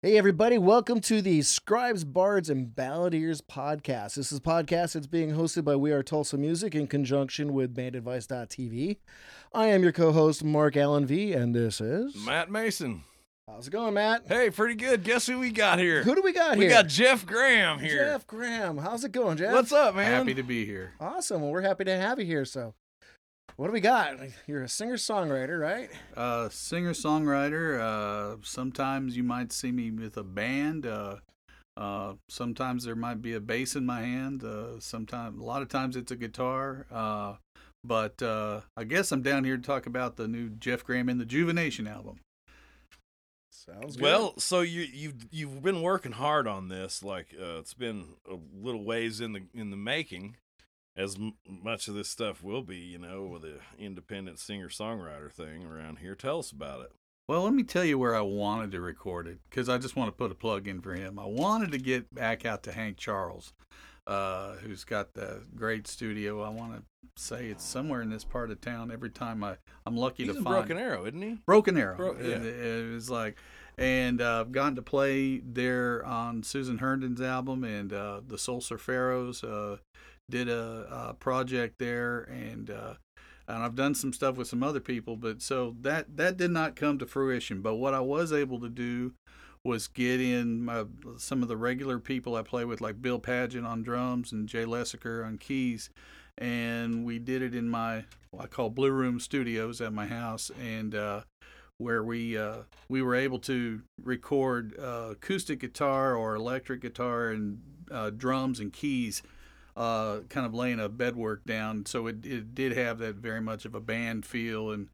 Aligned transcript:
Hey, 0.00 0.16
everybody, 0.16 0.58
welcome 0.58 1.00
to 1.00 1.20
the 1.20 1.42
Scribes, 1.42 2.04
Bards, 2.04 2.48
and 2.48 2.68
Balladeers 2.68 3.40
podcast. 3.42 4.14
This 4.14 4.30
is 4.30 4.38
a 4.38 4.40
podcast 4.40 4.92
that's 4.92 5.08
being 5.08 5.32
hosted 5.32 5.64
by 5.64 5.74
We 5.74 5.90
Are 5.90 6.04
Tulsa 6.04 6.38
Music 6.38 6.76
in 6.76 6.86
conjunction 6.86 7.52
with 7.52 7.74
BandAdvice.tv. 7.74 8.98
I 9.52 9.66
am 9.66 9.82
your 9.82 9.90
co 9.90 10.12
host, 10.12 10.44
Mark 10.44 10.76
Allen 10.76 11.04
V, 11.04 11.32
and 11.32 11.52
this 11.52 11.80
is. 11.80 12.14
Matt 12.24 12.48
Mason. 12.48 13.02
How's 13.48 13.66
it 13.66 13.72
going, 13.72 13.94
Matt? 13.94 14.22
Hey, 14.28 14.50
pretty 14.50 14.76
good. 14.76 15.02
Guess 15.02 15.26
who 15.26 15.40
we 15.40 15.50
got 15.50 15.80
here? 15.80 16.04
Who 16.04 16.14
do 16.14 16.22
we 16.22 16.32
got 16.32 16.56
we 16.56 16.66
here? 16.66 16.68
We 16.68 16.74
got 16.74 16.86
Jeff 16.86 17.26
Graham 17.26 17.80
here. 17.80 18.04
Jeff 18.04 18.24
Graham. 18.24 18.78
How's 18.78 19.02
it 19.02 19.10
going, 19.10 19.36
Jeff? 19.36 19.52
What's 19.52 19.72
up, 19.72 19.96
man? 19.96 20.04
Happy 20.04 20.34
to 20.34 20.44
be 20.44 20.64
here. 20.64 20.92
Awesome. 21.00 21.42
Well, 21.42 21.50
we're 21.50 21.62
happy 21.62 21.82
to 21.82 21.96
have 21.96 22.20
you 22.20 22.24
here. 22.24 22.44
So, 22.44 22.72
what 23.56 23.66
do 23.66 23.72
we 23.72 23.80
got? 23.80 24.16
You're 24.46 24.62
a 24.62 24.68
singer 24.68 24.96
songwriter, 24.96 25.60
right? 25.60 25.90
Uh, 26.16 26.48
singer 26.48 26.92
songwriter. 26.92 27.80
Uh, 27.80 28.36
sometimes 28.42 29.16
you 29.16 29.22
might 29.22 29.52
see 29.52 29.72
me 29.72 29.90
with 29.90 30.16
a 30.16 30.24
band. 30.24 30.86
Uh, 30.86 31.16
uh, 31.76 32.14
sometimes 32.28 32.84
there 32.84 32.96
might 32.96 33.22
be 33.22 33.34
a 33.34 33.40
bass 33.40 33.76
in 33.76 33.86
my 33.86 34.02
hand. 34.02 34.42
Uh, 34.42 34.80
sometimes, 34.80 35.40
a 35.40 35.44
lot 35.44 35.62
of 35.62 35.68
times 35.68 35.96
it's 35.96 36.10
a 36.10 36.16
guitar. 36.16 36.86
Uh, 36.90 37.34
but 37.84 38.20
uh, 38.22 38.60
I 38.76 38.84
guess 38.84 39.12
I'm 39.12 39.22
down 39.22 39.44
here 39.44 39.56
to 39.56 39.62
talk 39.62 39.86
about 39.86 40.16
the 40.16 40.26
new 40.26 40.50
Jeff 40.50 40.84
Graham 40.84 41.08
and 41.08 41.20
the 41.20 41.24
Juvenation 41.24 41.86
album. 41.86 42.20
Sounds 43.50 43.96
good. 43.96 44.02
Well, 44.02 44.38
so 44.38 44.60
you 44.60 44.82
you've 44.82 45.26
you've 45.30 45.62
been 45.62 45.82
working 45.82 46.12
hard 46.12 46.46
on 46.46 46.68
this. 46.68 47.02
Like 47.02 47.34
uh, 47.40 47.58
it's 47.58 47.74
been 47.74 48.14
a 48.30 48.36
little 48.54 48.84
ways 48.84 49.20
in 49.20 49.32
the 49.32 49.42
in 49.54 49.70
the 49.70 49.76
making, 49.76 50.36
as 50.98 51.14
m- 51.16 51.34
much 51.48 51.88
of 51.88 51.94
this 51.94 52.08
stuff 52.10 52.42
will 52.42 52.62
be. 52.62 52.76
You 52.76 52.98
know, 52.98 53.24
with 53.24 53.42
the 53.42 53.60
independent 53.78 54.38
singer 54.38 54.68
songwriter 54.68 55.32
thing 55.32 55.64
around 55.64 56.00
here. 56.00 56.14
Tell 56.14 56.40
us 56.40 56.50
about 56.50 56.82
it. 56.82 56.92
Well, 57.28 57.42
let 57.44 57.52
me 57.52 57.62
tell 57.62 57.84
you 57.84 57.98
where 57.98 58.14
I 58.14 58.22
wanted 58.22 58.72
to 58.72 58.80
record 58.80 59.26
it 59.26 59.38
because 59.50 59.68
I 59.68 59.76
just 59.76 59.96
want 59.96 60.08
to 60.08 60.12
put 60.12 60.32
a 60.32 60.34
plug 60.34 60.66
in 60.66 60.80
for 60.80 60.94
him. 60.94 61.18
I 61.18 61.26
wanted 61.26 61.72
to 61.72 61.78
get 61.78 62.14
back 62.14 62.46
out 62.46 62.62
to 62.62 62.72
Hank 62.72 62.96
Charles, 62.96 63.52
uh, 64.06 64.54
who's 64.54 64.84
got 64.84 65.12
the 65.12 65.42
great 65.54 65.86
studio. 65.86 66.40
I 66.42 66.48
want 66.48 66.72
to 66.76 66.82
say 67.22 67.48
it's 67.48 67.64
somewhere 67.64 68.00
in 68.00 68.08
this 68.08 68.24
part 68.24 68.50
of 68.50 68.62
town. 68.62 68.90
Every 68.90 69.10
time 69.10 69.44
I, 69.44 69.56
I'm 69.84 69.94
lucky 69.94 70.24
He's 70.24 70.32
to 70.32 70.38
in 70.38 70.44
find 70.44 70.66
Broken 70.66 70.82
Arrow, 70.82 71.04
isn't 71.04 71.20
he? 71.20 71.38
Broken 71.44 71.76
Arrow. 71.76 71.96
Bro- 71.96 72.16
yeah. 72.18 72.36
it, 72.36 72.44
it 72.44 72.94
was 72.94 73.10
like, 73.10 73.36
and 73.76 74.22
uh, 74.22 74.40
I've 74.40 74.52
gotten 74.52 74.76
to 74.76 74.82
play 74.82 75.38
there 75.38 76.02
on 76.06 76.42
Susan 76.42 76.78
Herndon's 76.78 77.20
album 77.20 77.62
and 77.62 77.92
uh, 77.92 78.22
the 78.26 78.38
Soul 78.38 78.62
Surferos. 78.62 79.44
Did 80.30 80.48
a, 80.48 81.08
a 81.10 81.14
project 81.14 81.78
there, 81.78 82.22
and 82.22 82.70
uh, 82.70 82.94
and 83.46 83.62
I've 83.62 83.74
done 83.74 83.94
some 83.94 84.12
stuff 84.12 84.36
with 84.36 84.48
some 84.48 84.62
other 84.62 84.80
people. 84.80 85.16
But 85.16 85.40
so 85.40 85.74
that 85.80 86.16
that 86.16 86.36
did 86.36 86.50
not 86.50 86.76
come 86.76 86.98
to 86.98 87.06
fruition. 87.06 87.62
But 87.62 87.76
what 87.76 87.94
I 87.94 88.00
was 88.00 88.32
able 88.32 88.60
to 88.60 88.68
do 88.68 89.14
was 89.64 89.88
get 89.88 90.20
in 90.20 90.64
my, 90.64 90.84
some 91.16 91.42
of 91.42 91.48
the 91.48 91.56
regular 91.56 91.98
people 91.98 92.36
I 92.36 92.42
play 92.42 92.64
with, 92.64 92.80
like 92.80 93.02
Bill 93.02 93.18
Paget 93.18 93.64
on 93.64 93.82
drums 93.82 94.32
and 94.32 94.48
Jay 94.48 94.64
Lessiker 94.64 95.26
on 95.26 95.38
keys, 95.38 95.90
and 96.36 97.04
we 97.04 97.18
did 97.18 97.42
it 97.42 97.54
in 97.54 97.68
my 97.68 98.04
I 98.38 98.46
call 98.46 98.70
Blue 98.70 98.90
Room 98.90 99.20
Studios 99.20 99.80
at 99.80 99.92
my 99.92 100.06
house, 100.06 100.50
and 100.60 100.94
uh, 100.94 101.22
where 101.78 102.02
we 102.02 102.36
uh, 102.36 102.58
we 102.88 103.02
were 103.02 103.14
able 103.14 103.38
to 103.40 103.80
record 104.02 104.78
uh, 104.78 105.08
acoustic 105.12 105.60
guitar 105.60 106.14
or 106.14 106.34
electric 106.34 106.82
guitar 106.82 107.30
and 107.30 107.60
uh, 107.90 108.10
drums 108.10 108.60
and 108.60 108.72
keys, 108.72 109.22
uh, 109.78 110.20
kind 110.28 110.44
of 110.44 110.52
laying 110.52 110.80
a 110.80 110.88
bedwork 110.88 111.44
down. 111.46 111.86
So 111.86 112.06
it, 112.08 112.26
it 112.26 112.54
did 112.54 112.76
have 112.76 112.98
that 112.98 113.14
very 113.16 113.40
much 113.40 113.64
of 113.64 113.74
a 113.74 113.80
band 113.80 114.26
feel, 114.26 114.70
and 114.72 114.88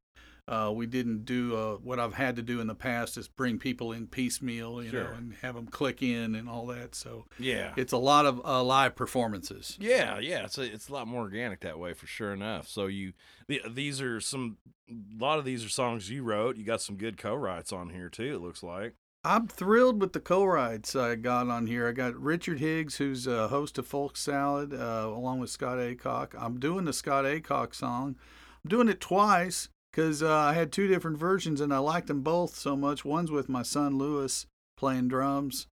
uh, 0.46 0.70
we 0.74 0.86
didn't 0.86 1.24
do 1.24 1.56
uh, 1.56 1.74
what 1.76 1.98
I've 1.98 2.12
had 2.12 2.36
to 2.36 2.42
do 2.42 2.60
in 2.60 2.66
the 2.66 2.74
past 2.74 3.16
is 3.16 3.26
bring 3.28 3.58
people 3.58 3.92
in 3.92 4.06
piecemeal, 4.06 4.82
you 4.82 4.92
know, 4.92 5.08
and 5.16 5.32
have 5.40 5.54
them 5.54 5.66
click 5.66 6.02
in 6.02 6.34
and 6.34 6.50
all 6.50 6.66
that. 6.66 6.94
So 6.94 7.24
Yeah. 7.38 7.72
it's 7.78 7.94
a 7.94 7.96
lot 7.96 8.26
of 8.26 8.44
uh, 8.44 8.62
live 8.62 8.94
performances. 8.94 9.78
Yeah, 9.80 10.18
yeah, 10.18 10.44
it's 10.44 10.58
a, 10.58 10.62
it's 10.64 10.90
a 10.90 10.92
lot 10.92 11.08
more 11.08 11.22
organic 11.22 11.60
that 11.60 11.78
way 11.78 11.94
for 11.94 12.06
sure 12.06 12.34
enough. 12.34 12.68
So 12.68 12.84
you 12.86 13.14
the, 13.48 13.62
these 13.70 14.02
are 14.02 14.20
some 14.20 14.58
a 14.90 14.94
lot 15.18 15.38
of 15.38 15.46
these 15.46 15.64
are 15.64 15.70
songs 15.70 16.10
you 16.10 16.22
wrote. 16.22 16.58
You 16.58 16.64
got 16.64 16.82
some 16.82 16.96
good 16.96 17.16
co-writes 17.16 17.72
on 17.72 17.88
here 17.88 18.10
too. 18.10 18.34
It 18.34 18.42
looks 18.42 18.62
like. 18.62 18.96
I'm 19.26 19.48
thrilled 19.48 20.02
with 20.02 20.12
the 20.12 20.20
co-writes 20.20 20.94
I 20.94 21.14
got 21.14 21.48
on 21.48 21.66
here. 21.66 21.88
I 21.88 21.92
got 21.92 22.14
Richard 22.14 22.60
Higgs, 22.60 22.96
who's 22.96 23.26
a 23.26 23.48
host 23.48 23.78
of 23.78 23.86
Folk 23.86 24.18
Salad, 24.18 24.74
uh, 24.74 25.04
along 25.06 25.40
with 25.40 25.48
Scott 25.48 25.78
Acock. 25.78 26.34
I'm 26.38 26.60
doing 26.60 26.84
the 26.84 26.92
Scott 26.92 27.24
Acock 27.24 27.74
song. 27.74 28.16
I'm 28.62 28.68
doing 28.68 28.88
it 28.88 29.00
twice 29.00 29.70
because 29.90 30.22
uh, 30.22 30.30
I 30.30 30.52
had 30.52 30.70
two 30.70 30.88
different 30.88 31.16
versions 31.16 31.62
and 31.62 31.72
I 31.72 31.78
liked 31.78 32.08
them 32.08 32.20
both 32.20 32.54
so 32.54 32.76
much. 32.76 33.02
One's 33.02 33.30
with 33.30 33.48
my 33.48 33.62
son 33.62 33.96
Lewis 33.96 34.44
playing 34.76 35.08
drums, 35.08 35.68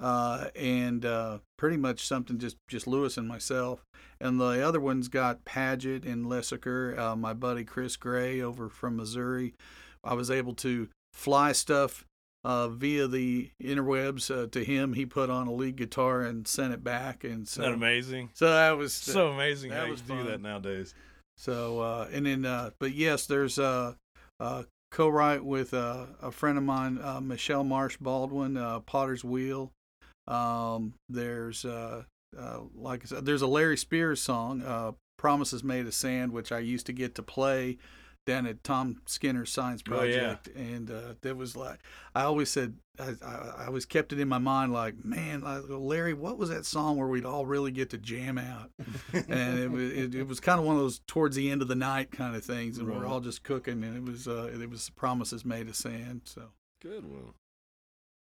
uh, 0.00 0.48
and 0.56 1.04
uh, 1.06 1.38
pretty 1.56 1.76
much 1.76 2.04
something 2.04 2.38
just 2.38 2.56
just 2.66 2.88
Lewis 2.88 3.16
and 3.16 3.28
myself. 3.28 3.84
And 4.20 4.40
the 4.40 4.66
other 4.66 4.80
one's 4.80 5.06
got 5.06 5.44
Paget 5.44 6.04
and 6.04 6.26
Lessiker, 6.26 6.98
uh, 6.98 7.14
my 7.14 7.34
buddy 7.34 7.62
Chris 7.62 7.94
Gray 7.94 8.40
over 8.40 8.68
from 8.68 8.96
Missouri. 8.96 9.54
I 10.02 10.14
was 10.14 10.28
able 10.28 10.54
to 10.54 10.88
fly 11.12 11.52
stuff 11.52 12.04
uh, 12.46 12.68
via 12.68 13.08
the 13.08 13.50
interwebs 13.62 14.30
uh, 14.30 14.46
to 14.52 14.64
him. 14.64 14.92
He 14.92 15.04
put 15.04 15.30
on 15.30 15.48
a 15.48 15.52
lead 15.52 15.76
guitar 15.76 16.22
and 16.22 16.46
sent 16.46 16.72
it 16.72 16.84
back, 16.84 17.24
and 17.24 17.46
so 17.48 17.62
Isn't 17.62 17.72
that 17.72 17.76
amazing? 17.76 18.30
so 18.34 18.48
that 18.50 18.76
was 18.78 18.92
So 18.92 19.28
amazing 19.32 19.70
that 19.70 19.78
how 19.80 19.84
you 19.86 19.90
was 19.92 20.00
do 20.02 20.22
that 20.24 20.40
nowadays. 20.40 20.94
so 21.36 21.80
uh, 21.80 22.08
and 22.12 22.24
then 22.26 22.44
uh, 22.44 22.70
but 22.78 22.92
yes, 22.94 23.26
there's 23.26 23.58
a, 23.58 23.96
uh, 24.38 24.62
co-write 24.92 25.44
with 25.44 25.74
uh, 25.74 26.06
a 26.22 26.30
friend 26.30 26.56
of 26.56 26.64
mine, 26.64 26.98
uh, 27.02 27.20
Michelle 27.20 27.64
Marsh 27.64 27.96
Baldwin, 27.96 28.56
uh, 28.56 28.78
Potter's 28.80 29.24
Wheel. 29.24 29.72
Um, 30.28 30.94
there's 31.08 31.64
uh, 31.64 32.04
uh, 32.38 32.60
like 32.74 33.02
I 33.02 33.06
said, 33.06 33.24
there's 33.26 33.42
a 33.42 33.46
Larry 33.46 33.76
Spears 33.76 34.20
song, 34.22 34.62
uh, 34.62 34.92
"Promises 35.18 35.62
Made 35.64 35.86
of 35.86 35.94
Sand," 35.94 36.32
which 36.32 36.52
I 36.52 36.58
used 36.60 36.86
to 36.86 36.92
get 36.92 37.14
to 37.16 37.22
play 37.22 37.78
down 38.26 38.46
at 38.46 38.62
Tom 38.62 39.00
Skinner's 39.06 39.50
Science 39.50 39.82
Oh, 39.90 40.02
yeah. 40.02 40.34
Project, 40.34 40.48
and 40.56 40.90
uh, 40.90 41.14
that 41.22 41.36
was 41.36 41.56
like 41.56 41.80
I 42.14 42.22
always 42.22 42.50
said 42.50 42.74
I, 42.98 43.14
I, 43.24 43.34
I 43.58 43.66
always 43.66 43.86
kept 43.86 44.12
it 44.12 44.20
in 44.20 44.28
my 44.28 44.38
mind 44.38 44.72
like 44.72 45.04
man 45.04 45.40
like, 45.42 45.62
Larry 45.68 46.12
what 46.12 46.36
was 46.36 46.50
that 46.50 46.66
song 46.66 46.96
where 46.98 47.08
we'd 47.08 47.24
all 47.24 47.46
really 47.46 47.70
get 47.70 47.90
to 47.90 47.98
jam 47.98 48.36
out 48.36 48.70
and 49.12 49.58
it 49.58 49.70
was 49.70 49.92
it, 49.92 50.14
it 50.14 50.26
was 50.26 50.40
kind 50.40 50.58
of 50.58 50.66
one 50.66 50.76
of 50.76 50.82
those 50.82 51.00
towards 51.06 51.36
the 51.36 51.50
end 51.50 51.62
of 51.62 51.68
the 51.68 51.74
night 51.74 52.10
kind 52.10 52.34
of 52.36 52.44
things 52.44 52.78
and 52.78 52.88
we're 52.88 53.06
all 53.06 53.20
just 53.20 53.42
cooking 53.44 53.82
and 53.84 53.96
it 53.96 54.02
was 54.10 54.26
uh, 54.28 54.50
it 54.52 54.68
was 54.68 54.90
promises 54.90 55.44
made 55.44 55.68
of 55.68 55.76
sand 55.76 56.22
so 56.24 56.50
Good 56.82 57.04
one. 57.10 57.32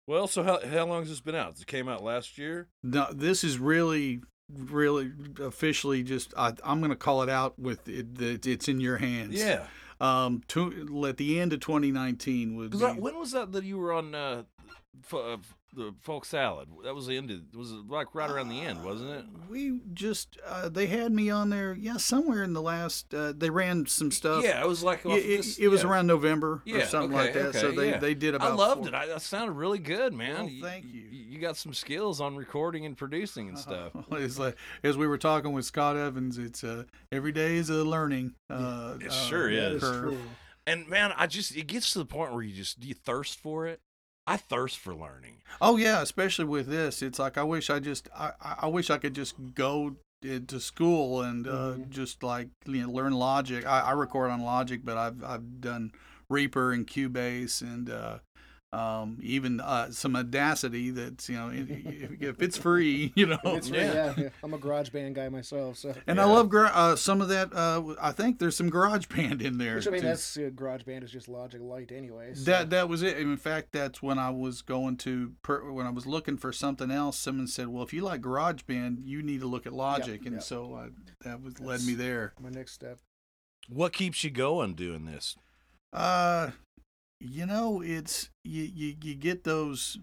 Well, 0.07 0.27
so 0.27 0.43
how 0.43 0.59
how 0.67 0.87
long 0.87 1.03
has 1.03 1.09
this 1.11 1.21
been 1.21 1.35
out? 1.37 1.61
It 1.61 1.67
came 1.67 1.89
out 1.89 2.03
last 2.03 2.37
year. 2.39 2.69
no 2.83 3.07
this 3.13 3.45
is 3.45 3.59
really 3.59 4.23
really 4.57 5.13
officially 5.41 6.03
just 6.03 6.35
I, 6.37 6.55
I'm 6.65 6.81
gonna 6.81 6.97
call 6.97 7.23
it 7.23 7.29
out 7.29 7.59
with 7.59 7.89
it, 7.89 8.47
it's 8.47 8.69
in 8.69 8.81
your 8.81 8.97
hands 8.99 9.35
Yeah. 9.35 9.67
um 10.01 10.43
to 10.49 11.05
at 11.09 11.17
the 11.17 11.39
end 11.41 11.53
of 11.53 11.61
2019 11.61 12.57
would 12.57 12.75
when 12.75 13.19
was 13.19 13.33
that 13.33 13.53
that 13.53 13.65
you 13.65 13.79
were 13.79 13.93
on 13.93 14.15
uh, 14.15 14.43
f- 15.05 15.15
uh, 15.15 15.37
the 15.73 15.95
folk 16.01 16.25
salad? 16.25 16.69
That 16.85 16.95
was 16.95 17.07
the 17.07 17.17
end. 17.17 17.31
Of, 17.31 17.41
was 17.55 17.73
like 17.89 18.15
right 18.15 18.31
around 18.31 18.49
the 18.49 18.61
end, 18.61 18.85
wasn't 18.85 19.11
it? 19.11 19.25
Uh, 19.25 19.39
We 19.49 19.81
just 19.93 20.37
uh, 20.47 20.69
they 20.69 20.87
had 20.87 21.13
me 21.13 21.31
on 21.31 21.51
there, 21.51 21.75
yeah, 21.79 21.97
somewhere 21.97 22.43
in 22.43 22.53
the 22.53 22.63
last. 22.63 23.13
Uh, 23.15 23.33
they 23.37 23.51
ran 23.51 23.87
some 23.87 24.11
stuff. 24.11 24.43
Yeah, 24.45 24.61
it 24.61 24.67
was 24.69 24.83
like 24.83 25.05
Yeah, 25.05 25.13
off 25.13 25.19
it, 25.19 25.37
this- 25.39 25.59
it 25.59 25.69
was 25.69 25.83
yeah. 25.83 25.89
around 25.91 26.07
November 26.07 26.63
or 26.71 26.81
something 26.87 27.17
okay, 27.19 27.25
like 27.25 27.53
that. 27.53 27.55
so 27.61 27.71
they, 27.73 27.91
yeah. 27.91 27.99
they 27.99 28.15
did 28.15 28.35
about. 28.35 28.53
I 28.53 28.55
loved 28.55 28.81
four- 28.81 28.89
it. 28.89 28.95
I, 28.95 29.07
that 29.07 29.23
sounded 29.23 29.53
really 29.53 29.79
good, 29.79 30.13
man. 30.13 30.35
Well, 30.47 30.51
thank 30.63 30.85
you. 30.87 31.03
You 31.11 31.39
got 31.39 31.57
some 31.57 31.73
skills 31.75 32.21
on 32.21 32.37
recording 32.37 32.85
and 32.87 32.97
producing 32.97 33.49
and 33.49 33.59
stuff. 33.59 33.93
it's 34.13 34.39
like 34.39 34.57
as 34.83 34.97
we 34.97 35.07
were 35.07 35.19
talking 35.19 35.53
with 35.53 35.65
Scott 35.65 35.97
Evans, 35.97 36.39
it's 36.39 36.63
uh, 36.65 36.85
every 37.13 37.33
day 37.33 37.57
is 37.57 37.71
a 37.71 37.85
learning. 37.85 38.35
Uh, 38.51 38.97
It 39.01 39.09
uh, 39.09 39.11
sure 39.13 39.51
That 39.55 39.73
is. 39.73 39.83
is 39.83 39.89
curve. 39.89 40.19
And 40.67 40.89
man, 40.89 41.13
I 41.17 41.27
just 41.27 41.57
it 41.57 41.67
gets 41.67 41.93
to 41.95 41.99
the 42.01 42.05
point 42.05 42.33
where 42.33 42.43
you 42.43 42.55
just 42.55 42.85
you 42.85 42.95
thirst 42.95 43.41
for 43.41 43.67
it. 43.67 43.81
I 44.31 44.37
thirst 44.37 44.79
for 44.79 44.95
learning. 44.95 45.37
Oh 45.61 45.77
yeah, 45.77 46.01
especially 46.03 46.45
with 46.45 46.67
this, 46.69 47.03
it's 47.03 47.19
like 47.19 47.37
I 47.37 47.43
wish 47.43 47.69
I 47.71 47.81
just 47.81 48.09
I, 48.17 48.33
I 48.41 48.55
I 48.63 48.67
wish 48.69 48.89
I 48.91 48.99
could 48.99 49.15
just 49.15 49.35
go 49.55 49.97
to 50.23 50.61
school 50.61 51.23
and 51.23 51.49
uh, 51.49 51.51
Mhm. 51.79 51.89
just 51.91 52.23
like 52.23 52.49
you 52.67 52.83
know, 52.83 52.91
learn 52.91 53.13
Logic. 53.15 53.67
I, 53.67 53.81
I 53.81 53.93
record 53.93 54.31
on 54.31 54.43
Logic, 54.43 54.81
but 54.85 54.97
I've 54.97 55.25
I've 55.25 55.61
done 55.61 55.93
Reaper 56.29 56.73
and 56.73 56.87
Cubase 56.87 57.61
and 57.63 57.91
uh, 57.91 58.19
um, 58.73 59.19
even 59.21 59.61
uh, 59.61 59.91
some 59.91 60.15
Audacity. 60.15 60.91
That's 60.91 61.29
you 61.29 61.37
know 61.37 61.51
if, 61.53 62.23
if 62.23 62.43
it's 62.43 62.57
free, 62.57 63.13
you 63.17 63.27
know. 63.27 63.39
It's 63.45 63.69
free, 63.69 63.79
Yeah. 63.79 63.95
yeah. 63.95 64.15
yeah. 64.17 64.29
I'm 64.45 64.55
a 64.55 64.59
garage 64.59 64.91
band 64.91 65.17
guy 65.17 65.29
myself, 65.29 65.79
so. 65.79 65.95
And 66.07 66.21
I 66.21 66.25
love 66.25 66.49
gra- 66.49 66.71
uh, 66.73 66.97
some 66.97 67.21
of 67.21 67.29
that. 67.29 67.53
Uh, 67.53 67.95
I 68.01 68.13
think 68.13 68.39
there's 68.39 68.57
some 68.57 68.71
Garage 68.71 69.07
Band 69.07 69.43
in 69.43 69.59
there. 69.59 69.77
Which 69.77 69.89
I 69.89 69.91
mean, 69.91 70.01
too. 70.03 70.07
that's 70.09 70.37
uh, 70.37 70.51
garage 70.55 70.85
band 70.85 71.03
is 71.03 71.11
just 71.11 71.29
Logic 71.29 71.61
Light, 71.61 71.91
anyways. 71.91 72.45
That 72.45 72.71
that 72.71 72.89
was 72.89 73.03
it. 73.03 73.19
In 73.19 73.37
fact, 73.37 73.73
that's 73.73 74.03
when 74.03 74.19
I 74.19 74.31
was 74.31 74.63
going 74.63 74.97
to 74.99 75.33
per, 75.43 75.71
when 75.71 75.87
I 75.87 75.91
was 75.91 76.07
looking 76.07 76.37
for 76.37 76.53
something 76.53 76.91
else. 76.91 77.19
Someone 77.19 77.49
said, 77.49 77.69
"Well, 77.69 77.83
if 77.83 77.93
you 77.93 78.03
like 78.03 78.21
GarageBand, 78.21 78.99
you 79.05 79.23
need 79.23 79.41
to 79.41 79.47
look 79.47 79.67
at 79.67 79.73
Logic," 79.73 80.21
and 80.25 80.35
yep. 80.35 80.43
so 80.43 80.75
I, 80.75 80.89
that 81.25 81.43
was 81.43 81.59
led 81.61 81.83
me 81.85 81.95
there. 81.95 82.35
my 82.41 82.51
next 82.51 82.73
step. 82.73 82.99
What 83.69 83.93
keeps 83.93 84.23
you 84.25 84.31
going 84.31 84.75
doing 84.75 85.05
this? 85.07 85.37
Uh, 85.93 86.51
you 87.21 87.47
know, 87.47 87.83
it's 87.83 88.31
you 88.45 88.63
you, 88.63 88.97
you 89.03 89.15
get 89.15 89.45
those 89.45 89.99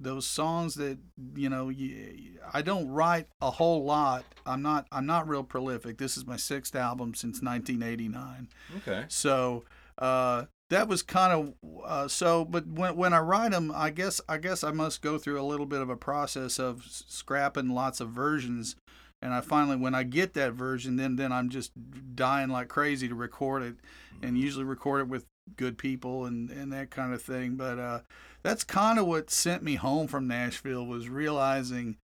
those 0.00 0.26
songs 0.26 0.74
that 0.76 0.98
you 1.34 1.48
know 1.48 1.68
you, 1.68 2.38
I 2.52 2.62
don't 2.62 2.88
write 2.88 3.26
a 3.40 3.50
whole 3.50 3.84
lot. 3.84 4.24
I'm 4.44 4.62
not 4.62 4.86
I'm 4.92 5.06
not 5.06 5.28
real 5.28 5.44
prolific. 5.44 5.98
This 5.98 6.16
is 6.16 6.26
my 6.26 6.36
sixth 6.36 6.74
album 6.74 7.14
since 7.14 7.42
1989. 7.42 8.48
Okay. 8.78 9.04
So 9.08 9.64
uh, 9.98 10.44
that 10.70 10.88
was 10.88 11.02
kind 11.02 11.32
of 11.32 11.54
uh, 11.84 12.08
so. 12.08 12.44
But 12.44 12.66
when 12.66 12.96
when 12.96 13.12
I 13.12 13.20
write 13.20 13.52
them, 13.52 13.72
I 13.74 13.90
guess 13.90 14.20
I 14.28 14.38
guess 14.38 14.62
I 14.62 14.70
must 14.70 15.02
go 15.02 15.18
through 15.18 15.40
a 15.40 15.42
little 15.42 15.66
bit 15.66 15.80
of 15.80 15.90
a 15.90 15.96
process 15.96 16.58
of 16.58 16.84
scrapping 16.88 17.70
lots 17.70 18.00
of 18.00 18.10
versions. 18.10 18.76
And 19.20 19.34
I 19.34 19.40
finally, 19.40 19.74
when 19.76 19.96
I 19.96 20.04
get 20.04 20.34
that 20.34 20.52
version, 20.52 20.96
then 20.96 21.16
then 21.16 21.32
I'm 21.32 21.48
just 21.48 21.72
dying 22.14 22.50
like 22.50 22.68
crazy 22.68 23.08
to 23.08 23.14
record 23.16 23.62
it, 23.62 23.76
and 24.22 24.38
usually 24.38 24.64
record 24.64 25.00
it 25.00 25.08
with 25.08 25.24
good 25.56 25.78
people 25.78 26.24
and 26.26 26.50
and 26.50 26.72
that 26.72 26.90
kind 26.90 27.12
of 27.14 27.22
thing. 27.22 27.56
But 27.56 27.78
uh, 27.78 28.00
that's 28.42 28.64
kind 28.64 28.98
of 28.98 29.06
what 29.06 29.30
sent 29.30 29.62
me 29.62 29.74
home 29.76 30.06
from 30.08 30.26
Nashville 30.26 30.86
was 30.86 31.08
realizing 31.08 31.96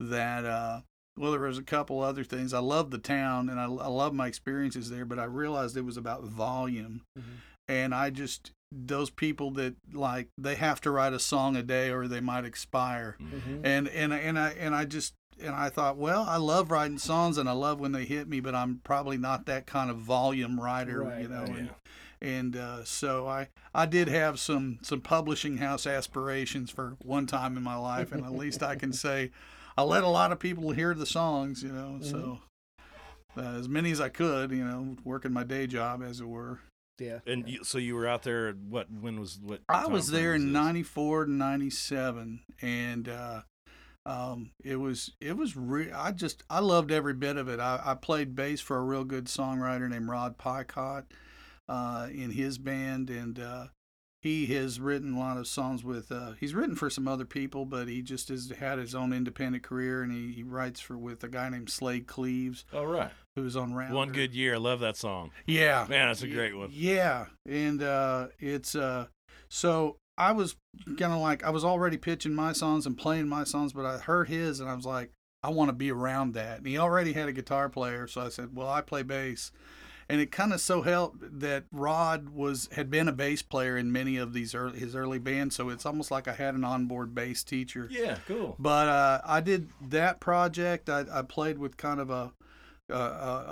that 0.00 0.44
uh, 0.44 0.80
well, 1.18 1.32
there 1.32 1.40
was 1.40 1.58
a 1.58 1.62
couple 1.62 2.00
other 2.00 2.24
things. 2.24 2.54
I 2.54 2.58
love 2.60 2.90
the 2.90 2.98
town 2.98 3.48
and 3.50 3.60
I, 3.60 3.64
I 3.64 3.88
love 3.88 4.14
my 4.14 4.26
experiences 4.26 4.88
there, 4.90 5.04
but 5.04 5.18
I 5.18 5.24
realized 5.24 5.76
it 5.76 5.84
was 5.84 5.98
about 5.98 6.24
volume. 6.24 7.02
Mhm. 7.18 7.22
And 7.68 7.94
I 7.94 8.10
just, 8.10 8.50
those 8.72 9.10
people 9.10 9.50
that 9.52 9.74
like, 9.92 10.28
they 10.38 10.54
have 10.56 10.80
to 10.80 10.90
write 10.90 11.12
a 11.12 11.18
song 11.18 11.54
a 11.56 11.62
day 11.62 11.90
or 11.90 12.08
they 12.08 12.20
might 12.20 12.44
expire. 12.46 13.16
Mhm. 13.20 13.60
And, 13.62 13.88
and, 13.88 14.12
and 14.12 14.38
I, 14.38 14.50
and 14.52 14.74
I 14.74 14.86
just, 14.86 15.12
and 15.40 15.54
I 15.54 15.68
thought, 15.68 15.96
well, 15.98 16.24
I 16.26 16.38
love 16.38 16.70
writing 16.70 16.98
songs 16.98 17.36
and 17.38 17.46
I 17.48 17.52
love 17.52 17.78
when 17.78 17.92
they 17.92 18.04
hit 18.06 18.26
me, 18.26 18.40
but 18.40 18.54
I'm 18.54 18.80
probably 18.82 19.18
not 19.18 19.44
that 19.46 19.66
kind 19.66 19.90
of 19.90 19.98
volume 19.98 20.58
writer, 20.58 21.02
Right, 21.02 21.20
you 21.22 21.28
know. 21.28 21.40
right. 21.42 21.48
And, 21.50 21.66
Yeah. 21.66 21.72
And 22.22 22.54
uh, 22.54 22.84
so 22.84 23.26
I, 23.26 23.48
I 23.74 23.84
did 23.84 24.06
have 24.06 24.38
some 24.38 24.78
some 24.82 25.00
publishing 25.00 25.56
house 25.56 25.88
aspirations 25.88 26.70
for 26.70 26.96
one 27.02 27.26
time 27.26 27.56
in 27.56 27.64
my 27.64 27.74
life, 27.74 28.12
and 28.12 28.24
at 28.24 28.32
least 28.32 28.62
I 28.62 28.76
can 28.76 28.92
say 28.92 29.32
I 29.76 29.82
let 29.82 30.04
a 30.04 30.08
lot 30.08 30.30
of 30.30 30.38
people 30.38 30.70
hear 30.70 30.94
the 30.94 31.04
songs, 31.04 31.64
you 31.64 31.72
know. 31.72 31.98
So 32.00 32.38
uh, 33.36 33.40
as 33.40 33.68
many 33.68 33.90
as 33.90 34.00
I 34.00 34.08
could, 34.08 34.52
you 34.52 34.64
know, 34.64 34.96
working 35.04 35.32
my 35.32 35.42
day 35.42 35.66
job 35.66 36.00
as 36.00 36.20
it 36.20 36.28
were. 36.28 36.60
Yeah. 37.00 37.18
And 37.26 37.48
you, 37.48 37.64
so 37.64 37.78
you 37.78 37.96
were 37.96 38.06
out 38.06 38.22
there. 38.22 38.52
What? 38.52 38.86
When 38.88 39.18
was 39.18 39.40
what? 39.42 39.60
I 39.68 39.88
was 39.88 40.10
frame 40.10 40.22
there 40.22 40.34
in 40.36 40.52
'94 40.52 41.24
to 41.24 41.32
'97, 41.32 42.40
and 42.60 43.08
uh, 43.08 43.40
um, 44.06 44.52
it 44.62 44.76
was 44.76 45.10
it 45.20 45.36
was 45.36 45.56
re- 45.56 45.90
I 45.90 46.12
just 46.12 46.44
I 46.48 46.60
loved 46.60 46.92
every 46.92 47.14
bit 47.14 47.36
of 47.36 47.48
it. 47.48 47.58
I, 47.58 47.80
I 47.84 47.94
played 47.94 48.36
bass 48.36 48.60
for 48.60 48.76
a 48.76 48.82
real 48.82 49.02
good 49.02 49.24
songwriter 49.24 49.88
named 49.88 50.08
Rod 50.08 50.38
Picott 50.38 51.06
uh, 51.72 52.08
in 52.12 52.32
his 52.32 52.58
band, 52.58 53.08
and 53.08 53.38
uh, 53.38 53.66
he 54.20 54.46
has 54.46 54.78
written 54.78 55.14
a 55.14 55.18
lot 55.18 55.38
of 55.38 55.46
songs 55.46 55.82
with. 55.82 56.12
Uh, 56.12 56.32
he's 56.38 56.54
written 56.54 56.76
for 56.76 56.90
some 56.90 57.08
other 57.08 57.24
people, 57.24 57.64
but 57.64 57.88
he 57.88 58.02
just 58.02 58.28
has 58.28 58.52
had 58.58 58.78
his 58.78 58.94
own 58.94 59.12
independent 59.12 59.64
career, 59.64 60.02
and 60.02 60.12
he, 60.12 60.32
he 60.32 60.42
writes 60.42 60.80
for 60.80 60.98
with 60.98 61.24
a 61.24 61.28
guy 61.28 61.48
named 61.48 61.70
Slaid 61.70 62.06
Cleaves, 62.06 62.66
All 62.74 62.86
right. 62.86 63.10
who's 63.36 63.56
on 63.56 63.72
Rounder. 63.72 63.94
One 63.94 64.12
good 64.12 64.34
year. 64.34 64.54
I 64.56 64.58
love 64.58 64.80
that 64.80 64.98
song. 64.98 65.30
Yeah. 65.46 65.86
Man, 65.88 66.08
that's 66.08 66.22
a 66.22 66.28
great 66.28 66.54
one. 66.54 66.68
Yeah, 66.72 67.26
and 67.48 67.82
uh, 67.82 68.28
it's 68.38 68.74
uh, 68.74 69.06
so 69.48 69.96
I 70.18 70.32
was 70.32 70.56
kind 70.86 71.14
of 71.14 71.20
like 71.20 71.42
I 71.42 71.50
was 71.50 71.64
already 71.64 71.96
pitching 71.96 72.34
my 72.34 72.52
songs 72.52 72.84
and 72.84 72.98
playing 72.98 73.28
my 73.28 73.44
songs, 73.44 73.72
but 73.72 73.86
I 73.86 73.96
heard 73.96 74.28
his 74.28 74.60
and 74.60 74.68
I 74.68 74.74
was 74.74 74.84
like, 74.84 75.10
I 75.42 75.48
want 75.48 75.70
to 75.70 75.72
be 75.72 75.90
around 75.90 76.34
that. 76.34 76.58
And 76.58 76.66
he 76.66 76.76
already 76.78 77.14
had 77.14 77.28
a 77.28 77.32
guitar 77.32 77.68
player, 77.68 78.06
so 78.06 78.20
I 78.20 78.28
said, 78.28 78.54
well, 78.54 78.68
I 78.68 78.82
play 78.82 79.02
bass. 79.02 79.50
And 80.08 80.20
it 80.20 80.30
kind 80.30 80.52
of 80.52 80.60
so 80.60 80.82
helped 80.82 81.40
that 81.40 81.64
Rod 81.72 82.30
was 82.30 82.68
had 82.72 82.90
been 82.90 83.08
a 83.08 83.12
bass 83.12 83.42
player 83.42 83.76
in 83.76 83.92
many 83.92 84.16
of 84.16 84.32
these 84.32 84.54
early, 84.54 84.78
his 84.78 84.94
early 84.94 85.18
bands, 85.18 85.56
so 85.56 85.68
it's 85.68 85.86
almost 85.86 86.10
like 86.10 86.28
I 86.28 86.32
had 86.32 86.54
an 86.54 86.64
onboard 86.64 87.14
bass 87.14 87.42
teacher. 87.42 87.88
Yeah. 87.90 88.18
Cool. 88.26 88.56
But 88.58 88.88
uh, 88.88 89.20
I 89.24 89.40
did 89.40 89.68
that 89.88 90.20
project. 90.20 90.88
I, 90.88 91.04
I 91.10 91.22
played 91.22 91.58
with 91.58 91.76
kind 91.76 92.00
of 92.00 92.10
a 92.10 92.32
a, 92.88 92.94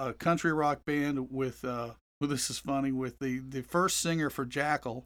a, 0.08 0.14
country 0.19 0.52
rock 0.52 0.85
band 0.85 1.31
with. 1.31 1.64
Uh, 1.64 1.91
well, 2.20 2.29
this 2.29 2.50
is 2.50 2.58
funny 2.58 2.93
with 2.93 3.19
the 3.19 3.38
the 3.38 3.62
first 3.62 3.99
singer 3.99 4.29
for 4.29 4.44
Jackyl. 4.44 5.05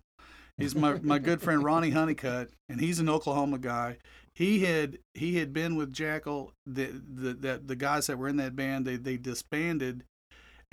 He's 0.56 0.75
my 0.75 0.94
my 1.02 1.19
good 1.19 1.40
friend 1.40 1.64
Ronnie 1.64 1.90
Honeycutt, 1.90 2.50
and 2.69 2.81
he's 2.81 3.00
an 3.00 3.08
Oklahoma 3.08 3.58
guy. 3.58 3.99
He 4.35 4.61
had 4.61 4.99
he 5.12 5.37
had 5.37 5.52
been 5.52 5.76
with 5.76 5.93
Jackyl. 5.93 6.50
The 6.67 6.87
the 6.87 7.35
the, 7.35 7.62
the 7.64 7.76
guys 7.76 8.06
that 8.06 8.19
were 8.19 8.29
in 8.29 8.37
that 8.37 8.56
band 8.56 8.85
they 8.85 8.97
they 8.97 9.17
disbanded, 9.17 10.05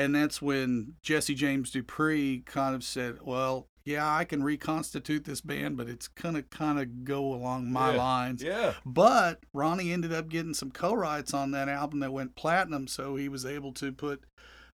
and 0.01 0.13
that's 0.15 0.41
when 0.41 0.95
Jesse 1.01 1.35
James 1.35 1.71
Dupree 1.71 2.43
kind 2.45 2.75
of 2.75 2.83
said, 2.83 3.19
"Well, 3.23 3.67
yeah, 3.85 4.07
I 4.15 4.25
can 4.25 4.43
reconstitute 4.43 5.23
this 5.25 5.41
band, 5.41 5.77
but 5.77 5.87
it's 5.89 6.07
gonna 6.07 6.43
kind 6.43 6.79
of 6.79 7.03
go 7.03 7.33
along 7.33 7.71
my 7.71 7.91
Yeah. 7.91 7.97
lines." 7.97 8.43
Yeah. 8.43 8.73
But 8.85 9.43
Ronnie 9.53 9.91
ended 9.91 10.13
up 10.13 10.29
getting 10.29 10.53
some 10.53 10.71
co-writes 10.71 11.33
on 11.33 11.51
that 11.51 11.69
album 11.69 11.99
that 12.01 12.13
went 12.13 12.35
platinum, 12.35 12.87
so 12.87 13.15
he 13.15 13.29
was 13.29 13.45
able 13.45 13.71
to 13.73 13.91
put 13.91 14.23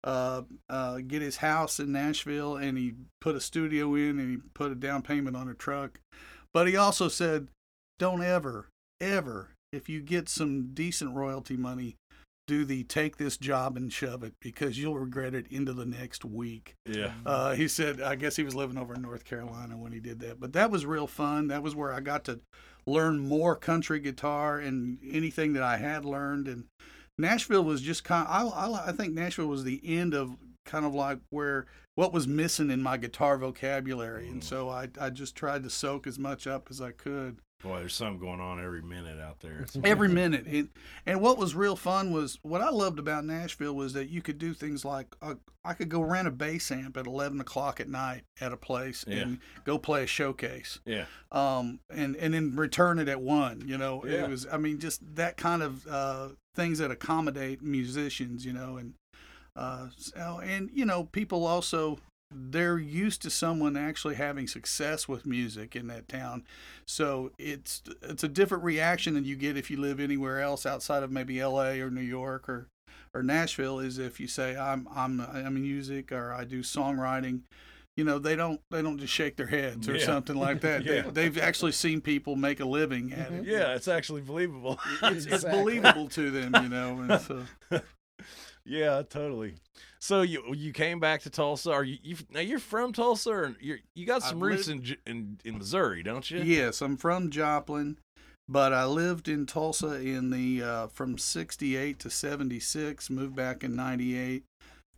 uh, 0.05 0.43
uh, 0.69 0.99
get 0.99 1.23
his 1.23 1.38
house 1.38 1.81
in 1.81 1.91
Nashville, 1.91 2.56
and 2.56 2.76
he 2.76 2.93
put 3.23 3.35
a 3.35 3.41
studio 3.41 3.94
in, 3.94 4.19
and 4.19 4.31
he 4.31 4.37
put 4.53 4.71
a 4.71 4.75
down 4.75 5.00
payment 5.00 5.35
on 5.35 5.49
a 5.49 5.55
truck. 5.55 5.99
But 6.53 6.69
he 6.69 6.76
also 6.76 7.09
said, 7.09 7.49
"Don't 7.99 8.23
ever, 8.23 8.69
ever, 9.00 9.53
if 9.73 9.88
you 9.88 10.03
get 10.03 10.29
some 10.29 10.75
decent 10.75 11.15
royalty 11.15 11.56
money, 11.56 11.97
do 12.46 12.64
the 12.64 12.85
take 12.85 13.17
this 13.17 13.37
job 13.37 13.76
and 13.76 13.93
shove 13.93 14.23
it 14.23 14.35
because 14.41 14.79
you'll 14.79 14.99
regret 14.99 15.35
it 15.35 15.46
into 15.50 15.73
the 15.73 15.87
next 15.87 16.25
week." 16.25 16.76
Yeah. 16.87 17.12
Uh, 17.25 17.55
he 17.55 17.69
said, 17.69 18.00
I 18.00 18.14
guess 18.17 18.37
he 18.37 18.43
was 18.43 18.55
living 18.55 18.79
over 18.79 18.94
in 18.94 19.02
North 19.02 19.25
Carolina 19.25 19.76
when 19.76 19.93
he 19.93 20.00
did 20.00 20.20
that. 20.20 20.41
But 20.41 20.52
that 20.52 20.70
was 20.70 20.87
real 20.87 21.06
fun. 21.06 21.49
That 21.49 21.62
was 21.62 21.75
where 21.75 21.93
I 21.93 22.00
got 22.00 22.25
to 22.25 22.41
learn 22.87 23.19
more 23.19 23.56
country 23.56 24.00
guitar 24.00 24.58
and 24.58 24.99
anything 25.08 25.55
that 25.55 25.62
I 25.62 25.76
had 25.79 26.05
learned. 26.05 26.49
And 26.49 26.64
Nashville 27.19 27.64
was 27.64 27.81
just 27.81 28.05
kind 28.05 28.26
of, 28.26 28.52
I, 28.52 28.67
I, 28.67 28.88
I 28.88 28.93
think 28.93 29.14
Nashville 29.14 29.47
was 29.47 29.64
the 29.64 29.81
end 29.85 30.14
of 30.14 30.37
kind 30.64 30.85
of 30.85 30.94
like 30.94 31.19
where 31.31 31.67
what 31.94 32.12
was 32.12 32.26
missing 32.26 32.70
in 32.70 32.82
my 32.82 32.97
guitar 32.97 33.38
vocabulary. 33.38 34.29
And 34.29 34.43
so 34.43 34.69
I, 34.69 34.88
I 35.00 35.11
just 35.11 35.37
tried 35.37 35.62
to 35.62 35.70
soak 35.70 36.06
as 36.06 36.19
much 36.19 36.47
up 36.47 36.69
as 36.70 36.81
I 36.81 36.90
could 36.90 37.38
Boy, 37.64 37.78
there's 37.81 37.94
something 37.94 38.20
going 38.20 38.40
on 38.40 38.62
every 38.62 38.82
minute 38.82 39.19
out 39.20 39.40
there. 39.40 39.64
Every 39.84 40.08
minute. 40.08 40.44
And, 40.46 40.69
and 41.06 41.20
what 41.22 41.38
was 41.38 41.55
real 41.55 41.76
fun 41.76 42.12
was 42.12 42.38
what 42.43 42.61
I 42.61 42.69
loved 42.69 42.99
about 42.99 43.25
Nashville 43.25 43.75
was 43.75 43.94
that 43.94 44.11
you 44.11 44.20
could 44.20 44.37
do 44.38 44.52
things 44.52 44.84
like 44.84 45.16
uh, 45.22 45.34
I 45.64 45.72
could 45.72 45.88
go 45.88 46.02
rent 46.02 46.28
a 46.28 46.31
bass 46.31 46.70
amp 46.70 46.96
at 46.99 47.06
11 47.06 47.40
o'clock 47.40 47.81
at 47.81 47.88
night 47.88 48.25
at 48.38 48.52
a 48.52 48.56
place 48.58 49.05
Yeah. 49.08 49.16
and 49.22 49.38
go 49.64 49.78
play 49.78 50.02
a 50.05 50.06
showcase. 50.06 50.78
yeah. 50.84 51.06
Um, 51.32 51.81
and, 51.88 52.14
and 52.16 52.34
then 52.34 52.55
return 52.55 52.99
it 52.99 53.08
at 53.08 53.20
one, 53.22 53.62
you 53.66 53.78
know, 53.78 54.05
Yeah. 54.05 54.25
it 54.25 54.31
was, 54.31 54.46
I 54.52 54.58
mean, 54.58 54.78
just 54.78 55.00
that 55.16 55.38
kind 55.38 55.62
of, 55.62 55.87
uh, 55.87 56.28
things 56.54 56.78
that 56.78 56.90
accommodate 56.90 57.62
musicians, 57.62 58.44
you 58.44 58.52
know, 58.52 58.76
and, 58.76 58.92
uh, 59.56 59.87
so, 59.97 60.40
and, 60.44 60.68
you 60.75 60.85
know, 60.85 61.04
people 61.04 61.47
also, 61.47 61.99
they're 62.31 62.78
used 62.78 63.23
to 63.23 63.31
someone 63.31 63.76
actually 63.76 64.16
having 64.16 64.47
success 64.47 65.09
with 65.09 65.26
music 65.26 65.76
in 65.76 65.87
that 65.88 66.09
town. 66.09 66.45
So 66.87 67.31
it's 67.38 67.83
it's 68.02 68.25
a 68.25 68.28
different 68.28 68.64
reaction 68.64 69.14
than 69.14 69.25
you 69.25 69.37
get 69.37 69.57
if 69.57 69.71
you 69.71 69.76
live 69.76 70.00
anywhere 70.00 70.40
else 70.40 70.66
outside 70.66 71.02
of 71.02 71.11
maybe 71.11 71.43
LA 71.43 71.73
or 71.75 71.90
New 71.90 72.00
York 72.00 72.49
or 72.49 72.69
or 73.14 73.23
Nashville 73.23 73.78
is 73.78 73.99
if 73.99 74.19
you 74.19 74.26
say 74.26 74.57
I'm 74.57 74.88
I'm 74.95 75.21
I'm 75.21 75.54
music 75.54 76.12
or 76.12 76.33
I 76.33 76.45
do 76.45 76.62
songwriting. 76.62 77.43
You 77.97 78.02
know, 78.02 78.19
they 78.19 78.35
don't 78.35 78.61
they 78.73 78.83
don't 78.83 78.99
just 78.99 79.12
shake 79.12 79.37
their 79.37 79.47
heads 79.47 79.88
or 79.88 79.97
Yeah. 79.97 80.04
something 80.04 80.37
like 80.37 80.61
that. 80.62 80.85
Yeah. 80.85 81.02
They, 81.02 81.11
they've 81.11 81.38
actually 81.38 81.73
seen 81.73 82.00
people 82.00 82.35
make 82.35 82.59
a 82.59 82.64
living 82.64 83.12
at 83.12 83.31
mm-hmm. 83.31 83.40
it. 83.40 83.47
Yeah, 83.47 83.75
it's 83.75 83.87
actually 83.87 84.23
believable. 84.23 84.81
It's, 85.02 85.26
it's 85.26 85.45
believable 85.59 86.09
to 86.09 86.31
them, 86.33 86.64
you 86.64 86.69
know. 86.69 87.07
And 87.09 87.21
so 87.21 87.45
yeah, 88.64 89.02
totally. 89.09 89.54
So 90.00 90.23
you 90.23 90.54
you 90.54 90.73
came 90.73 91.00
back 91.00 91.23
to 91.23 91.30
Tulsa? 91.30 91.73
Are 91.73 91.85
you, 91.85 91.99
you 92.02 92.16
now 92.30 92.40
you're 92.40 92.59
from 92.59 92.92
Tulsa? 92.92 93.30
Or 93.30 93.56
you 93.61 93.78
you 93.94 94.06
got 94.06 94.23
some 94.23 94.38
I've 94.38 94.42
roots 94.42 94.68
lived- 94.68 94.97
in, 95.06 95.12
in 95.12 95.38
in 95.44 95.59
Missouri, 95.59 96.02
don't 96.02 96.30
you? 96.30 96.40
Yes, 96.40 96.80
I'm 96.83 96.97
from 96.97 97.30
Joplin, 97.30 97.99
but 98.49 98.73
I 98.73 98.85
lived 98.85 99.28
in 99.28 99.47
Tulsa 99.47 99.94
in 100.00 100.30
the 100.30 100.62
uh, 100.62 100.87
from 100.88 101.18
'68 101.18 101.99
to 102.00 102.11
'76. 102.11 103.11
Moved 103.11 103.35
back 103.37 103.64
in 103.64 103.75
'98. 103.76 104.44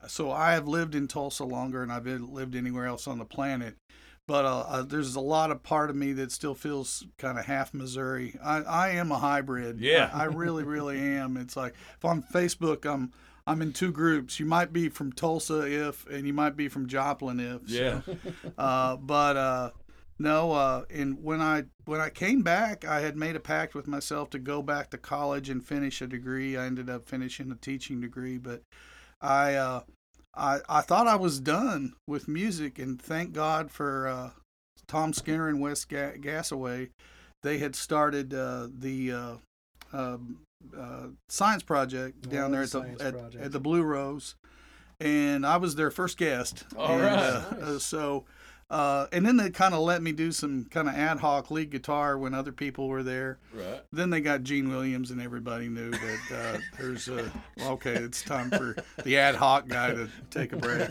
So 0.08 0.30
I 0.30 0.52
have 0.52 0.68
lived 0.68 0.94
in 0.94 1.08
Tulsa 1.08 1.44
longer 1.44 1.80
than 1.80 1.90
I've 1.90 2.04
been- 2.04 2.32
lived 2.32 2.54
anywhere 2.54 2.86
else 2.86 3.06
on 3.08 3.18
the 3.18 3.24
planet. 3.24 3.76
But 4.28 4.44
uh, 4.44 4.58
uh, 4.68 4.82
there's 4.82 5.14
a 5.14 5.20
lot 5.20 5.52
of 5.52 5.62
part 5.62 5.88
of 5.88 5.94
me 5.94 6.12
that 6.14 6.32
still 6.32 6.54
feels 6.54 7.06
kind 7.16 7.38
of 7.38 7.44
half 7.46 7.72
Missouri. 7.72 8.36
I, 8.44 8.58
I 8.62 8.88
am 8.90 9.12
a 9.12 9.18
hybrid. 9.18 9.78
Yeah. 9.80 10.10
I, 10.12 10.22
I 10.22 10.24
really, 10.24 10.64
really 10.64 10.98
am. 11.16 11.36
It's 11.36 11.56
like 11.56 11.74
if 11.96 12.04
on 12.04 12.24
Facebook, 12.24 12.84
I'm 12.84 13.12
I'm 13.46 13.62
in 13.62 13.72
two 13.72 13.92
groups. 13.92 14.40
You 14.40 14.46
might 14.46 14.72
be 14.72 14.88
from 14.88 15.12
Tulsa 15.12 15.62
if, 15.88 16.06
and 16.08 16.26
you 16.26 16.32
might 16.32 16.56
be 16.56 16.68
from 16.68 16.86
Joplin 16.86 17.40
if. 17.40 17.68
So, 17.70 18.02
Yeah. 18.06 18.14
uh, 18.58 18.96
but 18.96 19.36
uh, 19.36 19.70
no, 20.18 20.52
uh, 20.52 20.84
and 20.90 21.22
when 21.22 21.40
I 21.40 21.64
when 21.84 22.00
I 22.00 22.10
came 22.10 22.42
back, 22.42 22.84
I 22.84 23.00
had 23.00 23.16
made 23.16 23.36
a 23.36 23.40
pact 23.40 23.74
with 23.74 23.86
myself 23.86 24.30
to 24.30 24.38
go 24.38 24.62
back 24.62 24.90
to 24.90 24.98
college 24.98 25.48
and 25.48 25.64
finish 25.64 26.00
a 26.02 26.06
degree. 26.06 26.56
I 26.56 26.66
ended 26.66 26.90
up 26.90 27.08
finishing 27.08 27.50
a 27.52 27.56
teaching 27.56 28.00
degree, 28.00 28.38
but 28.38 28.62
I 29.20 29.54
uh, 29.54 29.80
I 30.34 30.60
I 30.68 30.80
thought 30.80 31.06
I 31.06 31.16
was 31.16 31.38
done 31.40 31.94
with 32.06 32.28
music, 32.28 32.78
and 32.78 33.00
thank 33.00 33.32
God 33.32 33.70
for 33.70 34.08
uh, 34.08 34.30
Tom 34.88 35.12
Skinner 35.12 35.48
and 35.48 35.60
Wes 35.60 35.84
Ga- 35.84 36.18
Gassaway 36.18 36.88
they 37.42 37.58
had 37.58 37.76
started 37.76 38.34
uh, 38.34 38.66
the 38.76 39.12
uh, 39.12 39.34
um, 39.92 40.40
uh, 40.76 41.08
science 41.28 41.62
project 41.62 42.28
down 42.28 42.52
there 42.52 42.62
at 42.62 42.70
the 42.70 42.96
at, 43.00 43.34
at 43.36 43.52
the 43.52 43.60
Blue 43.60 43.82
Rose, 43.82 44.34
and 45.00 45.46
I 45.46 45.56
was 45.56 45.74
their 45.76 45.90
first 45.90 46.18
guest. 46.18 46.64
All 46.76 46.94
and, 46.94 47.02
right. 47.02 47.12
uh, 47.12 47.44
Nice. 47.52 47.62
uh, 47.62 47.78
so. 47.78 48.24
Uh, 48.68 49.06
and 49.12 49.24
then 49.24 49.36
they 49.36 49.48
kind 49.48 49.74
of 49.74 49.80
let 49.80 50.02
me 50.02 50.10
do 50.10 50.32
some 50.32 50.64
kind 50.64 50.88
of 50.88 50.94
ad 50.96 51.20
hoc 51.20 51.52
lead 51.52 51.70
guitar 51.70 52.18
when 52.18 52.34
other 52.34 52.50
people 52.50 52.88
were 52.88 53.04
there. 53.04 53.38
Right. 53.54 53.80
Then 53.92 54.10
they 54.10 54.20
got 54.20 54.42
Gene 54.42 54.68
Williams, 54.68 55.12
and 55.12 55.22
everybody 55.22 55.68
knew 55.68 55.92
that 55.92 56.20
uh, 56.34 56.58
there's 56.76 57.08
uh, 57.08 57.30
okay, 57.60 57.92
it's 57.94 58.22
time 58.22 58.50
for 58.50 58.74
the 59.04 59.18
ad 59.18 59.36
hoc 59.36 59.68
guy 59.68 59.92
to 59.92 60.08
take 60.32 60.52
a 60.52 60.56
break. 60.56 60.88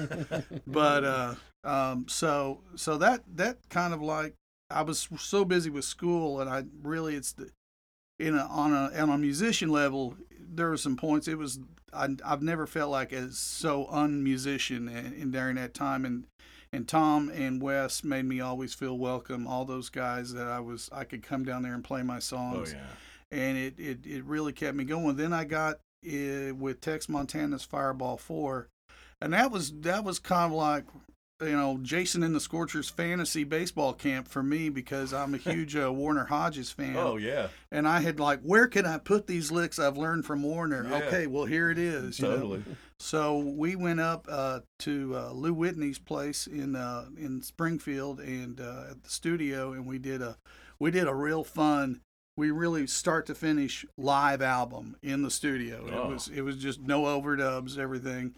But 0.65 1.03
uh, 1.03 1.35
um, 1.65 2.05
so 2.07 2.61
so 2.75 2.97
that 2.97 3.23
that 3.35 3.57
kind 3.69 3.93
of 3.93 4.01
like 4.01 4.35
I 4.69 4.83
was 4.83 5.09
so 5.17 5.43
busy 5.43 5.69
with 5.69 5.83
school, 5.83 6.39
and 6.39 6.49
I 6.49 6.63
really 6.81 7.15
it's 7.15 7.33
the, 7.33 7.49
in 8.19 8.35
a, 8.35 8.45
on 8.45 8.73
a 8.73 8.97
on 9.01 9.09
a 9.09 9.17
musician 9.17 9.69
level. 9.69 10.15
There 10.39 10.69
were 10.69 10.77
some 10.77 10.95
points. 10.95 11.27
It 11.27 11.37
was 11.37 11.59
I, 11.93 12.09
I've 12.25 12.41
never 12.41 12.65
felt 12.67 12.91
like 12.91 13.11
as 13.13 13.37
so 13.37 13.87
unmusician 13.91 14.87
in, 14.89 15.13
in 15.13 15.31
during 15.31 15.55
that 15.55 15.73
time, 15.73 16.05
and 16.05 16.25
and 16.73 16.87
Tom 16.87 17.29
and 17.33 17.61
Wes 17.61 18.03
made 18.03 18.25
me 18.25 18.39
always 18.41 18.73
feel 18.73 18.97
welcome. 18.97 19.47
All 19.47 19.65
those 19.65 19.89
guys 19.89 20.33
that 20.33 20.47
I 20.47 20.59
was 20.59 20.89
I 20.91 21.03
could 21.03 21.23
come 21.23 21.43
down 21.45 21.63
there 21.63 21.73
and 21.73 21.83
play 21.83 22.03
my 22.03 22.19
songs, 22.19 22.73
Oh 22.73 22.77
yeah. 22.77 23.37
and 23.37 23.57
it, 23.57 23.79
it, 23.79 24.05
it 24.05 24.23
really 24.25 24.53
kept 24.53 24.75
me 24.75 24.83
going. 24.83 25.15
Then 25.15 25.33
I 25.33 25.43
got 25.45 25.75
uh, 26.05 26.53
with 26.55 26.81
Tex 26.81 27.07
Montana's 27.09 27.63
Fireball 27.63 28.17
Four, 28.17 28.67
and 29.21 29.33
that 29.33 29.51
was 29.51 29.71
that 29.81 30.03
was 30.03 30.19
kind 30.19 30.51
of 30.53 30.57
like 30.57 30.85
you 31.41 31.51
know 31.51 31.77
Jason 31.81 32.23
and 32.23 32.33
the 32.33 32.39
Scorchers 32.39 32.89
fantasy 32.89 33.43
baseball 33.43 33.93
camp 33.93 34.27
for 34.27 34.41
me 34.41 34.69
because 34.69 35.13
I'm 35.13 35.33
a 35.33 35.37
huge 35.37 35.75
uh, 35.75 35.91
Warner 35.91 36.25
Hodges 36.25 36.71
fan, 36.71 36.95
Oh 36.95 37.17
yeah. 37.17 37.47
and 37.71 37.87
I 37.87 37.99
had 37.99 38.19
like 38.19 38.39
where 38.41 38.67
can 38.67 38.85
I 38.85 38.97
put 38.97 39.27
these 39.27 39.51
licks 39.51 39.77
I've 39.77 39.97
learned 39.97 40.25
from 40.25 40.43
Warner? 40.43 40.87
Yeah. 40.89 40.97
Okay, 40.97 41.27
well 41.27 41.45
here 41.45 41.69
it 41.69 41.77
is. 41.77 42.19
you 42.19 42.27
know. 42.27 42.35
Totally. 42.35 42.63
So 42.99 43.37
we 43.39 43.75
went 43.75 43.99
up 43.99 44.25
uh, 44.29 44.61
to 44.79 45.15
uh, 45.15 45.31
Lou 45.31 45.53
Whitney's 45.53 45.99
place 45.99 46.47
in 46.47 46.75
uh, 46.75 47.05
in 47.17 47.41
Springfield 47.41 48.19
and 48.21 48.59
uh, 48.61 48.85
at 48.91 49.03
the 49.03 49.09
studio, 49.09 49.73
and 49.73 49.85
we 49.85 49.99
did 49.99 50.21
a 50.21 50.37
we 50.79 50.91
did 50.91 51.07
a 51.07 51.13
real 51.13 51.43
fun. 51.43 52.01
We 52.37 52.51
really 52.51 52.85
start 52.87 53.25
to 53.27 53.35
finish 53.35 53.85
live 53.97 54.41
album 54.41 54.97
in 55.01 55.21
the 55.21 55.31
studio. 55.31 55.85
Oh. 55.91 56.03
It 56.09 56.13
was 56.13 56.27
it 56.29 56.41
was 56.41 56.57
just 56.57 56.81
no 56.81 57.03
overdubs, 57.03 57.77
everything. 57.77 58.35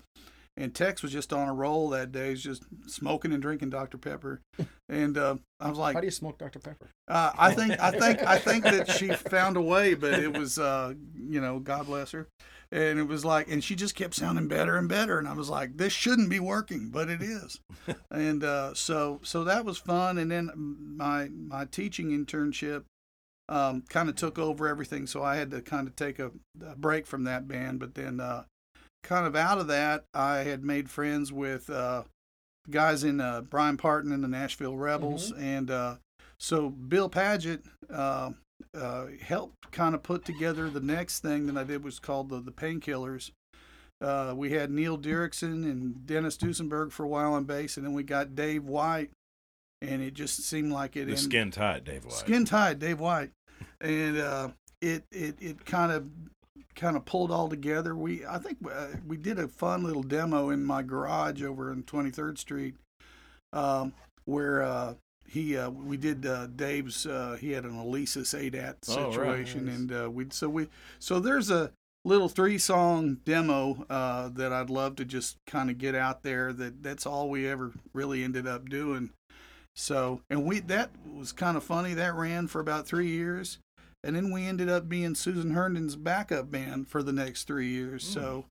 And 0.57 0.73
Tex 0.73 1.03
was 1.03 1.11
just 1.11 1.31
on 1.31 1.47
a 1.47 1.53
roll 1.53 1.89
that 1.89 2.11
day. 2.11 2.29
He's 2.29 2.41
just 2.41 2.63
smoking 2.87 3.31
and 3.31 3.41
drinking 3.41 3.69
Dr 3.69 3.97
Pepper, 3.99 4.41
and 4.89 5.17
uh, 5.17 5.35
I 5.59 5.69
was 5.69 5.77
like, 5.77 5.93
How 5.93 6.01
do 6.01 6.07
you 6.07 6.11
smoke 6.11 6.39
Dr. 6.39 6.59
Pepper? 6.59 6.89
uh, 7.07 7.31
I 7.37 7.53
think 7.53 7.79
I 7.79 7.91
think 7.91 8.23
I 8.23 8.39
think 8.39 8.63
that 8.63 8.89
she 8.89 9.09
found 9.09 9.55
a 9.55 9.61
way, 9.61 9.93
but 9.93 10.13
it 10.13 10.35
was 10.35 10.57
uh, 10.57 10.93
you 11.15 11.39
know, 11.39 11.59
God 11.59 11.85
bless 11.85 12.11
her. 12.11 12.27
And 12.69 12.99
it 12.99 13.07
was 13.07 13.23
like, 13.23 13.49
and 13.49 13.63
she 13.63 13.75
just 13.75 13.95
kept 13.95 14.13
sounding 14.13 14.49
better 14.49 14.75
and 14.75 14.89
better, 14.89 15.17
and 15.17 15.27
I 15.27 15.33
was 15.33 15.49
like, 15.49 15.77
this 15.77 15.93
shouldn't 15.93 16.29
be 16.29 16.39
working, 16.41 16.89
but 16.89 17.09
it 17.09 17.21
is. 17.21 17.61
and 18.11 18.43
uh, 18.43 18.73
so 18.73 19.21
so 19.23 19.43
that 19.45 19.63
was 19.63 19.77
fun. 19.77 20.17
And 20.17 20.29
then 20.29 20.49
my 20.97 21.29
my 21.29 21.65
teaching 21.65 22.09
internship 22.09 22.83
um, 23.47 23.83
kind 23.87 24.09
of 24.09 24.15
took 24.15 24.37
over 24.37 24.67
everything, 24.67 25.07
so 25.07 25.23
I 25.23 25.37
had 25.37 25.51
to 25.51 25.61
kind 25.61 25.87
of 25.87 25.95
take 25.95 26.19
a, 26.19 26.31
a 26.65 26.75
break 26.75 27.07
from 27.07 27.23
that 27.23 27.47
band. 27.47 27.79
But 27.79 27.95
then 27.95 28.19
uh, 28.19 28.43
kind 29.03 29.25
of 29.25 29.35
out 29.35 29.57
of 29.57 29.67
that, 29.67 30.05
I 30.13 30.37
had 30.39 30.63
made 30.63 30.89
friends 30.89 31.31
with 31.31 31.69
uh, 31.69 32.03
guys 32.69 33.03
in 33.03 33.21
uh, 33.21 33.41
Brian 33.41 33.77
Parton 33.77 34.11
and 34.11 34.23
the 34.23 34.27
Nashville 34.27 34.75
Rebels, 34.77 35.31
and 35.31 35.71
uh, 35.71 35.95
so 36.37 36.69
Bill 36.69 37.09
Paget 37.09 37.63
uh, 37.91 38.31
uh, 38.77 39.05
helped 39.21 39.71
kind 39.71 39.95
of 39.95 40.03
put 40.03 40.25
together 40.25 40.69
the 40.69 40.79
next 40.79 41.19
thing 41.19 41.47
that 41.47 41.57
I 41.57 41.63
did 41.63 41.83
was 41.83 41.99
called 41.99 42.29
the 42.29 42.39
the 42.39 42.51
Painkillers. 42.51 43.31
Uh, 43.99 44.33
we 44.35 44.51
had 44.51 44.69
Neil 44.69 44.97
Derrickson 44.97 45.63
and 45.63 46.05
Dennis 46.05 46.37
Duesenberg 46.37 46.91
for 46.91 47.03
a 47.03 47.07
while 47.07 47.33
on 47.33 47.45
bass, 47.45 47.77
and 47.77 47.85
then 47.85 47.93
we 47.93 48.03
got 48.03 48.35
Dave 48.35 48.63
White, 48.65 49.09
and 49.81 50.03
it 50.03 50.13
just 50.13 50.43
seemed 50.43 50.71
like 50.71 50.95
it. 50.95 51.05
The 51.05 51.11
ended- 51.11 51.19
skin 51.19 51.51
tight, 51.51 51.83
Dave 51.83 52.05
White. 52.05 52.13
Skin 52.13 52.45
tight, 52.45 52.77
Dave 52.79 52.99
White, 52.99 53.31
and 53.81 54.17
uh, 54.19 54.49
it 54.81 55.03
it 55.11 55.35
it 55.41 55.65
kind 55.65 55.91
of 55.91 56.07
kind 56.77 56.95
of 56.95 57.03
pulled 57.03 57.31
all 57.31 57.49
together. 57.49 57.93
We 57.95 58.25
I 58.25 58.37
think 58.37 58.59
uh, 58.71 58.87
we 59.05 59.17
did 59.17 59.37
a 59.39 59.49
fun 59.49 59.83
little 59.83 60.03
demo 60.03 60.49
in 60.51 60.63
my 60.63 60.81
garage 60.83 61.43
over 61.43 61.73
in 61.73 61.83
23rd 61.83 62.37
Street, 62.37 62.75
um, 63.51 63.91
where 64.25 64.61
uh, 64.63 64.93
he 65.27 65.57
uh, 65.57 65.69
we 65.69 65.97
did 65.97 66.25
uh, 66.25 66.47
Dave's. 66.47 67.05
Uh, 67.05 67.37
he 67.39 67.51
had 67.51 67.65
an 67.65 67.73
Alesis 67.73 68.33
ADAT 68.33 68.75
Oh, 68.89 69.05
right. 69.05 69.13
situation, 69.13 69.67
and 69.67 69.91
uh, 69.91 70.09
we 70.09 70.27
so 70.29 70.47
we 70.47 70.67
so 70.99 71.19
there's 71.19 71.51
a 71.51 71.71
little 72.05 72.29
three 72.29 72.57
song 72.57 73.17
demo 73.25 73.85
uh, 73.89 74.29
that 74.29 74.53
I'd 74.53 74.69
love 74.69 74.95
to 74.97 75.03
just 75.03 75.35
kind 75.45 75.69
of 75.69 75.77
get 75.77 75.95
out 75.95 76.23
there. 76.23 76.53
That 76.53 76.81
that's 76.83 77.05
all 77.05 77.29
we 77.29 77.47
ever 77.47 77.73
really 77.93 78.23
ended 78.23 78.47
up 78.47 78.69
doing. 78.69 79.09
So, 79.75 80.21
and 80.29 80.45
we 80.45 80.59
that 80.61 80.89
was 81.13 81.31
kind 81.33 81.57
of 81.57 81.63
funny. 81.63 81.93
That 81.93 82.15
ran 82.15 82.47
for 82.47 82.61
about 82.61 82.87
three 82.87 83.09
years, 83.09 83.59
and 84.07 84.15
then 84.15 84.31
we 84.31 84.45
ended 84.47 84.69
up 84.69 84.87
being 84.87 85.13
Susan 85.15 85.51
Herndon's 85.51 85.97
backup 85.97 86.49
band 86.49 86.87
for 86.87 87.03
the 87.03 87.11
next 87.11 87.43
three 87.43 87.67
years. 87.67 88.03
So, 88.05 88.45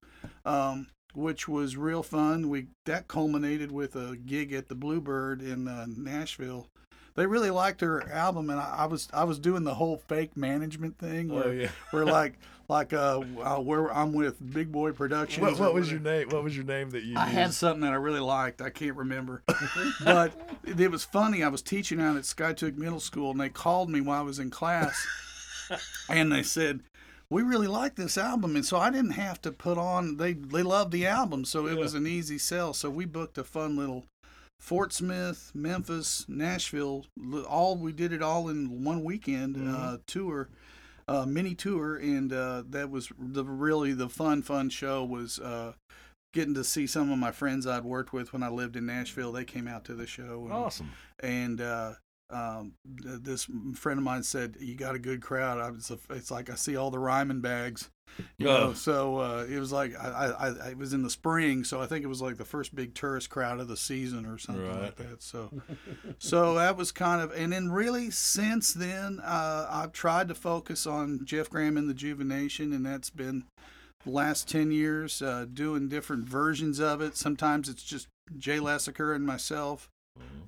um, 0.44 0.88
which 1.14 1.48
was 1.48 1.76
real 1.78 2.02
fun. 2.02 2.50
We 2.50 2.66
that 2.84 3.08
culminated 3.08 3.72
with 3.72 3.96
a 3.96 4.16
gig 4.16 4.52
at 4.52 4.68
the 4.68 4.74
Bluebird 4.74 5.40
in 5.40 5.66
uh, 5.66 5.86
Nashville. 5.88 6.68
They 7.14 7.24
really 7.26 7.48
liked 7.48 7.80
her 7.80 8.12
album, 8.12 8.50
and 8.50 8.60
I, 8.60 8.80
I 8.80 8.84
was 8.84 9.08
I 9.14 9.24
was 9.24 9.38
doing 9.38 9.64
the 9.64 9.74
whole 9.74 9.96
fake 9.96 10.36
management 10.36 10.98
thing 10.98 11.28
where 11.28 11.44
Oh 11.48 11.50
yeah. 11.50 11.68
we're 11.90 12.04
like 12.04 12.34
like 12.68 12.92
uh, 12.92 13.22
uh 13.42 13.56
where 13.56 13.90
I'm 13.90 14.12
with 14.12 14.36
Big 14.52 14.70
Boy 14.70 14.92
Productions. 14.92 15.40
What, 15.40 15.58
what 15.58 15.72
was 15.72 15.90
your 15.90 16.00
name? 16.00 16.28
What 16.28 16.44
was 16.44 16.54
your 16.54 16.66
name 16.66 16.90
that 16.90 17.04
you 17.04 17.16
I 17.16 17.24
used? 17.24 17.34
had 17.34 17.54
something 17.54 17.80
that 17.80 17.94
I 17.94 17.96
really 17.96 18.20
liked. 18.20 18.60
I 18.60 18.68
can't 18.68 18.96
remember, 18.96 19.42
but 20.04 20.32
it, 20.66 20.78
it 20.78 20.90
was 20.90 21.04
funny. 21.04 21.42
I 21.42 21.48
was 21.48 21.62
teaching 21.62 21.98
out 22.02 22.16
at 22.16 22.24
Skiatook 22.24 22.76
Middle 22.76 23.00
School, 23.00 23.30
and 23.30 23.40
they 23.40 23.48
called 23.48 23.88
me 23.88 24.02
while 24.02 24.20
I 24.20 24.24
was 24.24 24.38
in 24.38 24.50
class, 24.50 25.06
and 26.08 26.30
they 26.32 26.42
said, 26.42 26.80
"We 27.30 27.42
really 27.42 27.66
like 27.66 27.96
this 27.96 28.16
album," 28.18 28.56
and 28.56 28.64
so 28.64 28.78
I 28.78 28.90
didn't 28.90 29.12
have 29.12 29.40
to 29.42 29.52
put 29.52 29.78
on. 29.78 30.16
They 30.16 30.32
they 30.34 30.62
loved 30.62 30.92
the 30.92 31.06
album, 31.06 31.44
so 31.44 31.66
it 31.66 31.76
was 31.78 31.94
an 31.94 32.06
easy 32.06 32.38
sell. 32.38 32.72
So 32.72 32.90
we 32.90 33.04
booked 33.04 33.38
a 33.38 33.44
fun 33.44 33.76
little 33.76 34.04
Fort 34.60 34.92
Smith, 34.92 35.52
Memphis, 35.54 36.24
Nashville. 36.28 37.06
All 37.48 37.76
we 37.76 37.92
did 37.92 38.12
it 38.12 38.22
all 38.22 38.48
in 38.48 38.84
one 38.84 39.04
weekend 39.04 39.56
uh, 39.68 39.98
tour, 40.06 40.48
uh, 41.08 41.26
mini 41.26 41.54
tour, 41.54 41.96
and 41.96 42.32
uh, 42.32 42.62
that 42.70 42.90
was 42.90 43.10
the 43.18 43.44
really 43.44 43.92
the 43.92 44.08
fun 44.08 44.42
fun 44.42 44.70
show 44.70 45.04
was. 45.04 45.38
Uh, 45.38 45.72
Getting 46.34 46.54
to 46.54 46.64
see 46.64 46.86
some 46.86 47.10
of 47.10 47.16
my 47.18 47.30
friends 47.30 47.66
I'd 47.66 47.84
worked 47.84 48.12
with 48.12 48.34
when 48.34 48.42
I 48.42 48.50
lived 48.50 48.76
in 48.76 48.84
Nashville, 48.84 49.32
they 49.32 49.44
came 49.44 49.66
out 49.66 49.86
to 49.86 49.94
the 49.94 50.06
show. 50.06 50.42
And, 50.44 50.52
Awesome. 50.52 50.90
and 51.20 51.60
uh, 51.62 51.92
um, 52.30 52.72
this 52.84 53.46
friend 53.74 53.98
of 53.98 54.04
mine 54.04 54.22
said, 54.22 54.56
"You 54.60 54.74
got 54.74 54.94
a 54.94 54.98
good 54.98 55.20
crowd." 55.22 55.58
I 55.58 55.70
was, 55.70 55.90
it's 56.10 56.30
like 56.30 56.50
I 56.50 56.54
see 56.54 56.76
all 56.76 56.90
the 56.90 56.98
Ryman 56.98 57.40
bags, 57.40 57.88
you 58.38 58.46
Oh. 58.48 58.68
know. 58.68 58.72
So 58.72 59.18
uh, 59.18 59.46
it 59.48 59.58
was 59.60 59.70
like 59.72 59.94
I, 59.96 60.08
I, 60.08 60.48
I, 60.48 60.68
it 60.70 60.78
was 60.78 60.92
in 60.92 61.02
the 61.02 61.10
spring, 61.10 61.62
so 61.64 61.80
I 61.80 61.86
think 61.86 62.04
it 62.04 62.08
was 62.08 62.20
like 62.22 62.36
the 62.36 62.44
first 62.44 62.74
big 62.74 62.94
tourist 62.94 63.30
crowd 63.30 63.60
of 63.60 63.68
the 63.68 63.76
season 63.76 64.26
or 64.26 64.38
something 64.38 64.66
Right. 64.68 64.82
like 64.86 64.96
that. 64.96 65.22
So, 65.22 65.52
so 66.18 66.54
that 66.54 66.76
was 66.76 66.90
kind 66.92 67.22
of, 67.22 67.32
and 67.32 67.52
then 67.52 67.70
really 67.70 68.10
since 68.10 68.72
then, 68.72 69.20
uh, 69.20 69.68
I've 69.70 69.92
tried 69.92 70.28
to 70.28 70.34
focus 70.34 70.86
on 70.86 71.24
Jeff 71.24 71.48
Graham 71.50 71.76
and 71.76 71.88
the 71.88 71.94
Juvenation, 71.94 72.72
and 72.72 72.84
that's 72.84 73.10
been 73.10 73.44
the 74.04 74.10
last 74.10 74.48
10 74.48 74.70
years 74.72 75.22
uh, 75.22 75.46
doing 75.52 75.88
different 75.88 76.28
versions 76.28 76.78
of 76.80 77.00
it. 77.00 77.16
Sometimes 77.16 77.68
it's 77.68 77.82
just 77.84 78.08
Jay 78.36 78.58
Lassiter 78.60 79.12
and 79.12 79.24
myself 79.24 79.88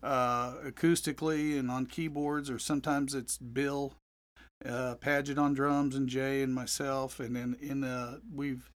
uh, 0.03 0.53
acoustically 0.65 1.59
and 1.59 1.71
on 1.71 1.87
keyboards, 1.87 2.51
or 2.51 2.59
sometimes 2.59 3.15
it's 3.15 3.37
Bill 3.37 3.95
uh, 4.65 4.95
Paget 4.97 5.39
on 5.39 5.55
drums 5.55 5.95
and 5.95 6.09
Jay 6.09 6.43
and 6.43 6.55
myself. 6.55 7.21
And 7.21 7.35
then 7.37 7.57
in 7.61 7.81
the 7.81 8.21
we've 8.35 8.71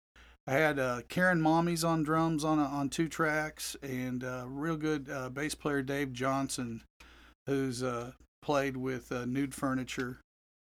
I 0.47 0.55
had 0.55 0.79
uh, 0.79 1.03
Karen 1.09 1.41
Mommies 1.41 1.87
on 1.87 2.03
drums 2.03 2.45
on 2.45 2.59
on 2.59 2.89
two 2.89 3.09
tracks, 3.09 3.77
and 3.83 4.25
uh, 4.25 4.45
real 4.47 4.77
good 4.77 5.09
uh, 5.11 5.29
bass 5.29 5.55
player 5.55 5.83
Dave 5.83 6.13
Johnson, 6.13 6.83
who's 7.47 7.83
uh, 7.83 8.13
played 8.43 8.77
with 8.77 9.13
uh, 9.13 9.25
Nude 9.25 9.55
Furniture. 9.55 10.19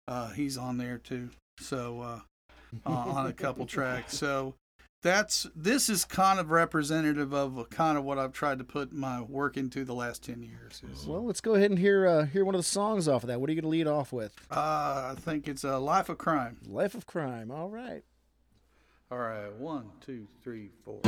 Uh, 0.08 0.32
he's 0.32 0.58
on 0.58 0.78
there 0.78 0.98
too. 0.98 1.30
So 1.60 2.22
on 2.86 3.28
a 3.28 3.34
couple 3.34 3.66
tracks. 3.66 4.18
So 4.18 4.56
that's 5.02 5.48
this 5.56 5.90
is 5.90 6.06
kind 6.06 6.40
of 6.40 6.52
representative 6.52 7.34
of 7.34 7.70
kind 7.70 7.98
of 7.98 8.04
what 8.04 8.18
I've 8.20 8.34
tried 8.34 8.60
to 8.60 8.64
put 8.64 8.94
my 8.94 9.22
work 9.22 9.58
into 9.58 9.84
the 9.84 9.94
last 9.94 10.24
ten 10.24 10.44
years. 10.44 10.82
Is, 10.92 11.06
Well, 11.08 11.26
let's 11.26 11.42
go 11.42 11.56
ahead 11.56 11.72
and 11.72 11.80
hear 11.80 12.08
uh, 12.08 12.26
hear 12.26 12.46
one 12.46 12.56
of 12.56 12.60
the 12.60 12.64
songs 12.64 13.08
off 13.08 13.24
of 13.24 13.28
that. 13.28 13.40
What 13.42 13.50
are 13.50 13.54
you 13.54 13.62
going 13.62 13.72
to 13.72 13.78
lead 13.78 13.88
off 13.88 14.12
with? 14.14 14.34
uh, 14.52 15.14
I 15.14 15.16
think 15.18 15.48
it's 15.48 15.64
a 15.64 15.78
life 15.78 16.10
of 16.10 16.18
crime. 16.18 16.58
Life 16.68 16.94
of 16.96 17.06
Crime. 17.06 17.52
All 17.52 17.70
right. 17.70 18.04
All 19.12 19.18
right, 19.18 19.52
one, 19.54 19.90
two, 20.06 20.26
three, 20.42 20.70
four. 20.86 21.02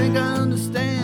Think 0.00 0.16
I 0.16 0.36
understand 0.36 0.99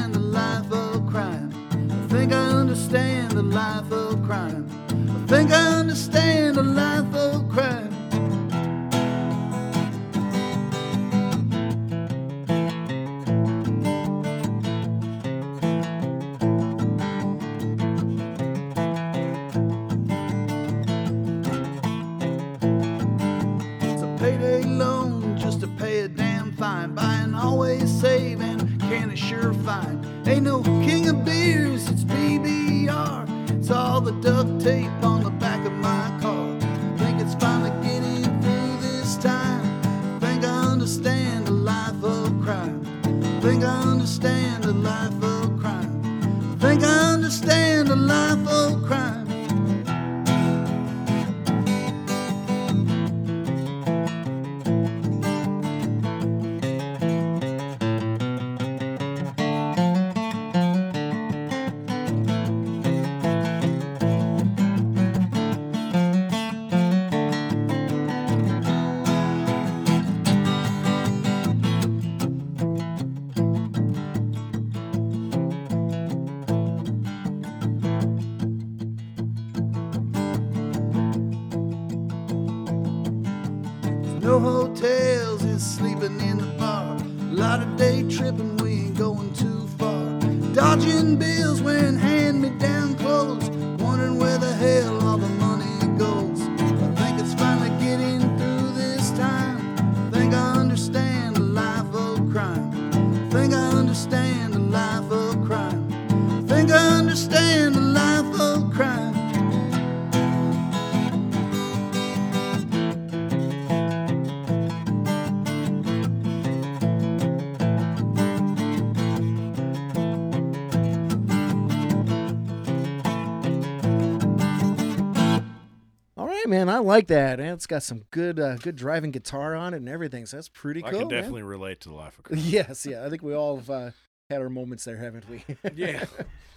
like 126.97 127.07
that. 127.09 127.41
And 127.41 127.51
it's 127.51 127.67
got 127.67 127.83
some 127.83 128.05
good, 128.11 128.41
uh, 128.41 128.57
good 128.57 128.77
driving 128.77 129.11
guitar 129.11 129.55
on 129.55 129.75
it 129.75 129.79
and 129.79 129.89
everything. 129.89 130.27
So 130.27 130.37
that's 130.37 130.49
pretty 130.49 130.83
I 130.85 130.91
cool. 130.91 130.99
I 130.99 131.03
can 131.03 131.09
man. 131.09 131.17
definitely 131.19 131.43
relate 131.43 131.81
to 131.83 131.89
the 131.89 131.95
life 131.95 132.19
of 132.19 132.25
crime. 132.25 132.41
Yes, 132.45 132.87
yeah. 132.87 133.05
I 133.05 133.11
think 133.11 133.23
we 133.23 133.35
all 133.35 133.57
have 133.57 133.71
uh, 133.71 133.91
had 134.31 134.41
our 134.41 134.51
moments 134.51 134.85
there, 134.85 134.97
haven't 134.97 135.29
we? 135.29 135.45
yeah. 135.75 136.05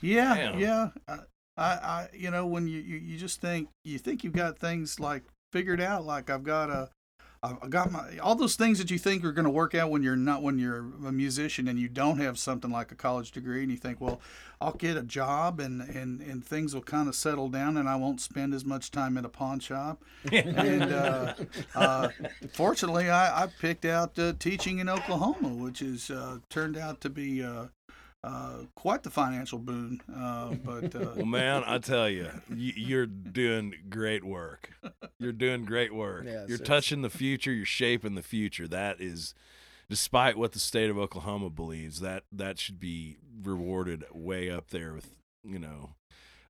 Yeah, 0.01 0.35
Damn. 0.35 0.59
yeah. 0.59 0.89
I, 1.07 1.17
I, 1.57 1.63
I, 1.63 2.09
you 2.13 2.31
know, 2.31 2.47
when 2.47 2.67
you, 2.67 2.79
you, 2.79 2.97
you 2.97 3.17
just 3.17 3.41
think 3.41 3.69
you 3.83 3.99
think 3.99 4.23
you've 4.23 4.33
got 4.33 4.59
things 4.59 4.99
like 4.99 5.23
figured 5.51 5.81
out. 5.81 6.05
Like 6.05 6.29
I've 6.29 6.43
got 6.43 6.69
a, 6.69 6.89
I've 7.41 7.69
got 7.69 7.91
my 7.91 8.17
all 8.17 8.35
those 8.35 8.55
things 8.57 8.79
that 8.79 8.91
you 8.91 8.97
think 8.97 9.23
are 9.23 9.31
going 9.31 9.45
to 9.45 9.51
work 9.51 9.73
out 9.73 9.89
when 9.89 10.03
you're 10.03 10.17
not 10.17 10.43
when 10.43 10.59
you're 10.59 10.79
a 11.05 11.11
musician 11.11 11.69
and 11.69 11.79
you 11.79 11.87
don't 11.87 12.19
have 12.19 12.37
something 12.37 12.69
like 12.69 12.91
a 12.91 12.95
college 12.95 13.31
degree 13.31 13.61
and 13.61 13.71
you 13.71 13.77
think, 13.77 14.01
well, 14.01 14.19
I'll 14.59 14.73
get 14.73 14.97
a 14.97 15.03
job 15.03 15.61
and 15.61 15.81
and 15.81 16.19
and 16.21 16.43
things 16.43 16.73
will 16.73 16.81
kind 16.81 17.07
of 17.07 17.15
settle 17.15 17.47
down 17.47 17.77
and 17.77 17.87
I 17.87 17.95
won't 17.95 18.19
spend 18.19 18.53
as 18.53 18.65
much 18.65 18.91
time 18.91 19.17
at 19.17 19.23
a 19.23 19.29
pawn 19.29 19.61
shop. 19.61 20.03
and 20.33 20.91
uh, 20.91 21.33
uh, 21.75 22.09
fortunately, 22.53 23.09
I, 23.09 23.43
I 23.43 23.47
picked 23.47 23.85
out 23.85 24.19
uh, 24.19 24.33
teaching 24.37 24.79
in 24.79 24.89
Oklahoma, 24.89 25.49
which 25.49 25.79
has 25.79 26.11
uh, 26.11 26.39
turned 26.49 26.77
out 26.77 26.99
to 27.01 27.09
be. 27.09 27.45
Uh, 28.21 28.63
quite 28.75 29.03
the 29.03 29.09
financial 29.09 29.57
boon. 29.57 30.01
Uh, 30.13 30.53
but 30.55 30.93
uh, 30.93 31.11
Well, 31.15 31.25
man, 31.25 31.63
I 31.65 31.77
tell 31.77 32.09
you, 32.09 32.29
you're 32.53 33.05
doing 33.05 33.73
great 33.89 34.23
work. 34.25 34.71
You're 35.19 35.31
doing 35.31 35.63
great 35.63 35.93
work. 35.93 36.25
Yes, 36.25 36.49
you're 36.49 36.55
it's- 36.55 36.67
touching 36.67 37.01
the 37.01 37.09
future. 37.09 37.51
You're 37.53 37.65
shaping 37.65 38.15
the 38.15 38.21
future. 38.21 38.67
That 38.67 38.99
is, 38.99 39.33
despite 39.89 40.37
what 40.37 40.51
the 40.51 40.59
state 40.59 40.89
of 40.89 40.97
Oklahoma 40.97 41.49
believes, 41.49 42.01
that 42.01 42.23
that 42.31 42.59
should 42.59 42.79
be 42.79 43.17
rewarded 43.41 44.03
way 44.13 44.49
up 44.49 44.69
there 44.69 44.93
with 44.93 45.15
you 45.43 45.59
know. 45.59 45.91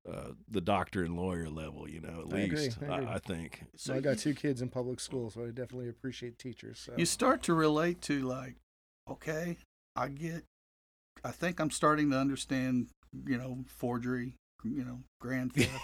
Uh, 0.09 0.31
the 0.49 0.61
doctor 0.61 1.03
and 1.03 1.15
lawyer 1.15 1.49
level, 1.49 1.87
you 1.87 1.99
know, 1.99 2.23
at 2.25 2.33
I 2.33 2.45
least 2.47 2.79
I 2.81 2.85
I, 2.85 2.97
agree. 2.97 3.07
I 3.13 3.19
think. 3.19 3.63
So 3.75 3.93
I 3.93 3.99
got 3.99 4.17
two 4.17 4.33
kids 4.33 4.61
in 4.61 4.69
public 4.69 4.99
school, 4.99 5.29
so 5.29 5.43
I 5.43 5.47
definitely 5.47 5.89
appreciate 5.89 6.39
teachers. 6.39 6.79
So. 6.79 6.93
you 6.97 7.05
start 7.05 7.43
to 7.43 7.53
relate 7.53 8.01
to 8.03 8.21
like, 8.21 8.55
okay, 9.11 9.57
I 9.95 10.07
get. 10.07 10.45
I 11.23 11.31
think 11.31 11.59
I'm 11.59 11.71
starting 11.71 12.11
to 12.11 12.17
understand, 12.17 12.87
you 13.25 13.37
know, 13.37 13.59
forgery, 13.67 14.33
you 14.63 14.83
know, 14.83 14.99
grand 15.21 15.53
theft. 15.55 15.83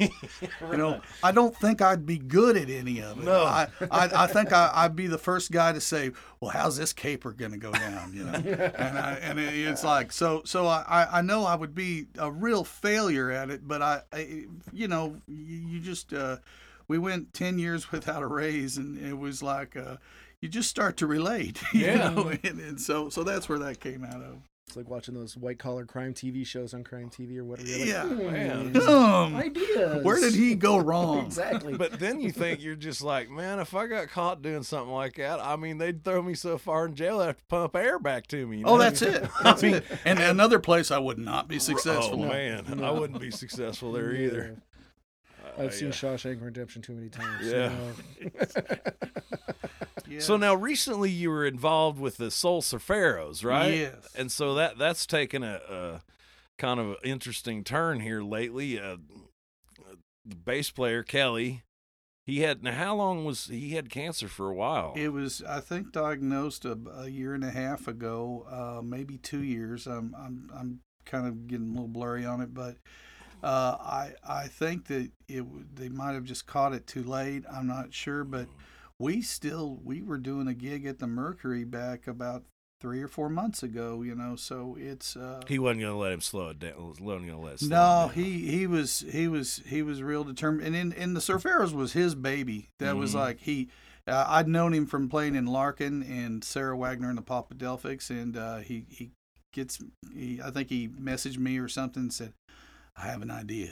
You 0.62 0.78
know, 0.78 1.02
I 1.24 1.32
don't 1.32 1.56
think 1.56 1.82
I'd 1.82 2.06
be 2.06 2.18
good 2.18 2.58
at 2.58 2.70
any 2.70 3.02
of 3.02 3.20
it. 3.20 3.24
No. 3.26 3.44
I, 3.46 3.68
I, 3.90 4.10
I 4.24 4.28
think 4.28 4.52
I, 4.52 4.70
I'd 4.74 4.96
be 4.96 5.08
the 5.08 5.18
first 5.18 5.52
guy 5.52 5.72
to 5.72 5.80
say, 5.80 6.12
"Well, 6.42 6.52
how's 6.52 6.76
this 6.78 6.92
caper 6.92 7.32
going 7.32 7.52
to 7.52 7.58
go 7.58 7.72
down?" 7.72 8.14
You 8.14 8.26
know, 8.26 8.34
and 8.78 8.98
I, 8.98 9.14
and 9.22 9.40
it, 9.40 9.54
it's 9.54 9.84
like 9.84 10.12
so. 10.12 10.42
So 10.46 10.68
I, 10.68 11.08
I 11.12 11.22
know 11.22 11.46
I 11.46 11.56
would 11.56 11.74
be 11.76 12.08
a 12.18 12.30
real 12.32 12.64
failure 12.66 13.32
at 13.32 13.50
it, 13.50 13.68
but 13.68 13.82
I, 13.82 14.02
I 14.12 14.46
you 14.74 14.88
know, 14.90 15.18
you, 15.28 15.56
you 15.68 15.80
just 15.80 16.12
uh, 16.14 16.38
we 16.90 16.98
went 16.98 17.34
ten 17.34 17.58
years 17.60 17.92
without 17.94 18.22
a 18.24 18.28
raise, 18.28 18.78
and 18.78 18.98
it 18.98 19.18
was 19.18 19.42
like 19.42 19.78
uh, 19.78 19.98
you 20.42 20.50
just 20.50 20.70
start 20.70 20.98
to 20.98 21.08
relate. 21.08 21.62
You 21.74 21.86
Yeah. 21.86 22.10
know? 22.10 22.28
and, 22.44 22.60
and 22.60 22.82
so 22.82 23.08
so 23.10 23.24
that's 23.24 23.48
where 23.48 23.60
that 23.60 23.80
came 23.80 24.04
out 24.04 24.22
of. 24.22 24.40
It's 24.68 24.76
like 24.76 24.90
watching 24.90 25.14
those 25.14 25.38
white 25.38 25.60
collar 25.60 25.86
crime 25.86 26.14
TV 26.16 26.46
shows 26.46 26.74
on 26.74 26.84
Crime 26.84 27.10
TV 27.12 27.38
or 27.38 27.44
whatever. 27.46 27.70
You're 27.70 27.80
like, 27.80 27.88
Yeah. 27.88 28.04
"Hmm, 28.08 28.32
Man. 28.74 28.78
Um, 28.88 29.36
ideas. 29.36 30.04
where 30.04 30.20
did 30.20 30.34
he 30.34 30.56
go 30.56 30.78
wrong? 30.78 31.26
exactly? 31.28 31.78
But 31.78 32.00
then 32.00 32.20
you 32.20 32.32
think 32.32 32.64
you're 32.64 32.76
just 32.76 33.04
like, 33.04 33.30
man, 33.30 33.60
if 33.60 33.76
I 33.76 33.86
got 33.86 34.10
caught 34.10 34.42
doing 34.42 34.64
something 34.64 34.92
like 34.92 35.16
that, 35.18 35.40
I 35.40 35.56
mean, 35.56 35.78
they'd 35.78 36.04
throw 36.04 36.22
me 36.24 36.34
so 36.34 36.58
far 36.58 36.88
in 36.88 36.96
jail, 36.96 37.20
I'd 37.22 37.28
have 37.28 37.38
to 37.38 37.44
pump 37.46 37.76
air 37.76 38.00
back 38.00 38.26
to 38.28 38.48
me. 38.48 38.60
you 38.60 38.64
Oh, 38.66 38.80
that's 38.80 39.04
it. 39.04 39.28
That's 39.44 39.62
it. 39.62 39.86
And 40.04 40.18
another 40.20 40.58
place 40.60 40.90
I 40.90 40.98
would 40.98 41.20
not 41.20 41.48
be 41.48 41.60
successful. 41.60 42.22
Oh 42.22 42.32
in. 42.32 42.66
man, 42.66 42.84
I 42.84 42.90
wouldn't 42.90 43.20
be 43.22 43.30
successful 43.32 43.92
there 43.92 44.14
Yeah. 44.14 44.26
either. 44.28 44.58
I've 45.58 45.68
Uh, 45.68 45.72
seen 45.72 45.88
yeah. 45.88 45.94
Shawshank 45.94 46.44
Redemption 46.44 46.82
too 46.82 46.94
many 46.94 47.10
times. 47.10 47.46
Yeah. 47.48 47.72
so- 48.50 48.62
Yeah. 50.08 50.20
So 50.20 50.38
now, 50.38 50.54
recently, 50.54 51.10
you 51.10 51.32
were 51.32 51.46
involved 51.48 52.00
with 52.00 52.18
the 52.18 52.30
Soul 52.30 52.62
Surferos, 52.62 53.44
right? 53.44 53.74
Yes. 53.74 54.08
And 54.16 54.32
so 54.32 54.54
that 54.54 54.78
that's 54.78 55.06
taken 55.08 55.42
a, 55.44 55.60
a 55.70 56.02
kind 56.60 56.80
of 56.80 56.98
interesting 57.04 57.64
turn 57.64 58.00
here 58.02 58.22
lately. 58.22 58.80
Uh, 58.80 58.98
the 60.24 60.36
bass 60.36 60.70
player 60.70 61.02
Kelly, 61.02 61.64
he 62.26 62.42
had 62.42 62.62
now 62.64 62.74
how 62.74 62.96
long 62.96 63.26
was 63.26 63.48
he 63.48 63.72
had 63.72 63.90
cancer 63.90 64.28
for 64.28 64.50
a 64.50 64.54
while? 64.56 64.94
It 64.96 65.12
was, 65.12 65.42
I 65.48 65.60
think, 65.60 65.92
diagnosed 65.92 66.66
a, 66.66 66.78
a 66.98 67.08
year 67.10 67.34
and 67.34 67.44
a 67.44 67.52
half 67.52 67.88
ago, 67.88 68.46
uh, 68.50 68.82
maybe 68.84 69.18
two 69.18 69.44
years. 69.44 69.88
I'm, 69.88 70.16
I'm, 70.18 70.50
I'm 70.56 70.80
kind 71.06 71.28
of 71.28 71.48
getting 71.48 71.70
a 71.70 71.72
little 71.72 71.88
blurry 71.88 72.26
on 72.26 72.42
it, 72.42 72.54
but 72.54 72.78
uh, 73.46 73.78
I, 73.80 74.12
I 74.28 74.48
think 74.48 74.88
that 74.88 75.12
it, 75.28 75.76
they 75.76 75.90
might 75.90 76.14
have 76.14 76.24
just 76.24 76.48
caught 76.48 76.74
it 76.74 76.88
too 76.88 77.04
late. 77.04 77.44
I'm 77.52 77.68
not 77.68 77.94
sure, 77.94 78.24
but 78.24 78.48
we 79.00 79.22
still, 79.22 79.80
we 79.84 80.02
were 80.02 80.18
doing 80.18 80.48
a 80.48 80.54
gig 80.54 80.86
at 80.86 81.00
the 81.00 81.08
Mercury 81.08 81.64
back 81.64 82.08
about 82.08 82.44
three 82.82 83.02
or 83.02 83.08
four 83.08 83.30
months 83.30 83.62
ago. 83.64 84.02
You 84.02 84.16
know, 84.16 84.36
so 84.36 84.76
it's 84.80 85.16
uh, 85.16 85.42
He 85.48 85.60
wasn't 85.60 85.82
gonna 85.82 85.98
let 85.98 86.12
him 86.14 86.22
slow 86.22 86.50
it 86.50 86.60
down. 86.60 86.74
Wasn't 87.00 87.28
gonna 87.28 87.40
let 87.40 87.54
it 87.54 87.60
slow 87.62 87.70
no, 87.70 88.08
he 88.10 88.48
he 88.50 88.68
was 88.68 89.06
he 89.12 89.28
was 89.28 89.62
he 89.68 89.82
was 89.82 90.02
real 90.02 90.24
determined, 90.24 90.66
and 90.68 90.76
in 90.76 90.92
in 90.92 91.14
the 91.14 91.20
Surferos 91.22 91.72
was 91.74 91.94
his 91.94 92.16
baby. 92.16 92.70
That 92.80 92.98
was 92.98 93.12
Mhm. 93.12 93.16
like 93.20 93.40
he. 93.42 93.70
Uh, 94.08 94.24
I'd 94.28 94.48
known 94.48 94.74
him 94.74 94.86
from 94.86 95.10
playing 95.10 95.36
in 95.36 95.46
Larkin 95.48 96.04
and 96.04 96.44
Sarah 96.44 96.78
Wagner 96.78 97.10
and 97.10 97.18
the 97.18 97.24
Papadelphics, 97.24 98.10
and 98.10 98.38
uh, 98.38 98.58
he 98.58 98.86
he 98.90 99.12
gets 99.52 99.80
he, 100.14 100.40
I 100.44 100.52
think 100.52 100.70
he 100.70 100.88
messaged 100.90 101.38
me 101.40 101.58
or 101.58 101.68
something 101.68 102.04
and 102.04 102.14
said, 102.14 102.34
"I 102.98 103.08
have 103.08 103.22
an 103.22 103.32
idea," 103.32 103.72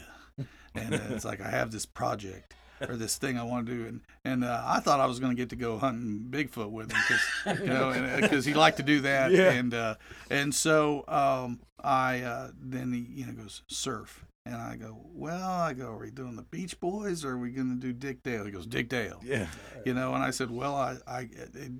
and 0.76 0.94
uh, 0.94 1.00
it's 1.10 1.26
like 1.26 1.42
I 1.42 1.50
have 1.50 1.72
this 1.72 1.86
project 1.86 2.54
or 2.88 2.96
this 2.98 3.18
thing 3.18 3.38
I 3.38 3.44
want 3.44 3.66
to 3.68 3.74
do, 3.74 3.86
and 3.88 4.02
and 4.26 4.44
uh, 4.44 4.62
I 4.66 4.80
thought 4.80 5.00
I 5.00 5.06
was 5.06 5.20
going 5.20 5.32
to 5.36 5.42
get 5.42 5.50
to 5.50 5.56
go 5.56 5.78
hunting 5.78 6.28
Bigfoot 6.30 6.70
with 6.72 6.92
him 6.92 7.00
because 7.46 7.60
you 7.62 7.68
know 7.68 8.18
because 8.22 8.46
he 8.46 8.54
liked 8.54 8.78
to 8.78 8.84
do 8.84 9.02
that, 9.02 9.32
Yeah. 9.32 9.52
and 9.52 9.74
uh, 9.74 9.96
and 10.30 10.54
so 10.54 11.06
um, 11.08 11.60
I 11.84 12.22
uh, 12.22 12.52
then 12.60 12.92
he 12.94 13.00
you 13.22 13.26
know 13.28 13.34
goes 13.34 13.62
surf. 13.68 14.26
And 14.45 14.56
I 14.56 14.75
go, 14.75 14.97
well, 15.13 15.49
I 15.51 15.71
go, 15.71 15.86
are 15.91 15.97
we 15.99 16.12
doing 16.12 16.36
the 16.36 16.41
Beach 16.41 16.77
Boys 16.82 17.23
or 17.23 17.32
are 17.32 17.38
we 17.38 17.51
going 17.51 17.69
to 17.69 17.75
do 17.79 17.93
Dick 17.93 18.23
Dale? 18.23 18.43
He 18.43 18.51
goes, 18.51 18.65
Dick 18.65 18.89
Dale 18.89 19.21
Yeah. 19.23 19.47
you 19.86 19.93
know 19.93 20.13
and 20.13 20.23
i 20.23 20.32
said 20.32 20.49
well 20.51 20.75
i, 20.75 20.97
I 21.08 21.29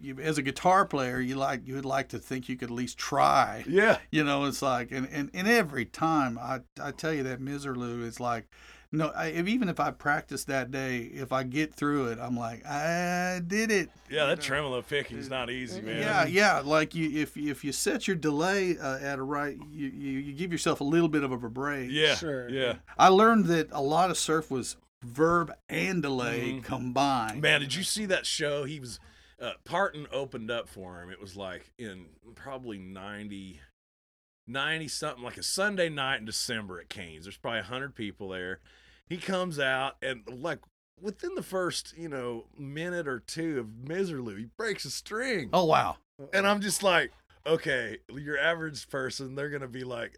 you- 0.02 0.19
as 0.19 0.38
a 0.38 0.41
guitar 0.41 0.86
player 0.86 1.19
you 1.19 1.36
like 1.36 1.65
you 1.67 1.76
would 1.76 1.86
like 1.86 2.10
to 2.10 2.19
think 2.19 2.47
you 2.49 2.56
could 2.58 2.69
at 2.69 2.76
least 2.76 2.97
try 2.97 3.63
Yeah. 3.67 3.97
you 4.12 4.23
know 4.23 4.45
it's 4.45 4.62
like 4.62 4.91
and, 4.91 5.08
and, 5.12 5.30
and 5.34 5.47
every 5.47 5.86
time 5.86 6.38
i 6.38 6.62
i 6.82 6.91
tell 6.91 7.13
you 7.13 7.23
that 7.23 7.39
Misirlou 7.41 8.04
is 8.04 8.19
like 8.19 8.49
no 8.94 9.08
I, 9.10 9.26
if, 9.28 9.48
even 9.50 9.68
if 9.68 9.80
i 9.82 9.92
practice 9.92 10.46
that 10.46 10.72
day 10.72 11.00
if 11.00 11.34
i 11.34 11.44
get 11.44 11.74
through 11.74 12.08
it 12.08 12.20
i'm 12.20 12.38
like 12.38 12.66
i 12.66 13.42
did 13.46 13.72
it 13.72 13.90
Yeah. 14.10 14.28
That 14.28 14.40
tremolo 14.40 14.82
picking 14.82 15.18
is 15.18 15.30
not 15.30 15.50
easy, 15.50 15.82
man. 15.82 15.98
yeah 16.00 16.26
yeah 16.26 16.60
like 16.64 16.96
you 16.96 17.10
if 17.22 17.36
if 17.36 17.64
you 17.66 17.72
set 17.74 18.08
your 18.08 18.16
delay 18.16 18.78
uh, 18.78 19.00
at 19.00 19.20
a 19.20 19.24
right 19.24 19.58
you, 19.72 19.88
you 19.88 20.20
you 20.20 20.34
give 20.34 20.52
yourself 20.52 20.80
a 20.80 20.86
little 20.86 21.10
bit 21.10 21.24
of 21.24 21.32
a 21.32 21.38
break 21.38 21.90
Yeah. 21.92 22.16
Sure. 22.16 22.48
Yeah. 22.50 22.76
i 22.98 23.10
learned 23.10 23.48
that 23.48 23.68
a 23.72 23.82
lot 23.82 24.10
of 24.10 24.18
surf 24.18 24.50
was 24.50 24.78
verb 25.04 25.52
and 25.68 26.02
delay 26.02 26.54
Mhm. 26.54 26.64
combined 26.64 27.42
Man, 27.42 27.60
did 27.60 27.76
you 27.76 27.84
see 27.84 28.06
that 28.06 28.26
show? 28.26 28.64
He 28.64 28.80
was 28.80 29.00
uh, 29.42 29.52
Parton 29.66 30.08
opened 30.14 30.50
up 30.50 30.70
for 30.70 31.02
him. 31.02 31.10
It 31.10 31.20
was 31.20 31.36
like 31.36 31.74
in 31.78 32.06
probably 32.36 32.78
90, 32.78 33.60
90 34.48 34.88
something, 34.88 35.22
like 35.24 35.36
a 35.38 35.44
Sunday 35.44 35.90
night 35.90 36.20
in 36.20 36.26
December 36.26 36.80
at 36.80 36.88
Cain's. 36.88 37.26
There's 37.26 37.36
probably 37.36 37.60
100 37.60 37.94
people 37.96 38.30
there. 38.30 38.62
He 39.13 39.19
comes 39.19 39.60
out 39.60 39.97
and 40.02 40.23
like 40.28 40.58
within 40.99 41.36
the 41.36 41.43
first, 41.43 41.93
you 41.95 42.10
know, 42.10 42.45
minute 42.58 43.08
or 43.08 43.19
two 43.19 43.60
of 43.60 43.67
Misirlou, 43.88 44.39
he 44.39 44.47
breaks 44.58 44.86
a 44.86 44.89
string. 44.89 45.49
oh 45.54 45.65
wow 45.65 45.97
And 46.34 46.47
I'm 46.47 46.62
just 46.62 46.82
like, 46.82 47.12
okay, 47.45 47.99
your 48.12 48.39
average 48.39 48.89
person, 48.89 49.36
they're 49.36 49.49
gonna 49.49 49.67
be 49.67 49.84
like, 49.84 50.17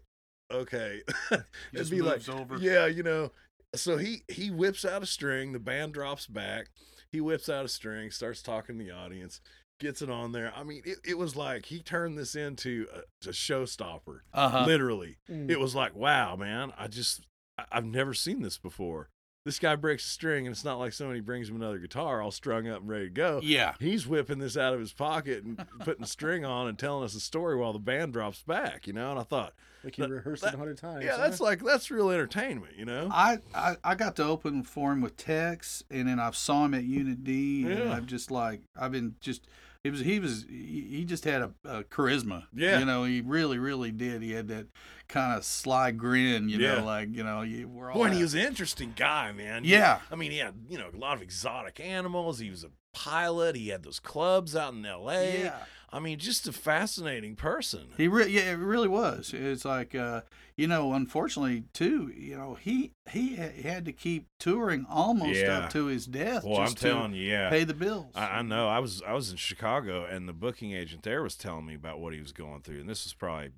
okay, 0.50 1.02
it'd 1.30 1.44
just 1.74 1.90
be 1.90 2.00
like, 2.00 2.26
over. 2.30 2.56
yeah, 2.56 2.86
you 2.86 3.02
know. 3.02 3.32
So 3.74 3.98
he 3.98 4.22
he 4.28 4.50
whips 4.50 4.86
out 4.86 5.02
a 5.02 5.06
string, 5.06 5.52
the 5.52 5.58
band 5.58 5.92
drops 5.92 6.26
back. 6.26 6.68
He 7.12 7.20
whips 7.20 7.50
out 7.50 7.66
a 7.66 7.68
string, 7.68 8.10
starts 8.10 8.40
talking 8.40 8.78
to 8.78 8.84
the 8.84 8.92
audience, 8.92 9.42
gets 9.78 10.00
it 10.00 10.08
on 10.08 10.32
there. 10.32 10.54
I 10.56 10.62
mean, 10.62 10.80
it, 10.86 10.98
it 11.04 11.18
was 11.18 11.36
like 11.36 11.66
he 11.66 11.80
turned 11.80 12.16
this 12.16 12.34
into 12.34 12.86
a, 12.94 13.28
a 13.28 13.32
showstopper, 13.32 14.20
uh-huh 14.32 14.64
literally. 14.64 15.18
Mm. 15.30 15.50
It 15.50 15.60
was 15.60 15.74
like, 15.74 15.94
wow, 15.94 16.34
man, 16.36 16.72
I 16.78 16.86
just 16.86 17.26
I, 17.58 17.64
I've 17.72 17.84
never 17.86 18.14
seen 18.14 18.42
this 18.42 18.58
before. 18.58 19.08
This 19.44 19.60
guy 19.60 19.76
breaks 19.76 20.04
a 20.04 20.08
string, 20.08 20.44
and 20.48 20.52
it's 20.52 20.64
not 20.64 20.80
like 20.80 20.92
somebody 20.92 21.20
brings 21.20 21.48
him 21.48 21.54
another 21.54 21.78
guitar 21.78 22.20
all 22.20 22.32
strung 22.32 22.66
up 22.66 22.80
and 22.80 22.88
ready 22.88 23.04
to 23.04 23.10
go. 23.10 23.40
yeah 23.44 23.74
He's 23.78 24.04
whipping 24.04 24.40
this 24.40 24.56
out 24.56 24.74
of 24.74 24.80
his 24.80 24.92
pocket 24.92 25.44
and 25.44 25.64
putting 25.80 26.00
the 26.00 26.08
string 26.08 26.44
on 26.44 26.66
and 26.66 26.76
telling 26.76 27.04
us 27.04 27.14
a 27.14 27.20
story 27.20 27.54
while 27.56 27.72
the 27.72 27.78
band 27.78 28.12
drops 28.12 28.42
back, 28.42 28.88
you 28.88 28.92
know. 28.92 29.12
And 29.12 29.20
I 29.20 29.22
thought, 29.22 29.52
like 29.84 29.98
you 29.98 30.04
that- 30.08 30.12
rehearsed 30.12 30.42
it 30.44 30.52
a 30.52 30.56
hundred 30.56 30.78
times. 30.78 31.04
yeah, 31.04 31.12
huh? 31.12 31.18
that's 31.18 31.38
like 31.40 31.62
that's 31.62 31.92
real 31.92 32.10
entertainment, 32.10 32.74
you 32.76 32.86
know. 32.86 33.08
I, 33.12 33.38
I 33.54 33.76
I 33.84 33.94
got 33.94 34.16
to 34.16 34.24
open 34.24 34.64
for 34.64 34.90
him 34.92 35.00
with 35.00 35.16
Tex, 35.16 35.84
and 35.92 36.08
then 36.08 36.18
I 36.18 36.28
saw 36.32 36.64
him 36.64 36.74
at 36.74 36.82
Unit 36.82 37.22
D, 37.22 37.66
and 37.70 37.78
Yeah. 37.84 37.92
I've 37.94 38.06
just 38.06 38.32
like 38.32 38.62
I've 38.76 38.90
been 38.90 39.14
just 39.20 39.46
it 39.86 39.90
was 39.90 40.00
he 40.00 40.18
was 40.20 40.44
he 40.48 40.86
he 40.90 41.04
just 41.04 41.24
had 41.24 41.42
a, 41.42 41.52
a 41.64 41.84
charisma. 41.84 42.44
Yeah. 42.54 42.78
you 42.78 42.84
know 42.84 43.04
he 43.04 43.20
really 43.20 43.58
really 43.58 43.92
did. 43.92 44.22
He 44.22 44.32
had 44.32 44.48
that 44.48 44.66
kind 45.08 45.36
of 45.36 45.44
sly 45.44 45.90
grin. 45.92 46.48
You 46.48 46.58
Yeah. 46.58 46.76
know, 46.76 46.84
like 46.84 47.14
you 47.14 47.22
know 47.24 47.42
you, 47.42 47.68
we're 47.68 47.90
all 47.90 47.98
Boy, 47.98 48.06
and 48.06 48.14
he 48.14 48.22
was 48.22 48.34
an 48.34 48.40
interesting 48.40 48.92
guy, 48.96 49.32
man. 49.32 49.62
Yeah. 49.64 50.00
I 50.10 50.16
mean, 50.16 50.30
he 50.32 50.38
had 50.38 50.54
you 50.68 50.78
know 50.78 50.88
a 50.92 50.96
lot 50.98 51.16
of 51.16 51.22
exotic 51.22 51.80
animals. 51.80 52.38
He 52.38 52.50
was 52.50 52.64
a 52.64 52.70
pilot. 52.92 53.56
He 53.56 53.68
had 53.68 53.82
those 53.82 54.00
clubs 54.00 54.56
out 54.56 54.72
in 54.74 54.84
L.A. 54.86 55.44
yeah. 55.44 55.58
I 55.92 56.00
mean, 56.00 56.18
just 56.18 56.48
a 56.48 56.52
fascinating 56.52 57.36
person. 57.36 57.88
He 57.96 58.08
re- 58.08 58.28
yeah, 58.28 58.50
it 58.52 58.58
really 58.58 58.88
was. 58.88 59.32
It's 59.32 59.64
like 59.64 59.94
uh, 59.94 60.22
you 60.56 60.66
know, 60.66 60.92
unfortunately 60.94 61.64
too, 61.72 62.12
you 62.16 62.36
know, 62.36 62.54
he 62.54 62.92
he 63.10 63.36
had 63.36 63.84
to 63.84 63.92
keep 63.92 64.26
touring 64.38 64.84
almost 64.90 65.38
Yeah. 65.38 65.58
up 65.60 65.70
to 65.70 65.86
his 65.86 66.06
death 66.06 66.44
Well, 66.44 66.60
I'm 66.60 66.68
to 66.68 66.74
telling 66.74 67.14
you, 67.14 67.22
yeah. 67.30 67.50
pay 67.50 67.64
the 67.64 67.74
bills. 67.74 68.12
I, 68.14 68.38
I 68.38 68.42
know. 68.42 68.68
I 68.68 68.78
was 68.80 69.00
I 69.06 69.12
was 69.12 69.30
in 69.30 69.36
Chicago, 69.36 70.04
and 70.04 70.28
the 70.28 70.32
booking 70.32 70.72
agent 70.72 71.02
there 71.04 71.22
was 71.22 71.36
telling 71.36 71.66
me 71.66 71.74
about 71.74 72.00
what 72.00 72.12
he 72.12 72.20
was 72.20 72.32
going 72.32 72.62
through, 72.62 72.80
and 72.80 72.88
this 72.88 73.04
was 73.04 73.14
probably, 73.14 73.50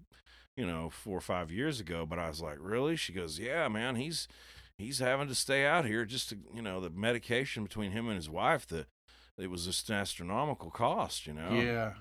you 0.57 0.67
know, 0.67 0.91
four 0.91 1.17
or 1.17 1.23
five 1.23 1.51
years 1.51 1.81
ago. 1.81 2.05
But 2.05 2.19
I 2.19 2.29
was 2.29 2.41
like, 2.43 2.59
really? 2.61 2.97
She 2.97 3.13
goes, 3.13 3.39
yeah, 3.39 3.69
man. 3.69 3.97
He's 3.97 4.29
he's 4.77 4.99
having 4.99 5.29
to 5.29 5.35
stay 5.35 5.65
out 5.67 5.87
here 5.87 6.05
just 6.05 6.29
to, 6.29 6.39
you 6.55 6.63
know, 6.63 6.79
the 6.81 6.91
medication 6.91 7.63
between 7.65 7.93
him 7.93 8.07
and 8.07 8.17
his 8.17 8.29
wife. 8.29 8.67
The 8.67 8.87
it 9.39 9.51
was 9.51 9.65
just 9.67 9.89
an 9.89 9.95
astronomical 9.97 10.71
cost, 10.71 11.27
you 11.27 11.33
know. 11.33 11.53
Yeah. 11.53 11.93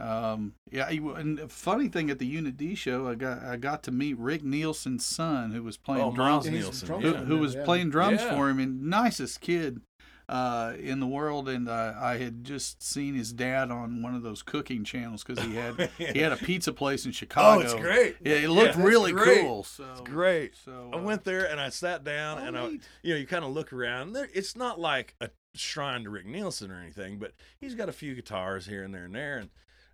Um, 0.00 0.54
yeah, 0.70 0.88
and 0.88 1.38
the 1.38 1.48
funny 1.48 1.88
thing 1.88 2.10
at 2.10 2.18
the 2.18 2.26
Unit 2.26 2.56
D 2.56 2.74
show, 2.74 3.08
I 3.08 3.14
got 3.14 3.42
I 3.42 3.56
got 3.56 3.82
to 3.84 3.90
meet 3.92 4.18
Rick 4.18 4.42
Nielsen's 4.42 5.04
son, 5.04 5.52
who 5.52 5.62
was 5.62 5.76
playing 5.76 6.02
Oh, 6.04 6.12
drums, 6.12 6.44
Miles 6.44 6.46
He's 6.46 6.54
a 6.54 6.58
Nielsen. 6.88 7.00
who, 7.02 7.10
Yeah. 7.12 7.24
who 7.24 7.38
was 7.38 7.54
Yeah. 7.54 7.64
playing 7.64 7.90
drums 7.90 8.20
Yeah. 8.20 8.34
for 8.34 8.48
him, 8.48 8.58
and 8.58 8.82
nicest 8.84 9.40
kid 9.40 9.80
uh, 10.28 10.74
in 10.78 11.00
the 11.00 11.08
world. 11.08 11.48
And 11.48 11.68
uh, 11.68 11.94
I 12.00 12.18
had 12.18 12.44
just 12.44 12.80
seen 12.82 13.14
his 13.16 13.32
dad 13.32 13.70
on 13.72 14.00
one 14.00 14.14
of 14.14 14.22
those 14.22 14.42
cooking 14.42 14.84
channels 14.84 15.24
because 15.24 15.44
he 15.44 15.56
had 15.56 15.90
he 15.98 16.20
had 16.20 16.30
a 16.32 16.36
pizza 16.48 16.72
place 16.72 17.04
in 17.04 17.10
Chicago. 17.12 17.58
Oh, 17.58 17.62
Chicago. 17.68 17.78
it's 17.80 17.86
great. 17.98 18.16
Yeah, 18.24 18.44
it 18.44 18.48
looked 18.50 18.76
that's 18.76 18.78
really 18.78 19.10
great. 19.12 19.40
cool. 19.40 19.64
So 19.64 19.84
It's 19.90 20.00
great. 20.02 20.54
So 20.54 20.90
I 20.92 20.96
uh, 20.98 21.02
went 21.02 21.24
there 21.24 21.50
and 21.50 21.60
I 21.60 21.68
sat 21.70 22.04
down 22.04 22.38
oh, 22.38 22.46
and 22.46 22.56
I, 22.56 22.66
you 23.02 23.12
know, 23.14 23.16
you 23.16 23.26
kind 23.26 23.44
of 23.44 23.50
look 23.50 23.72
around. 23.72 24.12
There, 24.12 24.28
it's 24.32 24.54
not 24.56 24.78
like 24.78 25.16
a 25.20 25.30
shrine 25.56 26.04
to 26.04 26.10
Rick 26.10 26.26
Nielsen 26.26 26.70
or 26.70 26.80
anything, 26.80 27.18
but 27.18 27.32
he's 27.60 27.74
got 27.74 27.88
a 27.88 27.92
few 27.92 28.14
guitars 28.14 28.66
here 28.66 28.84
and 28.84 28.94
there 28.94 29.04
and 29.06 29.14
there, 29.16 29.36
and 29.38 29.50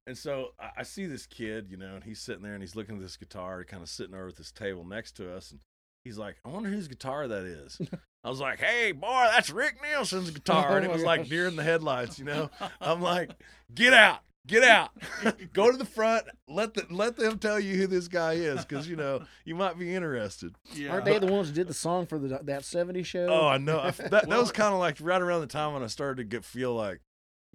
and 0.07 0.17
so 0.17 0.51
I, 0.61 0.71
I 0.79 0.83
see 0.83 1.07
this 1.07 1.27
kid, 1.27 1.67
you 1.71 1.77
know, 1.77 1.95
and 1.95 2.05
he's 2.05 2.21
sitting 2.21 2.43
there 2.43 2.55
and 2.55 2.63
he's 2.63 2.77
looking 2.77 2.97
at 2.97 3.03
this 3.03 3.17
guitar, 3.17 3.65
kind 3.65 3.83
of 3.83 3.89
sitting 3.89 4.15
over 4.15 4.29
at 4.29 4.37
this 4.37 4.53
table 4.53 4.85
next 4.85 5.13
to 5.17 5.35
us, 5.35 5.51
and 5.51 5.61
he's 6.05 6.19
like, 6.19 6.37
"I 6.45 6.49
wonder 6.51 6.69
whose 6.69 6.89
guitar 6.89 7.27
that 7.29 7.45
is." 7.45 7.81
I 8.25 8.29
was 8.29 8.41
like, 8.41 8.59
"Hey, 8.61 8.93
boy, 8.93 9.27
that's 9.31 9.51
Rick 9.51 9.77
Nielsen's 9.83 10.31
guitar," 10.31 10.77
and 10.77 10.85
it 10.85 10.91
Oh 10.91 10.95
was 10.95 11.03
like 11.05 11.21
gosh. 11.23 11.29
deer 11.29 11.47
in 11.47 11.57
the 11.57 11.63
headlights, 11.63 12.19
you 12.19 12.25
know. 12.25 12.51
I'm 12.81 13.01
like, 13.01 13.31
"Get 13.75 13.93
out." 13.93 14.21
Get 14.49 14.63
out! 14.63 14.91
Go 15.53 15.73
to 15.73 15.77
the 15.77 15.85
front. 15.85 16.25
Let 16.47 16.75
the 16.75 16.87
let 16.89 17.17
them 17.17 17.37
tell 17.41 17.59
you 17.59 17.75
who 17.79 17.89
this 17.89 18.07
guy 18.07 18.35
is, 18.35 18.65
because 18.65 18.87
you 18.89 18.95
know 18.95 19.25
you 19.45 19.57
might 19.57 19.77
be 19.77 19.93
interested. 19.93 20.55
yeah. 20.73 20.91
Aren't 20.93 21.05
they 21.05 21.19
the 21.19 21.27
ones 21.27 21.49
who 21.49 21.55
did 21.57 21.67
the 21.67 21.75
song 21.75 22.07
for 22.07 22.17
the 22.17 22.39
that 22.45 22.65
70 22.65 23.03
show? 23.03 23.27
Oh, 23.29 23.49
I 23.49 23.59
know. 23.59 23.79
I 23.79 23.89
f- 23.89 23.97
that, 23.97 24.29
that 24.29 24.39
was 24.39 24.53
kind 24.53 24.73
of 24.73 24.79
like 24.79 24.99
right 25.01 25.21
around 25.21 25.41
the 25.41 25.49
time 25.49 25.73
when 25.73 25.83
I 25.83 25.89
started 25.89 26.19
to 26.19 26.25
get 26.25 26.45
feel 26.45 26.73
like, 26.73 27.01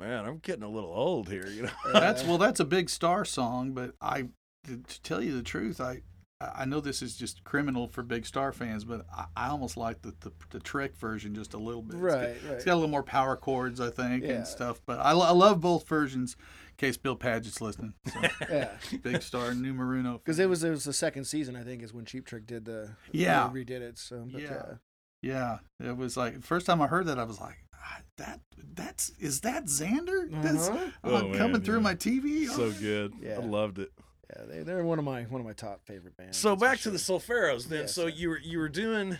man, 0.01 0.25
I'm 0.25 0.37
getting 0.39 0.63
a 0.63 0.69
little 0.69 0.91
old 0.91 1.29
here. 1.29 1.47
You 1.47 1.63
know. 1.63 1.69
that's 1.93 2.23
well 2.23 2.37
that's 2.37 2.59
a 2.59 2.65
big 2.65 2.89
star 2.89 3.23
song 3.25 3.71
but 3.73 3.93
i 4.01 4.23
to 4.67 4.77
to 4.77 5.01
tell 5.01 5.21
you 5.21 5.33
the 5.35 5.41
truth 5.43 5.79
i 5.81 6.01
i 6.39 6.65
know 6.65 6.79
this 6.79 7.01
is 7.01 7.15
just 7.15 7.43
criminal 7.43 7.87
for 7.87 8.01
big 8.03 8.25
star 8.25 8.51
fans 8.51 8.83
but 8.83 9.05
i, 9.15 9.25
I 9.35 9.47
almost 9.49 9.77
like 9.77 10.01
the, 10.01 10.13
the 10.21 10.31
the 10.49 10.59
trick 10.59 10.95
version 10.97 11.33
just 11.35 11.53
a 11.53 11.57
little 11.57 11.81
bit 11.83 11.95
It's 11.97 12.03
got- 12.05 12.13
right, 12.19 12.29
it's 12.29 12.43
right. 12.45 12.65
got 12.65 12.73
a 12.73 12.75
little 12.75 12.89
more 12.89 13.03
power 13.03 13.35
chords 13.35 13.79
i 13.79 13.89
think 13.89 14.23
Yeah. 14.23 14.31
and 14.33 14.47
stuff 14.47 14.81
but 14.85 14.99
I, 14.99 15.11
I 15.11 15.31
love 15.31 15.61
both 15.61 15.87
versions 15.87 16.35
in 16.69 16.75
case 16.87 16.97
bill 16.97 17.15
paget's 17.15 17.61
listening 17.61 17.93
so, 18.11 18.19
Yeah, 18.49 18.71
big 19.03 19.21
star 19.21 19.53
numero 19.53 20.17
because 20.19 20.39
it 20.39 20.49
was 20.49 20.63
it 20.63 20.69
was 20.71 20.83
the 20.83 20.93
second 20.93 21.25
season 21.25 21.55
I 21.55 21.63
think 21.63 21.83
is 21.83 21.93
when 21.93 22.05
Cheap 22.05 22.25
Trick 22.25 22.45
did 22.47 22.65
the 22.65 22.91
Yeah. 23.11 23.49
they 23.53 23.63
redid 23.63 23.81
it. 23.81 23.97
So 23.99 24.27
but, 24.31 24.41
Yeah. 24.41 24.49
uh, 24.53 24.75
yeah 25.23 25.57
it 25.79 25.95
was 25.95 26.17
like 26.17 26.41
first 26.41 26.65
time 26.65 26.81
i 26.81 26.87
heard 26.87 27.05
that 27.05 27.19
i 27.19 27.23
was 27.23 27.39
like 27.39 27.57
"Ah, 27.70 27.70
that 28.17 28.39
that's 28.74 29.12
is 29.20 29.41
that 29.41 29.65
Zander 29.65 30.30
that's 30.41 30.70
uh-huh. 30.70 30.88
uh, 31.04 31.08
Oh, 31.10 31.20
coming 31.38 31.52
man, 31.54 31.62
through 31.62 31.78
yeah. 31.78 31.82
my 31.82 31.96
tv 31.96 32.48
so 32.48 32.72
good. 32.72 33.13
Yeah. 33.22 33.36
I 33.36 33.38
loved 33.46 33.80
it. 33.80 33.91
yeah, 34.30 34.46
they 34.46 34.60
they're 34.63 34.84
one 34.84 35.00
of 35.00 35.06
my 35.06 35.24
one 35.24 35.41
of 35.41 35.48
my 35.48 35.54
top 35.54 35.82
favorite 35.86 36.15
bands. 36.17 36.38
So 36.38 36.50
that's 36.56 36.60
for 36.60 36.65
back 36.65 36.80
to 36.82 36.91
the 36.91 37.00
sure. 37.00 37.20
Surferos 37.20 37.67
then. 37.67 37.82
Yes, 37.82 37.96
so 37.96 38.04
sir. 38.04 38.10
you 38.10 38.30
were 38.30 38.39
you 38.39 38.60
were 38.60 38.70
doing 38.70 39.17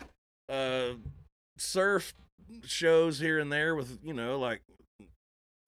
uh 0.50 0.92
surf 1.58 2.14
shows 2.66 3.20
here 3.20 3.40
and 3.40 3.52
there 3.52 3.76
with 3.76 4.00
you 4.04 4.14
know 4.14 4.38
like 4.40 4.62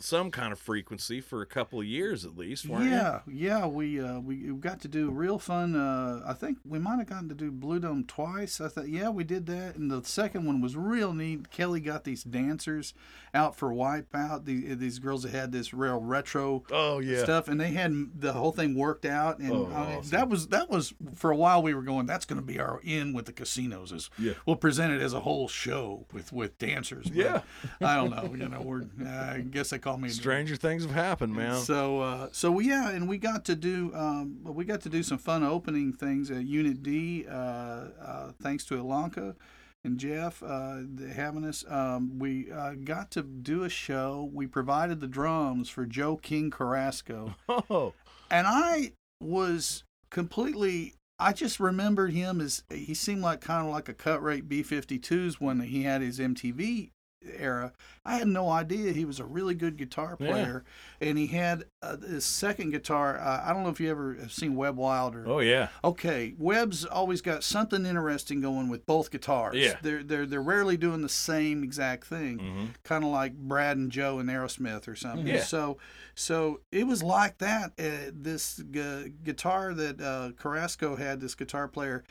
some 0.04 0.32
kind 0.32 0.52
of 0.52 0.60
frequency 0.60 1.22
for 1.22 1.42
a 1.42 1.46
couple 1.46 1.80
of 1.80 1.86
years 1.86 2.26
at 2.26 2.36
least, 2.38 2.68
weren't 2.68 2.90
yeah, 2.90 3.20
yeah, 3.26 3.66
we 3.66 4.02
uh, 4.02 4.20
we 4.20 4.36
got 4.60 4.82
to 4.82 4.88
do 4.88 5.10
real 5.10 5.40
fun. 5.40 5.76
Uh, 5.76 6.22
I 6.26 6.34
think 6.34 6.58
we 6.66 6.78
might 6.78 6.98
have 6.98 7.08
gotten 7.08 7.30
to 7.30 7.36
do 7.36 7.52
Blue 7.52 7.80
Dome 7.80 8.04
twice. 8.06 8.60
I 8.60 8.68
thought, 8.68 8.90
yeah, 8.90 9.10
we 9.10 9.24
did 9.24 9.46
that, 9.46 9.76
and 9.76 9.90
the 9.90 10.04
second 10.04 10.46
one 10.46 10.60
was 10.62 10.76
real 10.76 11.14
neat. 11.14 11.50
Kelly 11.52 11.80
got 11.80 12.04
these 12.04 12.24
dancers 12.24 12.94
out 13.34 13.56
for 13.56 13.70
Wipeout. 13.72 14.46
These 14.46 14.78
these 14.78 15.00
girls 15.00 15.24
that 15.24 15.32
had 15.32 15.52
this 15.52 15.74
real 15.74 16.00
retro? 16.02 16.64
Oh 16.72 17.00
yeah. 17.00 17.24
stuff, 17.24 17.48
and 17.48 17.60
they 17.60 17.72
had 17.72 17.94
the 18.20 18.34
whole 18.34 18.52
thing 18.52 18.76
worked 18.76 19.06
out. 19.06 19.40
And 19.40 19.52
Oh, 19.54 19.70
I 19.74 19.96
awesome. 19.98 20.10
that 20.12 20.28
was 20.30 20.48
that 20.48 20.70
was 20.70 20.94
for 21.16 21.32
a 21.32 21.36
while. 21.38 21.64
We 21.64 21.74
were 21.74 21.82
going. 21.82 22.06
That's 22.08 22.26
going 22.26 22.42
to 22.42 22.46
be 22.46 22.60
our 22.60 22.82
in 22.84 23.14
with 23.14 23.26
the 23.26 23.34
casinos. 23.34 23.92
Is 23.94 24.10
Yeah. 24.18 24.34
we'll 24.46 24.56
present 24.58 24.92
it 24.94 25.02
as 25.02 25.14
a 25.14 25.22
whole 25.22 25.48
show 25.48 26.06
with 26.12 26.34
with 26.34 26.58
dancers. 26.58 27.06
But 27.06 27.16
Yeah. 27.16 27.42
I 27.82 27.96
don't 27.96 28.10
know. 28.10 28.34
You 28.36 28.50
know, 28.50 28.62
we're. 28.62 28.84
I 29.08 29.40
guess 29.40 29.70
they 29.70 29.78
call 29.80 29.93
me 29.98 30.10
Stranger 30.10 30.56
things 30.56 30.84
have 30.84 30.94
happened, 30.94 31.34
man. 31.36 31.58
so, 31.58 32.02
uh, 32.02 32.30
so 32.32 32.60
yeah, 32.60 32.90
and 32.90 33.08
we 33.08 33.18
got 33.18 33.46
to 33.46 33.56
do 33.56 33.92
um, 33.94 34.40
we 34.44 34.66
got 34.66 34.82
to 34.82 34.90
do 34.90 35.04
some 35.04 35.18
fun 35.18 35.44
opening 35.44 35.94
things 35.94 36.32
at 36.32 36.46
Unit 36.46 36.84
D, 36.84 37.26
uh, 37.28 37.34
uh, 37.34 38.32
thanks 38.42 38.66
to 38.66 38.76
Ilanka 38.76 39.36
and 39.84 39.98
Jeff 39.98 40.42
uh, 40.42 40.78
having 41.14 41.44
us. 41.44 41.66
Um, 41.68 42.20
we 42.20 42.52
uh, 42.52 42.74
got 42.84 43.12
to 43.12 43.24
do 43.24 43.64
a 43.64 43.70
show. 43.70 44.30
We 44.34 44.48
provided 44.48 45.00
the 45.00 45.08
drums 45.08 45.70
for 45.70 45.86
Joe 45.86 46.18
King 46.18 46.52
Carrasco, 46.52 47.36
oh, 47.50 47.94
and 48.30 48.48
I 48.48 48.94
was 49.20 49.84
completely. 50.10 50.96
I 51.20 51.32
just 51.32 51.60
remembered 51.60 52.12
him 52.12 52.42
as 52.42 52.64
he 52.70 52.94
seemed 52.94 53.22
like 53.22 53.40
kind 53.40 53.66
of 53.66 53.72
like 53.72 53.88
a 53.88 53.94
cut 53.94 54.22
rate 54.22 54.50
B 54.50 54.64
52s 54.64 55.36
when 55.36 55.62
he 55.62 55.84
had 55.84 56.02
his 56.02 56.20
MTV 56.20 56.90
era. 57.38 57.74
I 58.06 58.18
had 58.18 58.28
no 58.28 58.50
idea 58.50 58.92
he 58.92 59.06
was 59.06 59.20
a 59.20 59.26
really 59.26 59.56
good 59.56 59.78
guitar 59.78 60.18
Yeah. 60.20 60.28
player, 60.32 60.64
and 61.00 61.18
he 61.18 61.28
had 61.28 61.64
uh, 61.82 61.98
his 61.98 62.26
second 62.26 62.72
guitar. 62.72 63.18
Uh, 63.20 63.42
I 63.46 63.54
don't 63.54 63.64
know 63.64 63.70
if 63.70 63.80
you 63.80 63.90
ever 63.90 64.16
have 64.20 64.32
seen 64.32 64.56
Webb 64.56 64.78
Wilder. 64.78 65.24
oh 65.28 65.40
yeah. 65.40 65.70
Okay, 65.84 66.34
Webb's 66.38 66.84
always 66.86 67.22
got 67.22 67.44
something 67.44 67.86
interesting 67.86 68.42
going 68.42 68.68
with 68.70 68.86
both 68.86 69.10
guitars. 69.12 69.56
Yeah. 69.56 69.78
they're 69.82 70.04
they're 70.04 70.26
they're 70.26 70.42
rarely 70.42 70.76
doing 70.78 71.02
the 71.02 71.10
same 71.10 71.64
exact 71.64 72.06
thing 72.08 72.40
hmm 72.40 72.66
kind 72.84 73.04
of 73.04 73.10
like 73.12 73.34
Brad 73.36 73.78
and 73.78 73.92
Joe 73.92 74.20
and 74.20 74.30
Aerosmith 74.30 74.88
or 74.88 74.96
something. 74.96 75.26
Yeah. 75.28 75.44
So, 75.44 75.78
so 76.16 76.60
it 76.72 76.86
was 76.86 77.02
like 77.04 77.38
that. 77.40 77.72
Uh, 77.80 78.12
this 78.14 78.60
gu- 78.60 79.10
guitar 79.24 79.74
that 79.74 80.02
uh, 80.02 80.32
Carrasco 80.38 80.96
had, 80.96 81.22
this 81.22 81.36
guitar 81.36 81.68
player, 81.68 82.04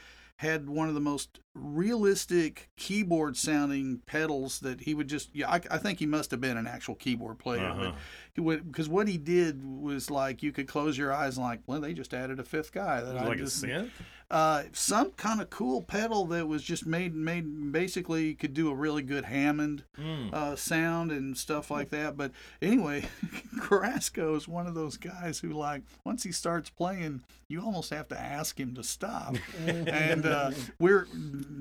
had 0.42 0.68
one 0.68 0.88
of 0.88 0.94
the 0.94 1.00
most 1.00 1.38
realistic 1.54 2.68
keyboard 2.76 3.36
sounding 3.36 4.00
pedals 4.06 4.58
that 4.58 4.80
he 4.80 4.92
would 4.92 5.06
just. 5.06 5.30
Yeah, 5.32 5.48
I, 5.48 5.60
I 5.70 5.78
think 5.78 6.00
he 6.00 6.06
must 6.06 6.32
have 6.32 6.40
been 6.40 6.56
an 6.56 6.66
actual 6.66 6.96
keyboard 6.96 7.38
player. 7.38 7.64
Uh-huh. 7.64 7.84
But 7.84 7.94
he 8.34 8.40
would 8.40 8.70
because 8.70 8.88
what 8.88 9.06
he 9.06 9.18
did 9.18 9.64
was 9.64 10.10
like 10.10 10.42
you 10.42 10.50
could 10.50 10.66
close 10.66 10.98
your 10.98 11.12
eyes 11.12 11.36
and 11.36 11.46
like, 11.46 11.60
well, 11.66 11.80
they 11.80 11.94
just 11.94 12.12
added 12.12 12.40
a 12.40 12.44
fifth 12.44 12.72
guy. 12.72 13.00
That 13.00 13.16
I 13.16 13.24
Like 13.28 13.38
a 13.38 13.42
synth. 13.42 13.90
Uh, 14.32 14.62
some 14.72 15.10
kind 15.12 15.40
of 15.42 15.50
cool 15.50 15.82
pedal 15.82 16.24
that 16.24 16.48
was 16.48 16.62
just 16.62 16.86
made 16.86 17.14
made 17.14 17.70
basically 17.70 18.34
could 18.34 18.54
do 18.54 18.70
a 18.70 18.74
really 18.74 19.02
good 19.02 19.26
Hammond 19.26 19.84
Mm. 19.98 20.32
uh, 20.32 20.56
sound 20.56 21.12
and 21.12 21.36
stuff 21.36 21.70
like 21.70 21.90
that. 21.90 22.16
But 22.16 22.32
anyway, 22.62 23.04
Carrasco 23.60 24.34
is 24.34 24.48
one 24.48 24.66
of 24.66 24.74
those 24.74 24.96
guys 24.96 25.38
who 25.40 25.50
like 25.50 25.82
once 26.04 26.22
he 26.22 26.32
starts 26.32 26.70
playing, 26.70 27.20
you 27.48 27.60
almost 27.60 27.90
have 27.90 28.08
to 28.08 28.18
ask 28.18 28.58
him 28.58 28.74
to 28.74 28.82
stop. 28.82 29.36
and 29.66 30.24
uh, 30.26 30.50
we're 30.78 31.06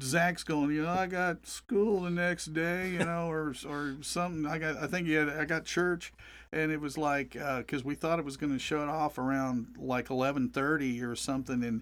Zach's 0.01 0.43
going, 0.43 0.71
you 0.71 0.83
know, 0.83 0.89
I 0.89 1.07
got 1.07 1.45
school 1.45 2.01
the 2.01 2.09
next 2.09 2.53
day, 2.53 2.89
you 2.91 2.99
know, 2.99 3.29
or 3.29 3.53
or 3.67 3.97
something. 4.01 4.45
I 4.45 4.57
got, 4.57 4.77
I 4.77 4.87
think 4.87 5.07
he 5.07 5.13
had, 5.13 5.29
I 5.29 5.45
got 5.45 5.65
church. 5.65 6.13
And 6.53 6.69
it 6.71 6.81
was 6.81 6.97
like, 6.97 7.31
because 7.31 7.83
we 7.85 7.95
thought 7.95 8.19
it 8.19 8.25
was 8.25 8.35
going 8.35 8.51
to 8.51 8.59
shut 8.59 8.89
off 8.89 9.17
around 9.17 9.75
like 9.77 10.07
11:30 10.09 11.01
or 11.01 11.15
something, 11.15 11.63
and 11.63 11.81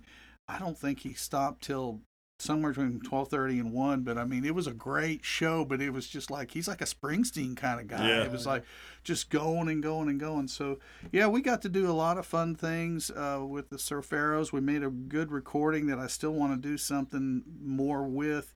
I 0.50 0.58
don't 0.58 0.78
think 0.78 1.02
he 1.02 1.14
stopped 1.14 1.64
till 1.64 2.02
somewhere 2.40 2.72
between 2.72 3.02
12:30 3.02 3.60
and 3.60 3.74
1 3.74 4.02
but 4.04 4.18
I 4.18 4.24
mean 4.24 4.46
it 4.46 4.56
was 4.56 4.66
a 4.66 4.74
great 4.74 5.26
show 5.26 5.66
but 5.66 5.82
it 5.82 5.90
was 5.92 6.08
just 6.08 6.32
like 6.32 6.52
he's 6.52 6.70
like 6.70 6.80
a 6.82 6.86
Springsteen 6.86 7.56
kind 7.56 7.82
of 7.82 7.88
guy. 7.88 8.08
Yeah. 8.08 8.24
it 8.24 8.32
was 8.32 8.46
like 8.46 8.64
just 9.04 9.30
going 9.30 9.68
and 9.68 9.84
going 9.84 10.08
and 10.08 10.20
going. 10.20 10.48
So 10.48 10.80
yeah 11.12 11.28
we 11.28 11.42
got 11.42 11.62
to 11.64 11.70
do 11.70 11.90
a 11.90 11.94
lot 11.94 12.18
of 12.18 12.26
fun 12.26 12.56
things 12.56 13.12
uh, 13.12 13.44
with 13.46 13.70
the 13.70 13.76
Surferos. 13.76 14.52
We 14.54 14.62
made 14.62 14.84
a 14.84 14.90
good 14.90 15.32
recording 15.32 15.88
that 15.88 16.00
I 16.00 16.08
still 16.08 16.32
want 16.32 16.62
to 16.62 16.68
do 16.68 16.78
something 16.78 17.44
more 17.62 18.04
with 18.08 18.54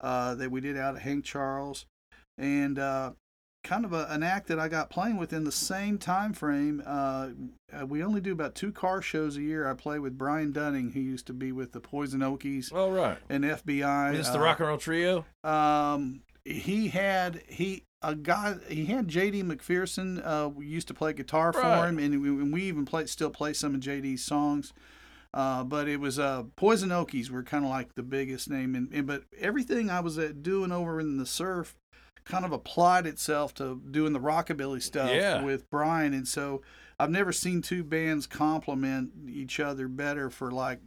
uh, 0.00 0.36
that 0.36 0.50
we 0.50 0.60
did 0.60 0.76
out 0.76 0.96
at 0.96 1.02
Hank 1.02 1.24
Charles. 1.24 1.86
And 2.38 2.78
uh, 2.78 3.12
kind 3.64 3.84
of 3.84 3.92
a, 3.92 4.06
an 4.10 4.22
act 4.22 4.46
that 4.48 4.60
I 4.60 4.68
got 4.68 4.90
playing 4.90 5.16
within 5.16 5.42
the 5.44 5.50
same 5.52 5.98
time 5.98 6.32
frame. 6.34 6.82
Uh, 6.86 7.30
uh, 7.72 7.86
we 7.86 8.04
only 8.04 8.20
do 8.20 8.30
about 8.30 8.54
two 8.54 8.70
car 8.70 9.02
shows 9.02 9.36
a 9.36 9.42
year. 9.42 9.68
I 9.68 9.74
play 9.74 9.98
with 9.98 10.16
Brian 10.16 10.52
Dunning, 10.52 10.92
who 10.92 11.00
used 11.00 11.26
to 11.26 11.32
be 11.32 11.50
with 11.50 11.72
the 11.72 11.80
Poison 11.80 12.20
Okies 12.20 12.72
All 12.72 12.92
right. 12.92 13.18
and 13.28 13.42
FBI. 13.42 14.12
Is 14.12 14.18
this 14.18 14.28
the 14.28 14.38
Uh, 14.38 14.42
rock 14.44 14.60
and 14.60 14.68
roll 14.68 14.78
trio? 14.78 15.24
Um, 15.42 16.20
he 16.44 16.88
had 16.88 17.42
he 17.48 17.84
a 18.02 18.14
guy 18.14 18.56
he 18.68 18.84
had 18.84 19.08
JD 19.08 19.42
McPherson. 19.44 20.20
Uh, 20.24 20.50
we 20.50 20.66
used 20.66 20.86
to 20.88 20.94
play 20.94 21.14
guitar 21.14 21.52
for 21.52 21.86
him, 21.88 21.98
and 21.98 22.20
we, 22.22 22.28
and 22.28 22.52
we 22.52 22.62
even 22.64 22.84
play 22.84 23.06
still 23.06 23.30
play 23.30 23.54
some 23.54 23.74
of 23.74 23.80
JD's 23.80 24.22
songs. 24.22 24.72
Uh, 25.32 25.64
but 25.64 25.88
it 25.88 25.98
was 25.98 26.16
uh, 26.18 26.44
Poison 26.54 26.90
Okies 26.90 27.28
were 27.30 27.42
kind 27.42 27.64
of 27.64 27.70
like 27.70 27.94
the 27.96 28.04
biggest 28.04 28.48
name, 28.48 28.76
and, 28.76 28.92
and 28.92 29.06
but 29.06 29.24
everything 29.40 29.90
I 29.90 29.98
was 30.00 30.16
uh, 30.18 30.32
doing 30.40 30.70
over 30.70 31.00
in 31.00 31.16
the 31.16 31.26
surf 31.26 31.74
kind 32.24 32.44
of 32.44 32.52
applied 32.52 33.06
itself 33.06 33.52
to 33.54 33.80
doing 33.90 34.12
the 34.12 34.20
rockabilly 34.20 34.82
stuff 34.82 35.10
Yeah. 35.10 35.42
with 35.42 35.68
Brian, 35.70 36.14
and 36.14 36.26
so 36.26 36.62
I've 36.98 37.10
never 37.10 37.32
seen 37.32 37.60
two 37.62 37.82
bands 37.84 38.26
complement 38.26 39.10
each 39.28 39.60
other 39.60 39.88
better 39.88 40.30
for 40.30 40.50
like 40.50 40.78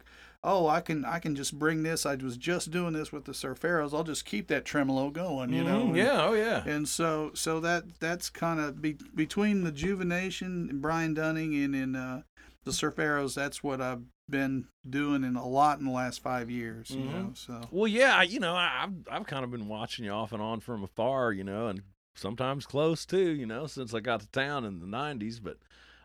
oh 0.44 0.68
i 0.68 0.80
can 0.80 1.04
i 1.04 1.18
can 1.18 1.36
just 1.36 1.58
bring 1.58 1.82
this 1.82 2.06
i 2.06 2.14
was 2.14 2.38
just 2.38 2.70
doing 2.70 2.94
this 2.94 3.12
with 3.12 3.26
the 3.26 3.32
surferos 3.32 3.92
i'll 3.92 4.04
just 4.04 4.24
keep 4.24 4.48
that 4.48 4.64
tremolo 4.66 5.10
going 5.10 5.52
you 5.52 5.64
know 5.64 5.80
Mhm. 5.82 5.88
and, 5.88 5.98
Yeah. 5.98 6.26
Oh 6.28 6.34
yeah. 6.34 6.64
and 6.64 6.88
so 6.88 7.32
so 7.34 7.60
that 7.62 8.00
that's 8.00 8.30
kind 8.30 8.60
of 8.60 8.80
be, 8.80 8.98
between 9.16 9.64
the 9.64 9.72
juvenation 9.72 10.68
and 10.70 10.80
brian 10.80 11.16
dunning 11.16 11.56
and 11.56 11.76
in 11.76 11.96
uh, 11.96 12.22
the 12.66 12.72
surferos 12.72 13.34
that's 13.34 13.64
what 13.64 13.82
i've 13.82 14.04
been 14.30 14.68
doing 14.90 15.24
in 15.24 15.36
a 15.36 15.48
lot 15.48 15.80
in 15.80 15.86
the 15.86 15.92
last 15.92 16.22
five 16.22 16.50
years 16.50 16.90
you 16.92 16.98
Mhm. 16.98 17.12
know 17.12 17.32
so 17.34 17.68
Well, 17.72 17.88
yeah, 17.88 18.22
you 18.22 18.40
know, 18.40 18.56
I've 18.56 18.94
I've 19.10 19.26
kind 19.28 19.44
of 19.44 19.52
been 19.52 19.68
watching 19.68 20.06
you 20.06 20.12
off 20.12 20.32
and 20.32 20.42
on 20.42 20.60
from 20.62 20.84
afar, 20.84 21.32
you 21.34 21.44
know, 21.44 21.68
and 21.68 21.82
sometimes 22.16 22.66
close 22.66 23.06
too, 23.06 23.32
you 23.32 23.46
know, 23.46 23.68
since 23.68 23.94
I 23.94 24.00
got 24.00 24.22
to 24.22 24.30
town 24.32 24.66
in 24.66 24.80
the 24.80 24.88
'90s. 24.88 25.40
But 25.42 25.58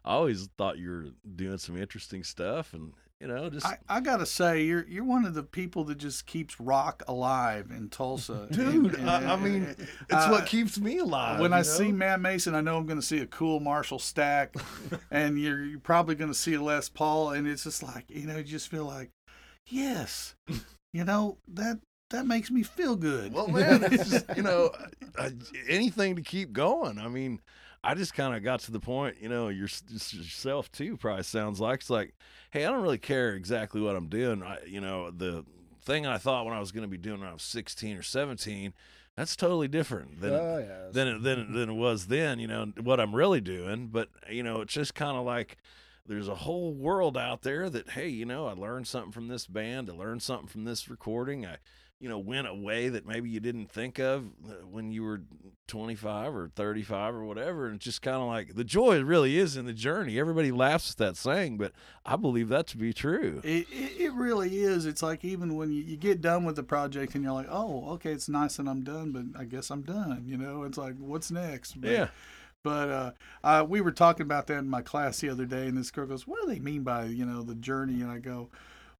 I 0.04 0.12
always 0.14 0.48
thought 0.58 0.78
you 0.78 0.90
were 0.90 1.06
doing 1.36 1.58
some 1.58 1.76
interesting 1.76 2.24
stuff, 2.24 2.74
and 2.74 2.94
you 3.22 3.28
know, 3.28 3.48
just 3.48 3.64
I, 3.64 3.78
I 3.88 4.00
gotta 4.00 4.26
say, 4.26 4.64
you're 4.64 4.84
you're 4.88 5.04
one 5.04 5.24
of 5.24 5.34
the 5.34 5.44
people 5.44 5.84
that 5.84 5.98
just 5.98 6.26
keeps 6.26 6.58
rock 6.58 7.04
alive 7.06 7.70
in 7.70 7.88
Tulsa, 7.88 8.48
Dude, 8.50 8.94
And- 8.96 9.08
I, 9.08 9.34
I 9.34 9.36
mean, 9.36 9.62
and- 9.62 9.76
it's 9.78 10.12
uh, 10.12 10.28
what 10.28 10.46
keeps 10.46 10.76
me 10.80 10.98
alive. 10.98 11.38
when 11.38 11.52
I 11.52 11.58
know? 11.58 11.62
see 11.62 11.92
Matt 11.92 12.20
Mason, 12.20 12.54
I 12.56 12.60
know 12.60 12.76
I'm 12.76 12.86
going 12.86 12.98
to 13.00 13.06
see 13.06 13.20
a 13.20 13.26
cool 13.26 13.60
Marshall 13.60 14.00
stack, 14.00 14.56
and 15.12 15.38
you're, 15.40 15.64
you're 15.64 15.78
probably 15.78 16.16
going 16.16 16.32
to 16.32 16.36
see 16.36 16.54
a 16.54 16.60
Les 16.60 16.88
Paul, 16.88 17.30
and 17.30 17.46
it's 17.46 17.62
just 17.62 17.80
like 17.82 18.06
you 18.08 18.26
know, 18.26 18.38
you 18.38 18.42
just 18.42 18.66
feel 18.68 18.84
like, 18.86 19.10
yes, 19.68 20.34
you 20.92 21.04
know 21.04 21.38
that 21.48 21.78
that 22.10 22.26
makes 22.26 22.50
me 22.50 22.62
feel 22.64 22.96
good. 22.96 23.32
Well, 23.32 23.46
man, 23.48 23.84
it's 23.84 24.10
just 24.10 24.36
you 24.36 24.42
know 24.42 24.70
uh, 25.16 25.30
anything 25.68 26.16
to 26.16 26.22
keep 26.22 26.52
going. 26.52 26.98
I 26.98 27.06
mean, 27.08 27.40
I 27.84 27.94
just 27.94 28.14
kind 28.14 28.34
of 28.36 28.44
got 28.44 28.60
to 28.60 28.72
the 28.72 28.80
point, 28.80 29.16
you 29.20 29.28
know, 29.28 29.48
your, 29.48 29.68
yourself 29.90 30.70
too. 30.70 30.96
Probably 30.96 31.24
sounds 31.24 31.60
like 31.60 31.80
it's 31.80 31.90
like, 31.90 32.14
hey, 32.50 32.64
I 32.64 32.70
don't 32.70 32.82
really 32.82 32.98
care 32.98 33.34
exactly 33.34 33.80
what 33.80 33.96
I'm 33.96 34.08
doing. 34.08 34.42
I, 34.42 34.58
you 34.66 34.80
know, 34.80 35.10
the 35.10 35.44
thing 35.84 36.06
I 36.06 36.18
thought 36.18 36.44
when 36.44 36.54
I 36.54 36.60
was 36.60 36.70
going 36.70 36.84
to 36.84 36.88
be 36.88 36.96
doing 36.98 37.20
when 37.20 37.28
I 37.28 37.32
was 37.32 37.42
16 37.42 37.96
or 37.96 38.02
17, 38.02 38.72
that's 39.16 39.34
totally 39.34 39.68
different 39.68 40.20
than 40.20 40.32
oh, 40.32 40.58
yes. 40.58 40.94
than 40.94 41.08
it, 41.08 41.22
than 41.22 41.38
it- 41.40 41.52
than 41.52 41.70
it 41.70 41.74
was 41.74 42.06
then. 42.06 42.38
You 42.38 42.46
know 42.46 42.72
what 42.80 43.00
I'm 43.00 43.14
really 43.14 43.40
doing, 43.40 43.88
but 43.88 44.08
you 44.30 44.42
know, 44.42 44.60
it's 44.60 44.72
just 44.72 44.94
kind 44.94 45.16
of 45.16 45.24
like 45.24 45.58
there's 46.06 46.28
a 46.28 46.34
whole 46.34 46.72
world 46.72 47.16
out 47.16 47.42
there 47.42 47.68
that 47.68 47.90
hey, 47.90 48.08
you 48.08 48.24
know, 48.24 48.46
I 48.46 48.52
learned 48.52 48.86
something 48.86 49.12
from 49.12 49.28
this 49.28 49.46
band, 49.46 49.90
I 49.90 49.92
learned 49.92 50.22
something 50.22 50.48
from 50.48 50.64
this 50.64 50.88
recording. 50.88 51.44
I 51.44 51.56
you 52.02 52.08
know 52.08 52.18
went 52.18 52.48
a 52.48 52.54
way 52.54 52.88
that 52.88 53.06
maybe 53.06 53.30
you 53.30 53.40
didn't 53.40 53.70
think 53.70 53.98
of 53.98 54.26
uh, 54.48 54.54
when 54.68 54.90
you 54.90 55.04
were 55.04 55.22
25 55.68 56.34
or 56.34 56.50
35 56.54 57.14
or 57.14 57.24
whatever 57.24 57.66
and 57.66 57.76
it's 57.76 57.84
just 57.84 58.02
kind 58.02 58.16
of 58.16 58.26
like 58.26 58.56
the 58.56 58.64
joy 58.64 59.00
really 59.00 59.38
is 59.38 59.56
in 59.56 59.64
the 59.64 59.72
journey 59.72 60.18
everybody 60.18 60.50
laughs 60.50 60.90
at 60.90 60.96
that 60.98 61.16
saying 61.16 61.56
but 61.56 61.72
i 62.04 62.16
believe 62.16 62.48
that 62.48 62.66
to 62.66 62.76
be 62.76 62.92
true 62.92 63.40
It, 63.44 63.66
it, 63.70 64.00
it 64.00 64.12
really 64.12 64.58
is. 64.58 64.84
It's 64.84 65.02
like 65.02 65.24
even 65.24 65.56
when 65.56 65.70
you, 65.72 65.82
you 65.82 65.96
get 65.96 66.20
done 66.20 66.44
with 66.44 66.56
the 66.56 66.62
project 66.62 67.14
and 67.14 67.24
you're 67.24 67.32
like, 67.32 67.48
oh, 67.48 67.90
okay, 67.92 68.12
it's 68.12 68.28
nice 68.28 68.58
and 68.58 68.68
I'm 68.68 68.82
done, 68.82 69.12
but 69.12 69.40
I 69.40 69.44
guess 69.44 69.70
I'm 69.70 69.82
done. 69.82 70.24
You 70.26 70.36
know, 70.36 70.64
it's 70.64 70.76
like, 70.76 70.94
what's 70.98 71.30
next? 71.30 71.80
But, 71.80 71.90
yeah 71.90 72.08
But 72.62 72.88
uh, 72.90 73.10
uh, 73.42 73.66
we 73.68 73.80
were 73.80 73.92
talking 73.92 74.24
about 74.24 74.46
that 74.48 74.58
in 74.58 74.68
my 74.68 74.82
class 74.82 75.20
the 75.20 75.28
other 75.28 75.46
day, 75.46 75.66
and 75.66 75.76
this 75.76 75.90
girl 75.90 76.06
goes, 76.06 76.26
"What 76.26 76.40
do 76.40 76.46
they 76.46 76.60
mean 76.60 76.82
by 76.82 77.04
you 77.06 77.24
know 77.26 77.42
the 77.42 77.56
journey?" 77.56 78.02
And 78.02 78.10
I 78.10 78.18
go, 78.18 78.50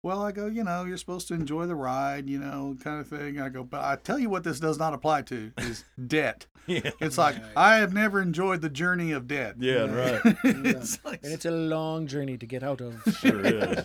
well, 0.02 0.20
I 0.22 0.32
go, 0.32 0.46
you 0.46 0.64
know, 0.64 0.84
you're 0.84 0.96
supposed 0.96 1.28
to 1.28 1.34
enjoy 1.34 1.66
the 1.66 1.76
ride, 1.76 2.28
you 2.28 2.38
know, 2.38 2.76
kind 2.82 3.00
of 3.00 3.06
thing. 3.06 3.40
I 3.40 3.48
go, 3.48 3.62
but 3.62 3.84
I 3.84 3.96
tell 3.96 4.18
you 4.18 4.28
what, 4.28 4.42
this 4.42 4.58
does 4.58 4.78
not 4.78 4.94
apply 4.94 5.22
to 5.22 5.52
is 5.58 5.84
debt. 6.06 6.46
Yeah. 6.66 6.90
It's 7.00 7.18
like 7.18 7.36
I 7.56 7.76
have 7.76 7.92
never 7.92 8.20
enjoyed 8.20 8.62
the 8.62 8.68
journey 8.68 9.12
of 9.12 9.26
debt. 9.28 9.56
Yeah, 9.58 9.84
right. 9.86 10.20
it's 10.44 11.04
like, 11.04 11.20
And 11.22 11.32
it's 11.32 11.44
a 11.44 11.50
long 11.50 12.06
journey 12.06 12.36
to 12.38 12.46
get 12.46 12.62
out 12.62 12.80
of. 12.80 13.00
Sure 13.22 13.44
is. 13.44 13.84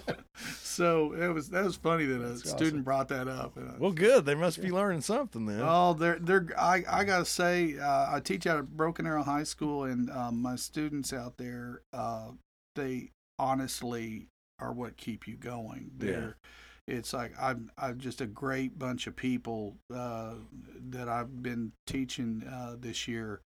so 0.61 1.13
it 1.13 1.27
was 1.27 1.49
that 1.49 1.63
was 1.63 1.75
funny 1.75 2.05
that 2.05 2.15
a 2.21 2.27
That's 2.29 2.49
student 2.49 2.67
awesome. 2.67 2.83
brought 2.83 3.07
that 3.09 3.27
up. 3.27 3.57
And 3.57 3.79
Well, 3.79 3.91
good. 3.91 4.25
They 4.25 4.35
must 4.35 4.61
be 4.61 4.71
learning 4.71 5.01
something 5.01 5.45
then. 5.45 5.61
Oh, 5.61 5.93
they're 5.93 6.17
they're. 6.19 6.47
I, 6.57 6.83
I 6.89 7.03
gotta 7.03 7.25
say, 7.25 7.77
uh, 7.77 8.15
I 8.15 8.19
teach 8.19 8.47
out 8.47 8.57
at 8.59 8.75
Broken 8.77 9.05
Arrow 9.05 9.23
High 9.23 9.43
School, 9.43 9.83
and 9.83 10.09
um, 10.11 10.41
my 10.41 10.55
students 10.55 11.13
out 11.13 11.37
there, 11.37 11.81
uh, 11.93 12.29
they 12.75 13.11
honestly 13.39 14.27
are 14.59 14.71
what 14.71 14.97
keep 14.97 15.27
you 15.27 15.35
going. 15.35 15.91
Yeah. 15.99 16.29
It's 16.87 17.13
like 17.13 17.33
I'm 17.39 17.69
I'm 17.77 17.99
just 17.99 18.21
a 18.21 18.25
great 18.25 18.79
bunch 18.79 19.07
of 19.07 19.15
people 19.15 19.75
uh, 19.93 20.35
that 20.89 21.09
I've 21.09 21.43
been 21.43 21.73
teaching 21.85 22.43
uh, 22.49 22.75
this 22.79 23.07
year, 23.09 23.41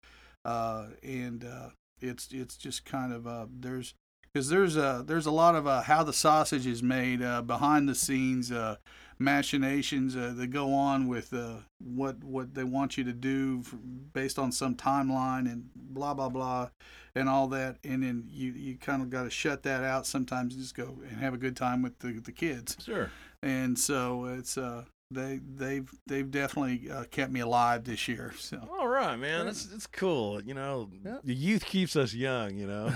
uh, 0.44 0.87
and 1.05 1.44
uh, 1.44 1.68
it's 2.01 2.29
it's 2.33 2.57
just 2.57 2.85
kind 2.85 3.12
of 3.12 3.27
uh, 3.29 3.47
there's 3.49 3.94
because 4.33 4.49
there's 4.49 4.77
a 4.77 5.05
there's 5.07 5.27
a 5.27 5.31
lot 5.31 5.55
of 5.55 5.66
uh, 5.66 5.83
how 5.83 6.03
the 6.03 6.12
sausage 6.12 6.66
is 6.66 6.83
made 6.83 7.23
uh, 7.23 7.42
behind 7.42 7.88
the 7.88 7.94
scenes 7.94 8.51
uh, 8.51 8.77
machinations 9.18 10.16
uh, 10.16 10.33
that 10.37 10.48
go 10.48 10.72
on 10.72 11.09
with 11.09 11.33
uh, 11.33 11.57
what 11.78 12.22
what 12.22 12.54
they 12.54 12.64
want 12.64 12.96
you 12.96 13.04
to 13.04 13.12
do 13.12 13.62
f 13.64 13.74
based 14.12 14.38
on 14.38 14.52
some 14.52 14.74
timeline 14.74 15.50
and 15.50 15.68
blah 15.74 16.14
blah 16.14 16.28
blah 16.28 16.68
and 17.14 17.28
all 17.28 17.48
that 17.48 17.76
and 17.85 18.02
then 18.02 18.24
you 18.28 18.52
you 18.52 18.76
kind 18.76 19.02
of 19.02 19.11
got 19.11 19.24
to 19.24 19.31
shut 19.31 19.62
that 19.64 19.83
out 19.83 20.07
sometimes 20.07 20.54
and 20.54 20.62
just 20.62 20.74
go 20.76 20.98
and 21.09 21.18
have 21.18 21.35
a 21.35 21.38
good 21.38 21.57
time 21.57 21.83
with 21.83 21.98
the, 21.98 22.12
the 22.20 22.33
kids 22.33 22.76
Sure. 22.85 23.11
and 23.42 23.78
so 23.78 24.24
it's 24.26 24.57
uh 24.57 24.85
they 25.11 25.40
they've 25.57 25.90
they've 26.07 26.31
definitely 26.31 26.90
uh, 26.90 27.05
kept 27.11 27.33
me 27.33 27.40
alive 27.40 27.85
this 27.85 28.09
year 28.09 28.33
so 28.38 28.61
All 28.79 28.88
right, 28.88 29.16
man. 29.16 29.47
It's 29.49 29.66
it's 29.73 29.87
cool. 29.87 30.42
You 30.42 30.53
know, 30.55 30.90
Yeah. 31.05 31.18
the 31.25 31.35
youth 31.35 31.64
keeps 31.64 31.97
us 31.97 32.12
young. 32.12 32.57
You 32.57 32.66
know. 32.66 32.92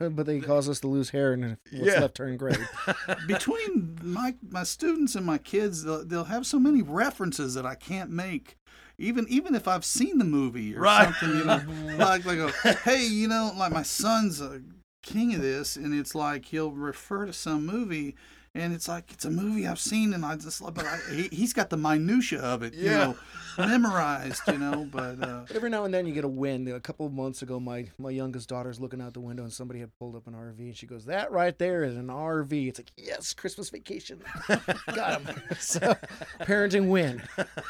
but 0.10 0.26
they 0.26 0.40
cause 0.40 0.68
us 0.68 0.80
to 0.80 0.88
lose 0.88 1.10
hair 1.10 1.32
and 1.32 1.56
what's 1.72 1.86
Yeah. 1.94 2.00
left 2.00 2.16
turn 2.16 2.36
gray. 2.36 2.56
between 3.26 3.98
my 4.02 4.34
my 4.50 4.62
students 4.64 5.14
and 5.14 5.24
my 5.24 5.38
kids, 5.38 5.84
they'll, 5.84 6.04
they'll 6.04 6.24
have 6.24 6.46
so 6.46 6.58
many 6.58 6.82
references 6.82 7.54
that 7.54 7.64
I 7.64 7.74
can't 7.76 8.10
make. 8.10 8.58
Even 8.98 9.26
even 9.28 9.54
if 9.54 9.66
I've 9.66 9.84
seen 9.84 10.18
the 10.18 10.24
movie 10.24 10.76
or 10.76 10.80
Right. 10.80 11.04
something, 11.14 11.38
you 11.38 11.44
know, 11.44 11.96
like 11.96 12.24
like 12.26 12.38
a, 12.38 12.50
hey, 12.84 13.06
you 13.06 13.26
know, 13.28 13.52
like 13.56 13.72
my 13.72 13.82
son's 13.84 14.40
a 14.42 14.60
king 15.02 15.34
of 15.34 15.40
this, 15.40 15.76
and 15.76 15.94
it's 15.94 16.14
like 16.14 16.46
he'll 16.46 16.72
refer 16.72 17.24
to 17.24 17.32
some 17.32 17.64
movie, 17.64 18.16
and 18.58 18.74
it's 18.74 18.88
like 18.88 19.12
it's 19.12 19.24
a 19.24 19.30
movie 19.30 19.66
I've 19.66 19.78
seen, 19.80 20.12
and 20.14 20.24
I 20.24 20.36
just 20.36 20.62
but 20.74 20.84
I, 20.84 20.98
he, 21.10 21.28
he's 21.32 21.52
got 21.52 21.70
the 21.70 21.76
minutia 21.76 22.40
of 22.40 22.62
it, 22.62 22.74
you 22.74 22.90
know, 22.90 23.16
memorized, 23.56 24.42
you 24.48 24.58
know, 24.58 24.88
but. 24.92 25.22
uh 25.22 25.44
every 25.54 25.70
now 25.70 25.84
and 25.84 25.92
then 25.92 26.06
you 26.06 26.12
get 26.14 26.24
a 26.24 26.28
win. 26.28 26.68
A 26.68 26.80
couple 26.80 27.06
of 27.06 27.12
months 27.12 27.42
ago, 27.42 27.58
my, 27.58 27.86
my 27.98 28.10
youngest 28.10 28.48
daughter's 28.48 28.80
looking 28.80 29.00
out 29.00 29.14
the 29.14 29.20
window 29.20 29.42
and 29.42 29.52
somebody 29.52 29.80
had 29.80 29.96
pulled 29.98 30.14
up 30.16 30.26
an 30.26 30.34
RV 30.34 30.58
and 30.58 30.76
she 30.76 30.86
goes, 30.86 31.06
That 31.06 31.32
right 31.32 31.56
there 31.58 31.82
is 31.82 31.96
an 31.96 32.08
RV. 32.08 32.68
It's 32.68 32.78
like, 32.78 32.92
Yes, 32.96 33.32
Christmas 33.34 33.70
vacation. 33.70 34.20
Got 34.94 35.22
him. 35.22 35.40
so, 35.58 35.96
parenting 36.40 36.88
win. 36.88 37.22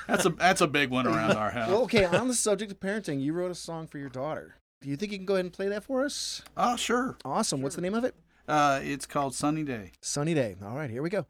That's 0.06 0.26
a 0.26 0.30
that's 0.30 0.60
a 0.60 0.66
big 0.66 0.90
one 0.90 1.06
around 1.06 1.32
our 1.32 1.50
house. 1.50 1.68
Well, 1.68 1.82
okay, 1.82 2.04
on 2.04 2.28
the 2.28 2.34
subject 2.34 2.72
of 2.72 2.80
parenting, 2.80 3.20
you 3.20 3.32
wrote 3.32 3.50
a 3.50 3.54
song 3.54 3.86
for 3.86 3.98
your 3.98 4.08
daughter. 4.08 4.56
Do 4.80 4.88
you 4.88 4.96
think 4.96 5.12
you 5.12 5.18
can 5.18 5.26
go 5.26 5.34
ahead 5.34 5.44
and 5.44 5.52
play 5.52 5.68
that 5.68 5.84
for 5.84 6.04
us? 6.04 6.42
oh, 6.56 6.76
sure. 6.76 7.16
Awesome. 7.24 7.62
What's 7.62 7.74
the 7.74 7.80
name 7.82 7.94
of 7.94 8.04
it? 8.04 8.14
Uh, 8.48 8.80
it's 8.82 9.04
called 9.04 9.34
Sunny 9.34 9.62
Day. 9.62 9.92
Sunny 10.00 10.32
Day. 10.32 10.56
All 10.64 10.74
right, 10.74 10.88
here 10.88 11.02
we 11.02 11.10
go. 11.10 11.26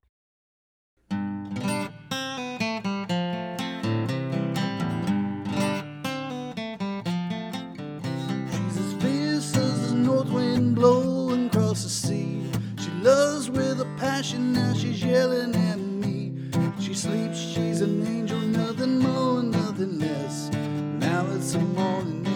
She's 8.52 8.76
as 8.78 8.94
fierce 9.02 9.56
as 9.56 9.90
the 9.90 9.96
north 9.96 10.30
wind 10.30 10.76
blowing 10.76 11.48
across 11.48 11.82
the 11.82 11.88
sea. 11.88 12.40
She 12.78 12.90
loves 13.02 13.50
with 13.50 13.80
a 13.80 13.96
passion, 13.96 14.52
now 14.52 14.72
she's 14.74 15.02
yelling 15.02 15.56
at 15.56 15.78
me. 15.80 16.34
She 16.80 16.94
sleeps, 16.94 17.36
she's 17.36 17.80
an 17.80 18.06
angel, 18.06 18.38
nothing 18.38 19.00
more, 19.00 19.42
nothing 19.42 19.98
less. 19.98 20.50
Now 20.52 21.26
it's 21.32 21.50
the 21.50 21.58
morning 21.58 22.27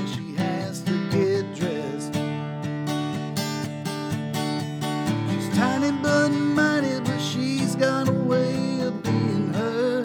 tiny 6.12 7.00
but 7.00 7.18
she's 7.18 7.74
got 7.76 8.08
a 8.08 8.12
way 8.12 8.80
of 8.80 9.02
being 9.02 9.52
her. 9.54 10.04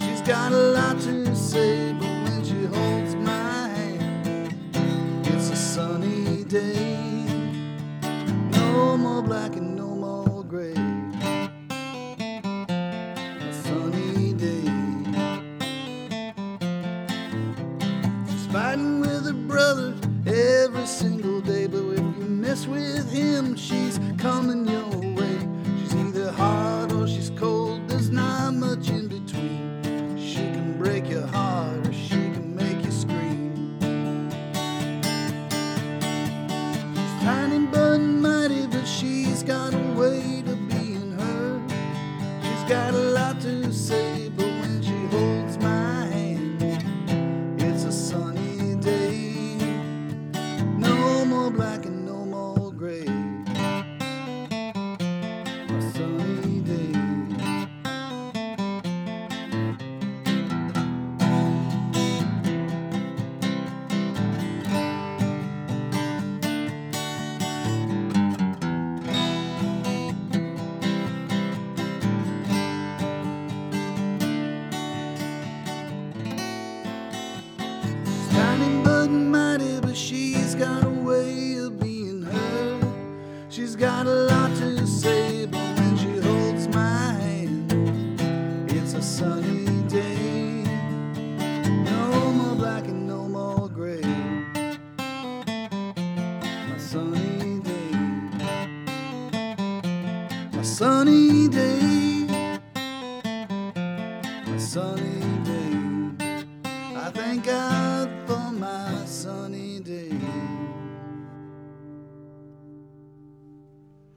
She's 0.00 0.20
got 0.22 0.52
a 0.52 0.73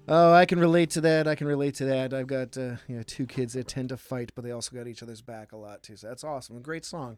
Oh, 0.08 0.32
I 0.34 0.46
can 0.46 0.60
relate 0.60 0.89
to 0.91 1.02
that. 1.02 1.28
I 1.28 1.36
can 1.36 1.48
relate 1.48 1.76
to 1.76 1.86
that. 1.86 2.13
I've 2.13 2.28
got 2.28 2.58
uh, 2.58 2.78
you 2.88 2.96
know 2.96 3.04
two 3.04 3.26
kids 3.26 3.54
that 3.54 3.67
tend 3.67 3.89
to 3.89 3.98
fight, 3.98 4.32
but 4.36 4.43
they 4.43 4.52
also 4.52 4.76
got 4.76 4.88
each 4.88 5.04
other's 5.04 5.22
back 5.22 5.52
a 5.52 5.58
lot 5.58 5.84
too. 5.84 5.98
So 5.98 6.08
that's 6.08 6.24
awesome. 6.24 6.58
A 6.58 6.62
great 6.62 6.86
song. 6.86 7.17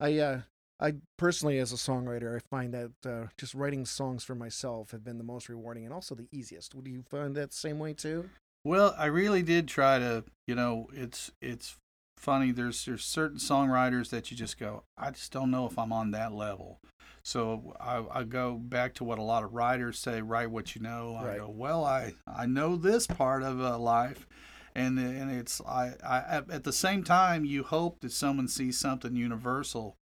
I 0.00 0.18
uh, 0.18 0.40
I 0.80 0.94
personally, 1.16 1.58
as 1.58 1.72
a 1.72 1.76
songwriter, 1.76 2.36
I 2.36 2.40
find 2.50 2.74
that 2.74 2.92
uh, 3.06 3.26
just 3.38 3.54
writing 3.54 3.86
songs 3.86 4.24
for 4.24 4.34
myself 4.34 4.90
have 4.90 5.04
been 5.04 5.18
the 5.18 5.24
most 5.24 5.48
rewarding 5.48 5.84
and 5.84 5.94
also 5.94 6.14
the 6.16 6.26
easiest. 6.32 6.74
Would 6.74 6.88
you 6.88 7.04
find 7.08 7.36
that 7.36 7.52
same 7.52 7.78
way 7.78 7.94
too? 7.94 8.28
Well, 8.64 8.94
I 8.98 9.06
really 9.06 9.42
did 9.42 9.68
try 9.68 9.98
to, 9.98 10.24
you 10.46 10.54
know, 10.54 10.88
it's 10.92 11.30
it's 11.40 11.76
funny. 12.24 12.50
There's 12.50 12.84
there's 12.84 13.04
certain 13.04 13.38
songwriters 13.38 14.10
that 14.10 14.30
you 14.30 14.36
just 14.36 14.58
go, 14.58 14.82
I 14.98 15.10
just 15.10 15.30
don't 15.32 15.50
know 15.50 15.66
if 15.66 15.78
I'm 15.78 15.92
on 15.92 16.10
that 16.12 16.32
level. 16.32 16.80
So 17.22 17.74
I, 17.80 18.04
I 18.20 18.24
go 18.24 18.54
back 18.56 18.94
to 18.94 19.04
what 19.04 19.18
a 19.18 19.22
lot 19.22 19.44
of 19.44 19.54
writers 19.54 19.98
say: 19.98 20.20
write 20.20 20.50
what 20.50 20.74
you 20.74 20.82
know. 20.82 21.16
I 21.18 21.24
Right. 21.24 21.38
go, 21.38 21.48
well, 21.48 21.84
I 21.84 22.14
I 22.26 22.46
know 22.46 22.76
this 22.76 23.06
part 23.06 23.42
of 23.42 23.60
uh, 23.60 23.78
life, 23.78 24.26
and 24.74 24.98
and 24.98 25.30
it's 25.30 25.60
I, 25.62 25.92
I 26.04 26.18
at- 26.50 26.64
the 26.64 26.72
same 26.72 27.04
time 27.04 27.44
you 27.44 27.62
hope 27.62 28.00
that 28.00 28.12
someone 28.12 28.48
sees 28.48 28.78
something 28.78 29.14
universal 29.16 29.96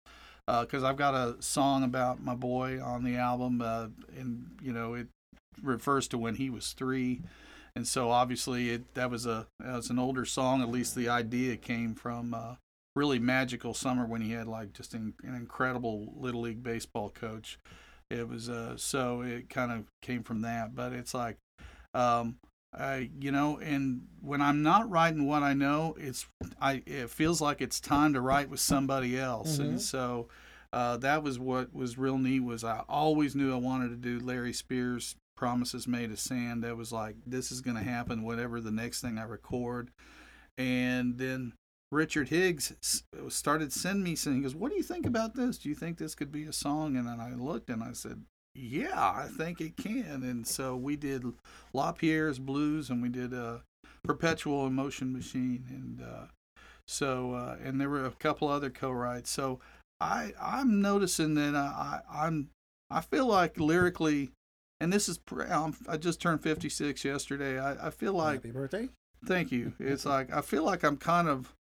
because 0.47 0.83
I've 0.83 0.97
got 0.97 1.15
a 1.15 1.41
song 1.41 1.85
about 1.85 2.23
my 2.23 2.35
boy 2.35 2.83
on 2.83 3.05
the 3.05 3.17
album 3.17 3.61
uh, 3.63 3.87
and 4.19 4.47
you 4.61 4.73
know 4.73 4.95
it 4.95 5.07
refers 5.63 6.09
to 6.09 6.19
when 6.19 6.35
he 6.35 6.51
was 6.51 6.73
three 6.73 7.21
and 7.77 7.87
so 7.87 8.11
obviously 8.11 8.71
it 8.71 8.95
that 8.95 9.11
was 9.11 9.27
a 9.27 9.47
that 9.61 9.75
was 9.77 9.91
an 9.91 9.99
older 9.99 10.25
song 10.25 10.63
at 10.63 10.69
least 10.71 10.95
the 10.95 11.09
idea 11.09 11.57
came 11.57 11.95
from 11.95 12.35
uh, 12.35 12.55
really 12.95 13.19
magical 13.19 13.73
summer 13.75 14.05
when 14.07 14.21
he 14.21 14.33
had 14.33 14.47
like 14.47 14.73
just 14.73 14.93
an, 14.95 15.15
an 15.23 15.35
incredible 15.35 16.13
little 16.17 16.43
league 16.43 16.63
baseball 16.63 17.09
coach 17.11 17.59
it 18.11 18.29
was 18.29 18.49
uh 18.51 18.77
so 18.77 19.23
it 19.23 19.49
kind 19.49 19.73
of 19.73 19.87
came 20.03 20.23
from 20.23 20.43
that 20.43 20.75
but 20.75 20.93
it's 20.93 21.15
like 21.15 21.37
um 21.95 22.37
I, 22.75 23.11
you 23.21 23.31
know, 23.33 23.59
and 23.59 24.07
when 24.23 24.41
I'm 24.41 24.63
not 24.63 24.89
writing 24.89 25.27
what 25.27 25.43
I 25.43 25.53
know, 25.53 25.95
it's 26.01 26.25
I. 26.59 26.83
It 26.87 27.11
feels 27.11 27.39
like 27.43 27.61
it's 27.61 27.79
time 27.81 28.15
to 28.15 28.23
write 28.23 28.49
with 28.49 28.61
somebody 28.61 29.19
else, 29.19 29.59
Mhm. 29.59 29.61
and 29.65 29.83
so 29.83 30.29
uh, 30.73 30.97
that 30.97 31.23
was 31.23 31.39
what 31.39 31.75
was 31.75 31.99
real 31.99 32.17
neat. 32.17 32.41
Was 32.41 32.65
I 32.65 32.83
always 32.89 33.37
knew 33.37 33.53
I 33.53 33.59
wanted 33.59 33.91
to 33.91 33.97
do 33.97 34.25
Larry 34.25 34.55
Spears' 34.55 35.17
"Promises 35.43 35.89
Made 35.89 36.13
of 36.13 36.21
Sand." 36.21 36.63
That 36.63 36.77
was 36.77 36.93
like 36.93 37.17
this 37.27 37.51
is 37.51 37.61
going 37.61 37.77
to 37.77 37.83
happen, 37.83 38.23
whatever 38.23 38.61
the 38.61 38.71
next 38.71 39.01
thing 39.01 39.19
I 39.19 39.25
record, 39.25 39.91
and 40.57 41.19
then 41.19 41.55
Richard 41.91 42.29
Higgs 42.29 42.73
started 43.29 43.73
sending 43.73 44.05
me 44.05 44.15
saying, 44.15 44.37
he 44.37 44.43
goes, 44.45 44.55
"What 44.55 44.71
do 44.71 44.77
you 44.77 44.85
think 44.85 45.05
about 45.05 45.35
this? 45.35 45.59
Do 45.59 45.69
you 45.69 45.75
think 45.75 45.99
this 45.99 46.15
could 46.15 46.31
be 46.31 46.45
a 46.45 46.53
song?" 46.53 46.97
And 46.97 47.09
then 47.09 47.19
I 47.19 47.35
looked 47.35 47.71
and 47.71 47.83
I 47.83 47.93
said, 47.93 48.23
"Yeah, 48.55 48.97
I 48.97 49.27
think 49.37 49.61
it 49.61 49.77
can." 49.77 50.23
And 50.23 50.47
so 50.47 50.77
we 50.77 50.95
did 50.95 51.25
LaPierre's 51.75 52.39
Blues 52.39 52.89
and 52.89 53.03
we 53.03 53.09
did 53.09 53.35
uh, 53.35 53.59
Perpetual 54.05 54.65
Emotion 54.65 55.13
Machine 55.13 55.65
and 55.69 56.01
uh, 56.01 56.27
so 56.87 57.35
uh, 57.35 57.57
and 57.65 57.81
there 57.81 57.91
were 57.91 58.05
a 58.05 58.13
couple 58.13 58.47
other 58.47 58.71
co-writes. 58.71 59.31
So 59.31 59.59
I 60.01 60.35
I'm 60.41 60.81
noticing 60.81 61.35
that 61.35 61.57
I, 61.57 62.01
I 62.09 62.27
I'm 62.27 62.51
I 62.93 63.01
feel 63.01 63.27
like 63.27 63.59
lyrically, 63.59 64.31
and 64.83 64.93
this 64.93 65.09
is 65.09 65.17
pr- 65.17 65.45
I'm, 65.45 65.77
I 65.89 65.97
just 65.97 66.21
turned 66.21 66.43
56 66.43 67.05
yesterday. 67.05 67.59
I, 67.59 67.87
I 67.87 67.91
feel 67.91 68.15
like 68.15 68.43
Happy 68.43 68.51
birthday. 68.51 68.89
Thank 69.25 69.53
you. 69.53 69.75
It's 69.79 70.05
like 70.05 70.33
I 70.35 70.41
feel 70.41 70.65
like 70.65 70.83
I'm 70.83 70.97
kind 70.97 71.29
of 71.29 71.55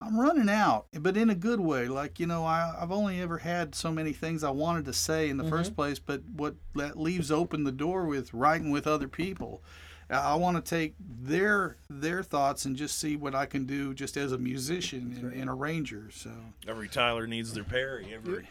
I'm 0.00 0.20
running 0.20 0.50
out, 0.50 0.86
but 0.92 1.16
in 1.16 1.30
a 1.30 1.34
good 1.34 1.58
way. 1.58 1.88
Like 1.88 2.20
you 2.20 2.26
know, 2.26 2.44
I 2.44 2.72
I've 2.78 2.92
only 2.92 3.20
ever 3.20 3.38
had 3.38 3.74
so 3.74 3.90
many 3.90 4.12
things 4.12 4.44
I 4.44 4.50
wanted 4.50 4.84
to 4.84 4.92
say 4.92 5.28
in 5.28 5.38
the 5.38 5.44
first 5.44 5.70
mm-hmm. 5.70 5.76
place, 5.76 5.98
but 5.98 6.22
what 6.36 6.54
that 6.76 6.98
leaves 6.98 7.32
open 7.32 7.64
the 7.64 7.72
door 7.72 8.04
with 8.06 8.32
writing 8.32 8.70
with 8.70 8.86
other 8.86 9.08
people. 9.08 9.62
I- 10.08 10.14
I 10.14 10.34
want 10.36 10.56
to 10.56 10.62
take 10.62 10.94
their 11.00 11.78
their 11.90 12.22
thoughts 12.22 12.64
and 12.64 12.76
just 12.76 12.98
see 13.00 13.16
what 13.16 13.34
I 13.34 13.46
can 13.46 13.64
do 13.64 13.92
just 13.92 14.16
as 14.16 14.30
a 14.30 14.38
musician 14.38 15.16
and, 15.20 15.32
and 15.32 15.50
arranger. 15.50 16.10
So 16.12 16.30
Every 16.68 16.88
Tyler 16.88 17.26
needs 17.26 17.54
their 17.54 17.64
Perry. 17.64 18.14
Every 18.14 18.46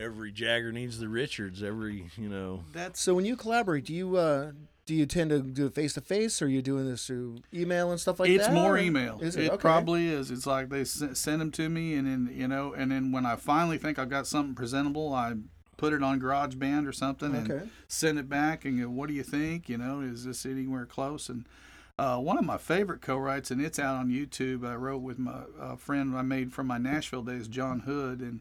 every 0.00 0.32
Jagger 0.32 0.72
needs 0.72 0.98
the 0.98 1.08
Richards. 1.08 1.62
Every 1.62 2.10
you 2.16 2.28
know. 2.28 2.64
that's 2.72 3.00
So 3.00 3.14
when 3.14 3.24
you 3.24 3.36
collaborate, 3.36 3.84
do 3.84 3.94
you 3.94 4.16
uh, 4.16 4.52
do 4.86 4.94
you 4.94 5.06
tend 5.06 5.30
to 5.30 5.40
do 5.40 5.66
it 5.66 5.74
face 5.74 5.92
to 5.94 6.00
face, 6.00 6.40
or 6.42 6.46
are 6.46 6.48
you 6.48 6.62
doing 6.62 6.86
this 6.88 7.06
through 7.06 7.38
email 7.54 7.90
and 7.90 8.00
stuff 8.00 8.18
like 8.18 8.30
it's 8.30 8.46
that? 8.46 8.52
It's 8.52 8.60
more 8.60 8.74
or- 8.74 8.78
email. 8.78 9.18
Is 9.20 9.36
it 9.36 9.44
it? 9.44 9.52
Okay. 9.52 9.60
probably 9.60 10.08
is. 10.08 10.30
It's 10.30 10.46
like 10.46 10.68
they 10.68 10.80
s- 10.82 11.02
send 11.14 11.40
them 11.40 11.50
to 11.52 11.68
me, 11.68 11.94
and 11.94 12.06
then 12.06 12.34
you 12.34 12.48
know, 12.48 12.72
and 12.72 12.90
then 12.90 13.12
when 13.12 13.26
I 13.26 13.36
finally 13.36 13.78
think 13.78 13.98
I've 13.98 14.10
got 14.10 14.26
something 14.26 14.54
presentable, 14.54 15.12
I 15.14 15.34
put 15.76 15.92
it 15.92 16.02
on 16.02 16.20
GarageBand 16.20 16.86
or 16.88 16.92
something, 16.92 17.34
and 17.34 17.70
send 17.88 18.18
it 18.18 18.28
back, 18.28 18.64
and 18.64 18.80
go, 18.80 18.88
"What 18.88 19.08
do 19.08 19.14
you 19.14 19.22
think? 19.22 19.68
You 19.68 19.78
know, 19.78 20.00
is 20.00 20.24
this 20.24 20.44
anywhere 20.44 20.86
close?" 20.86 21.28
And 21.28 21.44
uh, 21.98 22.16
one 22.18 22.38
of 22.38 22.44
my 22.44 22.56
favorite 22.58 23.00
co-writes, 23.02 23.50
and 23.50 23.60
it's 23.64 23.78
out 23.78 23.96
on 23.96 24.08
YouTube. 24.08 24.66
I 24.66 24.74
wrote 24.74 25.02
with 25.02 25.18
my 25.18 25.42
uh, 25.60 25.76
friend 25.76 26.16
I 26.16 26.22
made 26.22 26.52
from 26.52 26.66
my 26.66 26.78
Nashville 26.78 27.22
days, 27.22 27.46
John 27.46 27.80
Hood, 27.80 28.20
and 28.20 28.40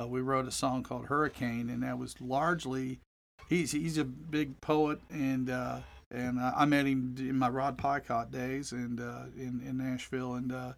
uh, 0.00 0.06
we 0.06 0.20
wrote 0.20 0.46
a 0.46 0.50
song 0.50 0.82
called 0.82 1.06
Hurricane, 1.06 1.70
and 1.70 1.82
that 1.82 1.98
was 1.98 2.14
largely 2.20 3.00
he's 3.48 3.72
he's 3.72 3.98
a 3.98 4.04
big 4.04 4.60
poet, 4.60 5.00
and 5.10 5.50
uh, 5.50 5.78
and 6.10 6.38
uh, 6.38 6.52
I 6.56 6.64
met 6.64 6.86
him 6.86 7.14
in 7.18 7.36
my 7.38 7.48
Rod 7.48 7.76
Picott 7.78 8.30
days, 8.30 8.72
and 8.72 9.00
uh, 9.00 9.24
in 9.36 9.62
in 9.66 9.78
Nashville, 9.78 10.34
and 10.34 10.52
uh, 10.52 10.72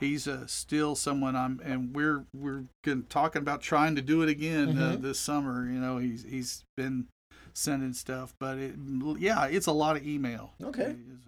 he's 0.00 0.26
uh, 0.28 0.46
still 0.46 0.94
someone 0.94 1.36
I'm, 1.36 1.60
and 1.64 1.94
we're 1.94 2.24
we're 2.34 2.64
gonna, 2.84 3.02
talking 3.08 3.42
about 3.42 3.60
trying 3.60 3.96
to 3.96 4.02
do 4.02 4.22
it 4.22 4.28
again 4.28 4.78
uh, 4.78 4.92
Mhm. 4.96 5.02
this 5.02 5.18
summer. 5.18 5.66
You 5.66 5.78
know, 5.80 5.98
he's 5.98 6.24
he's 6.24 6.64
been 6.76 7.06
sending 7.54 7.92
stuff, 7.92 8.34
but 8.38 8.58
it 8.58 8.74
yeah, 9.18 9.46
it's 9.46 9.66
a 9.66 9.72
lot 9.72 9.96
of 9.96 10.06
email. 10.06 10.52
Okay. 10.62 10.82
It 10.82 10.96
is- 11.12 11.18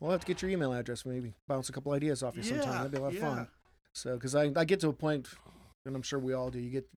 We'll 0.00 0.10
have 0.10 0.22
to 0.22 0.26
get 0.26 0.42
your 0.42 0.50
email 0.50 0.72
address, 0.72 1.06
maybe 1.06 1.34
bounce 1.46 1.68
a 1.68 1.72
couple 1.72 1.92
ideas 1.92 2.24
off 2.24 2.36
you 2.36 2.42
sometime. 2.42 2.66
Yeah, 2.66 2.76
That'd 2.78 2.90
be 2.90 2.98
a 2.98 3.00
lot 3.02 3.06
of 3.08 3.14
yeah. 3.14 3.20
fun. 3.20 3.48
So, 3.92 4.14
because 4.14 4.34
I, 4.34 4.50
I 4.56 4.64
get 4.64 4.80
to 4.80 4.88
a 4.88 4.92
point, 4.92 5.28
and 5.86 5.96
I'm 5.96 6.02
sure 6.02 6.18
we 6.18 6.32
all 6.32 6.50
do, 6.50 6.58
you 6.58 6.70
get 6.70 6.88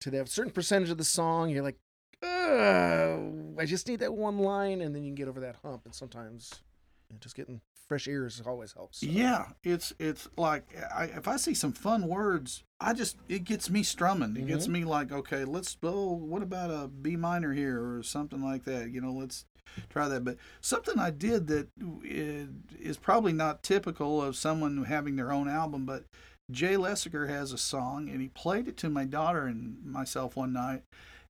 to 0.00 0.10
that 0.10 0.28
certain 0.28 0.52
percentage 0.52 0.90
of 0.90 0.98
the 0.98 1.04
song, 1.04 1.50
you're 1.50 1.62
like, 1.62 1.78
Ugh, 2.22 3.56
I 3.58 3.64
just 3.66 3.86
need 3.86 4.00
that 4.00 4.14
one 4.14 4.38
line, 4.38 4.80
and 4.80 4.94
then 4.94 5.02
you 5.02 5.10
can 5.10 5.14
get 5.14 5.28
over 5.28 5.40
that 5.40 5.56
hump. 5.62 5.82
And 5.84 5.94
sometimes 5.94 6.62
you 7.08 7.14
know, 7.14 7.18
just 7.20 7.36
getting 7.36 7.60
fresh 7.86 8.08
ears 8.08 8.42
always 8.46 8.72
helps. 8.72 9.00
so. 9.00 9.06
Yeah, 9.06 9.46
it's 9.62 9.92
it's 9.98 10.28
like 10.36 10.64
I, 10.94 11.04
if 11.04 11.28
I 11.28 11.36
see 11.36 11.54
some 11.54 11.72
fun 11.72 12.08
words, 12.08 12.64
I 12.80 12.94
just 12.94 13.16
it 13.28 13.44
gets 13.44 13.70
me 13.70 13.82
strumming. 13.82 14.36
It 14.36 14.46
gets 14.46 14.64
mm-hmm. 14.64 14.72
me 14.72 14.84
like, 14.84 15.12
okay, 15.12 15.44
let's 15.44 15.76
oh, 15.82 16.12
what 16.12 16.42
about 16.42 16.70
a 16.70 16.88
B 16.88 17.16
minor 17.16 17.52
here 17.52 17.96
or 17.96 18.02
something 18.02 18.42
like 18.42 18.64
that? 18.64 18.90
You 18.90 19.00
know, 19.00 19.12
let's 19.12 19.46
try 19.90 20.08
that. 20.08 20.24
But 20.24 20.36
something 20.60 20.98
I 20.98 21.10
did 21.10 21.46
that 21.48 21.68
uh, 21.82 22.88
i- 22.88 22.94
probably 23.00 23.32
not 23.32 23.62
typical 23.62 24.22
of 24.22 24.36
someone 24.36 24.84
having 24.84 25.16
their 25.16 25.32
own 25.32 25.48
album, 25.48 25.84
but 25.84 26.04
Jay 26.50 26.76
Lessiger 26.76 27.26
has 27.26 27.52
a 27.52 27.58
song 27.58 28.08
and 28.10 28.20
he 28.20 28.28
played 28.28 28.68
it 28.68 28.76
to 28.78 28.90
my 28.90 29.04
daughter 29.04 29.46
and 29.46 29.84
myself 29.84 30.36
one 30.36 30.52
night. 30.52 30.82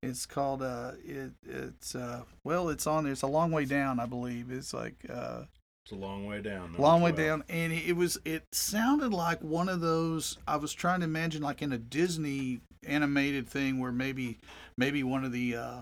It's 0.03 0.27
called 0.27 0.61
uh 0.63 0.93
it 1.05 1.33
it's 1.47 1.95
uh 1.95 2.23
well 2.43 2.69
it's 2.69 2.87
on 2.87 3.07
it's 3.07 3.23
a 3.23 3.27
long 3.27 3.51
way 3.53 3.65
down 3.65 4.01
I 4.01 4.07
believe. 4.07 4.51
It's 4.51 4.75
like 4.75 4.97
uh 5.09 5.43
It's 5.85 5.93
a 5.93 5.97
long 5.97 6.27
way 6.27 6.43
down. 6.43 6.75
long 6.79 7.01
way 7.01 7.13
12. 7.13 7.27
down 7.29 7.45
and 7.49 7.73
it 7.73 7.95
was 7.97 8.19
it 8.25 8.43
sounded 8.53 9.13
like 9.13 9.41
one 9.43 9.69
of 9.69 9.81
those 9.81 10.37
i 10.49 10.57
was 10.57 10.73
trying 10.75 11.01
to 11.01 11.05
imagine 11.05 11.43
like 11.43 11.63
in 11.63 11.73
a 11.73 11.79
disney 11.79 12.61
animated 12.87 13.49
thing 13.49 13.79
where 13.79 13.93
maybe 13.93 14.39
maybe 14.77 15.03
one 15.03 15.25
of 15.25 15.33
the 15.33 15.57
uh 15.57 15.81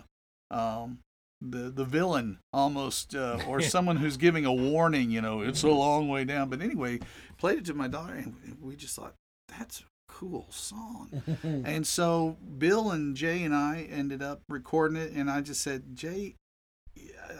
um 0.52 0.98
the 1.40 1.70
the 1.70 1.84
villain 1.84 2.38
almost 2.52 3.16
uh, 3.16 3.40
or 3.48 3.60
someone 3.74 3.96
who's 3.96 4.16
giving 4.16 4.44
a 4.44 4.52
warning 4.52 5.10
you 5.10 5.20
know 5.20 5.40
it's 5.40 5.64
a 5.64 5.68
long 5.68 6.08
way 6.08 6.24
down 6.24 6.48
but 6.48 6.60
anyway 6.62 7.00
played 7.38 7.58
it 7.58 7.64
to 7.64 7.74
my 7.74 7.88
daughter 7.88 8.14
and 8.14 8.56
we 8.60 8.76
just 8.76 8.94
thought 8.94 9.14
that's 9.62 9.80
a 9.80 9.84
cool 10.08 10.46
song. 10.50 11.22
And 11.44 11.86
so 11.86 12.36
Bill 12.58 12.90
and 12.90 13.16
Jay 13.16 13.42
and 13.44 13.54
I 13.54 13.86
ended 13.90 14.22
up 14.22 14.42
recording 14.48 14.96
it, 14.96 15.12
and 15.12 15.30
I 15.30 15.40
just 15.40 15.60
said, 15.60 15.94
Jay, 15.94 16.34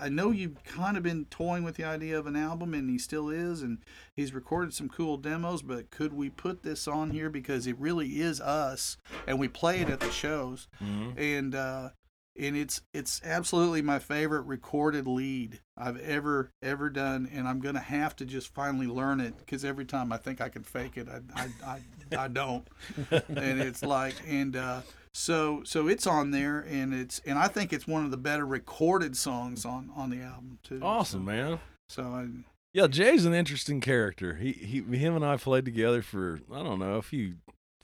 I 0.01 0.09
know 0.09 0.31
you've 0.31 0.63
kind 0.65 0.97
of 0.97 1.03
been 1.03 1.27
toying 1.27 1.63
with 1.65 1.77
the 1.77 1.85
idea 1.85 2.19
of 2.19 2.27
an 2.27 2.37
album, 2.37 2.73
and 2.75 2.89
he 2.89 2.99
still 2.99 3.29
is, 3.29 3.61
and 3.63 3.79
he's 4.17 4.33
recorded 4.33 4.73
some 4.73 4.89
cool 4.89 5.17
demos, 5.19 5.63
but 5.63 5.91
could 5.91 6.13
we 6.15 6.31
put 6.31 6.63
this 6.63 6.89
on 6.89 7.11
here? 7.11 7.29
Because 7.29 7.67
it 7.67 7.79
really 7.79 8.21
is 8.21 8.41
us, 8.41 8.97
and 9.27 9.39
we 9.39 9.49
play 9.49 9.81
it 9.81 9.91
at 9.91 10.01
the 10.01 10.11
shows, 10.11 10.69
Mhm. 10.81 11.19
and 11.19 11.55
uh, 11.55 11.91
and 12.39 12.57
it's 12.57 12.81
it's 12.95 13.21
absolutely 13.25 13.83
my 13.83 13.99
favorite 13.99 14.43
recorded 14.47 15.07
lead 15.07 15.61
I've 15.77 15.99
ever 16.01 16.51
ever 16.63 16.89
done, 16.89 17.29
and 17.31 17.47
I'm 17.47 17.61
gonna 17.61 17.79
have 17.81 18.17
to 18.17 18.25
just 18.25 18.49
finally 18.55 18.87
learn 18.87 19.21
it 19.21 19.37
because 19.37 19.67
every 19.67 19.85
time 19.85 20.13
I 20.13 20.17
think 20.17 20.41
I 20.41 20.49
can 20.49 20.63
fake 20.63 20.97
it, 20.97 21.09
I 21.11 21.21
I, 21.39 21.49
I, 21.75 21.81
I 22.15 22.29
don't, 22.29 22.67
and 23.11 23.61
it's 23.61 23.83
like 23.83 24.15
and 24.27 24.57
uh, 24.57 24.81
so 25.13 25.63
so 25.65 25.89
it's 25.89 26.07
on 26.07 26.31
there, 26.31 26.61
and 26.61 26.95
it's 26.95 27.21
and 27.27 27.39
I 27.39 27.49
think 27.49 27.73
it's 27.73 27.87
one 27.87 28.05
of 28.05 28.11
the 28.11 28.17
better 28.17 28.47
recorded 28.47 29.17
songs 29.17 29.65
on 29.65 29.91
on 29.95 30.11
the 30.11 30.21
album 30.21 30.59
too. 30.63 30.81
Awesome, 30.83 31.21
so, 31.21 31.25
man. 31.25 31.61
So 31.89 32.03
I, 32.05 32.27
Yeah, 32.73 32.87
Jay's 32.87 33.25
an 33.25 33.35
interesting 33.35 33.81
character. 33.81 34.35
He 34.35 34.53
he 34.53 34.81
him 34.97 35.15
and 35.15 35.25
I 35.25 35.37
played 35.37 35.65
together 35.65 36.03
for 36.03 36.41
I 36.53 36.63
don't 36.63 36.79
know 36.79 36.95
a 36.95 37.03
few 37.03 37.35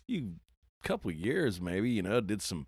few 0.06 0.34
couple 0.82 1.10
years 1.10 1.60
maybe. 1.60 1.90
You 1.90 2.02
know, 2.02 2.20
did 2.20 2.40
some 2.40 2.66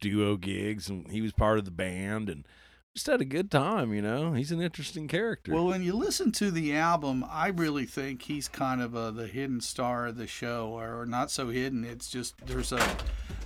duo 0.00 0.36
gigs 0.36 0.88
and 0.88 1.10
he 1.10 1.20
was 1.20 1.32
part 1.32 1.58
of 1.58 1.64
the 1.64 1.70
band 1.70 2.28
and 2.28 2.46
just 2.94 3.06
had 3.06 3.20
a 3.20 3.24
good 3.24 3.50
time. 3.50 3.92
You 3.94 4.02
know, 4.02 4.32
he's 4.32 4.52
an 4.52 4.60
interesting 4.60 5.08
character. 5.08 5.54
Well, 5.54 5.66
when 5.66 5.82
you 5.82 5.94
listen 5.94 6.32
to 6.32 6.50
the 6.50 6.74
album, 6.74 7.24
I 7.28 7.48
really 7.48 7.86
think 7.86 8.22
he's 8.22 8.48
kind 8.48 8.82
of 8.82 8.96
uh, 8.96 9.10
the 9.10 9.26
hidden 9.26 9.60
star 9.60 10.06
of 10.06 10.16
the 10.16 10.26
show, 10.26 10.70
or, 10.70 11.00
or 11.00 11.06
not 11.06 11.30
so 11.30 11.48
hidden. 11.48 11.84
It's 11.84 12.08
just 12.08 12.34
there's 12.46 12.72
a, 12.72 12.96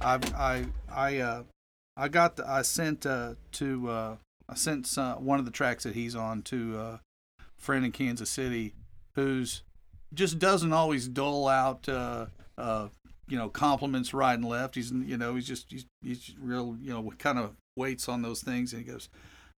I 0.01 0.19
I 0.35 0.65
I 0.91 1.19
uh, 1.19 1.43
I 1.97 2.09
got 2.09 2.37
the, 2.37 2.49
I 2.49 2.63
sent 2.63 3.07
uh, 3.07 3.35
to 3.53 3.89
uh, 3.89 4.17
I 4.49 4.55
sent 4.55 4.87
some, 4.87 5.25
one 5.25 5.39
of 5.39 5.45
the 5.45 5.51
tracks 5.51 5.85
that 5.85 5.95
he's 5.95 6.17
on 6.17 6.43
to 6.43 6.79
uh, 6.79 6.99
a 7.41 7.43
friend 7.57 7.85
in 7.85 7.93
Kansas 7.93 8.31
City, 8.31 8.75
who's 9.15 9.63
just 10.13 10.39
doesn't 10.39 10.73
always 10.73 11.09
dole 11.09 11.49
out. 11.49 11.89
Uh, 11.89 12.27
uh, 12.57 12.89
you 13.27 13.39
know, 13.39 13.49
compliments 13.49 14.13
right 14.13 14.35
and 14.35 14.45
left. 14.45 14.75
He's, 14.75 14.93
you 14.93 15.17
know, 15.17 15.35
he's 15.35 15.47
just, 15.47 15.73
he's, 15.73 15.87
he's 16.03 16.35
real, 16.39 16.77
you 16.79 16.91
know, 16.93 17.11
kind 17.17 17.39
of 17.39 17.57
waits 17.75 18.07
on 18.07 18.21
those 18.21 18.43
things. 18.43 18.75
And 18.75 18.85
he 18.85 18.93
goes, 18.93 19.09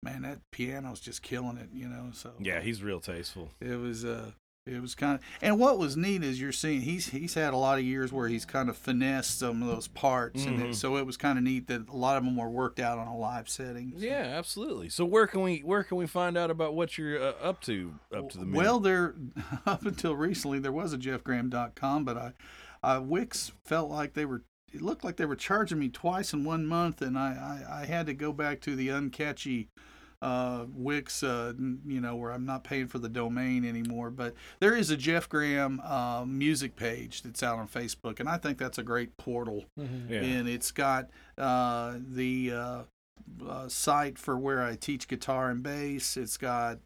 man, 0.03 0.21
that 0.23 0.39
piano's 0.51 0.99
just 0.99 1.21
killing 1.21 1.57
it, 1.57 1.69
you 1.73 1.87
know. 1.87 2.09
So 2.13 2.31
yeah, 2.39 2.61
he's 2.61 2.83
real 2.83 2.99
tasteful. 2.99 3.49
it 3.61 3.79
was 3.79 4.03
uh 4.05 4.31
It 4.67 4.81
was 4.81 4.95
kind 4.95 5.15
of, 5.19 5.21
and 5.43 5.59
what 5.59 5.77
was 5.77 5.95
neat 5.95 6.23
is 6.23 6.41
you're 6.41 6.51
seeing 6.51 6.81
he's 6.81 7.09
he's 7.09 7.35
had 7.35 7.53
a 7.53 7.57
lot 7.57 7.77
of 7.77 7.85
years 7.85 8.11
where 8.11 8.27
he's 8.27 8.45
kind 8.45 8.67
of 8.67 8.75
finessed 8.75 9.37
some 9.37 9.61
of 9.61 9.67
those 9.67 9.87
parts, 9.87 10.43
and 10.45 10.57
Mhm. 10.57 10.69
it, 10.71 10.75
so 10.75 10.97
it 10.97 11.05
was 11.05 11.17
kind 11.17 11.37
of 11.37 11.43
neat 11.43 11.67
that 11.67 11.87
a 11.87 11.95
lot 11.95 12.17
of 12.17 12.23
them 12.25 12.35
were 12.35 12.49
worked 12.49 12.79
out 12.79 12.97
on 12.97 13.07
a 13.07 13.15
live 13.15 13.47
setting. 13.47 13.93
Yeah, 13.95 14.23
absolutely. 14.39 14.89
So 14.89 15.05
where 15.05 15.27
can 15.27 15.41
we 15.43 15.59
where 15.59 15.83
can 15.83 15.97
we 15.97 16.07
find 16.07 16.35
out 16.35 16.49
about 16.49 16.73
what 16.73 16.97
you're 16.97 17.21
uh, 17.21 17.33
up 17.43 17.61
to 17.61 17.93
up 18.11 18.29
to 18.31 18.39
the 18.39 18.45
minute? 18.45 18.57
Well, 18.57 18.79
there 18.79 19.13
up 19.67 19.85
until 19.85 20.15
recently 20.15 20.57
there 20.57 20.71
was 20.71 20.93
a 20.93 20.97
jeffgraham.com, 20.97 22.03
but 22.05 22.17
I, 22.17 22.33
I 22.83 22.97
Wix 22.97 23.51
felt 23.65 23.89
like 23.91 24.13
they 24.13 24.25
were. 24.25 24.43
It 24.73 24.81
looked 24.81 25.03
like 25.03 25.15
they 25.17 25.25
were 25.25 25.35
charging 25.35 25.79
me 25.79 25.89
twice 25.89 26.33
in 26.33 26.43
one 26.43 26.65
month, 26.65 27.01
and 27.01 27.17
I, 27.17 27.63
I, 27.69 27.81
I 27.81 27.85
had 27.85 28.05
to 28.07 28.13
go 28.13 28.33
back 28.33 28.59
to 28.61 28.75
the 28.75 28.89
uncatchy 28.89 29.67
uh, 30.21 30.65
Wix, 30.73 31.23
uh, 31.23 31.53
you 31.85 32.01
know, 32.01 32.15
where 32.15 32.31
I'm 32.31 32.45
not 32.45 32.63
paying 32.63 32.87
for 32.87 32.97
the 32.99 33.07
domain 33.09 33.63
anymore. 33.63 34.09
But 34.09 34.33
there 34.59 34.75
is 34.75 34.89
a 34.89 34.97
Jeff 34.97 35.29
Graham 35.29 35.79
uh, 35.81 36.25
music 36.25 36.75
page 36.75 37.21
that's 37.21 37.43
out 37.43 37.59
on 37.59 37.67
Facebook, 37.67 38.19
and 38.19 38.27
I 38.27 38.37
think 38.37 38.57
that's 38.57 38.77
a 38.77 38.83
great 38.83 39.15
portal 39.17 39.65
Mhm. 39.79 40.09
yeah. 40.09 40.21
and 40.21 40.49
it's 40.49 40.71
got 40.71 41.09
uh, 41.37 41.95
the 41.99 42.51
uh, 42.51 42.81
uh, 43.47 43.67
site 43.69 44.17
for 44.17 44.37
where 44.37 44.63
I 44.63 44.75
teach 44.75 45.07
guitar 45.07 45.49
and 45.49 45.61
bass. 45.61 46.17
It's 46.17 46.37
got, 46.37 46.79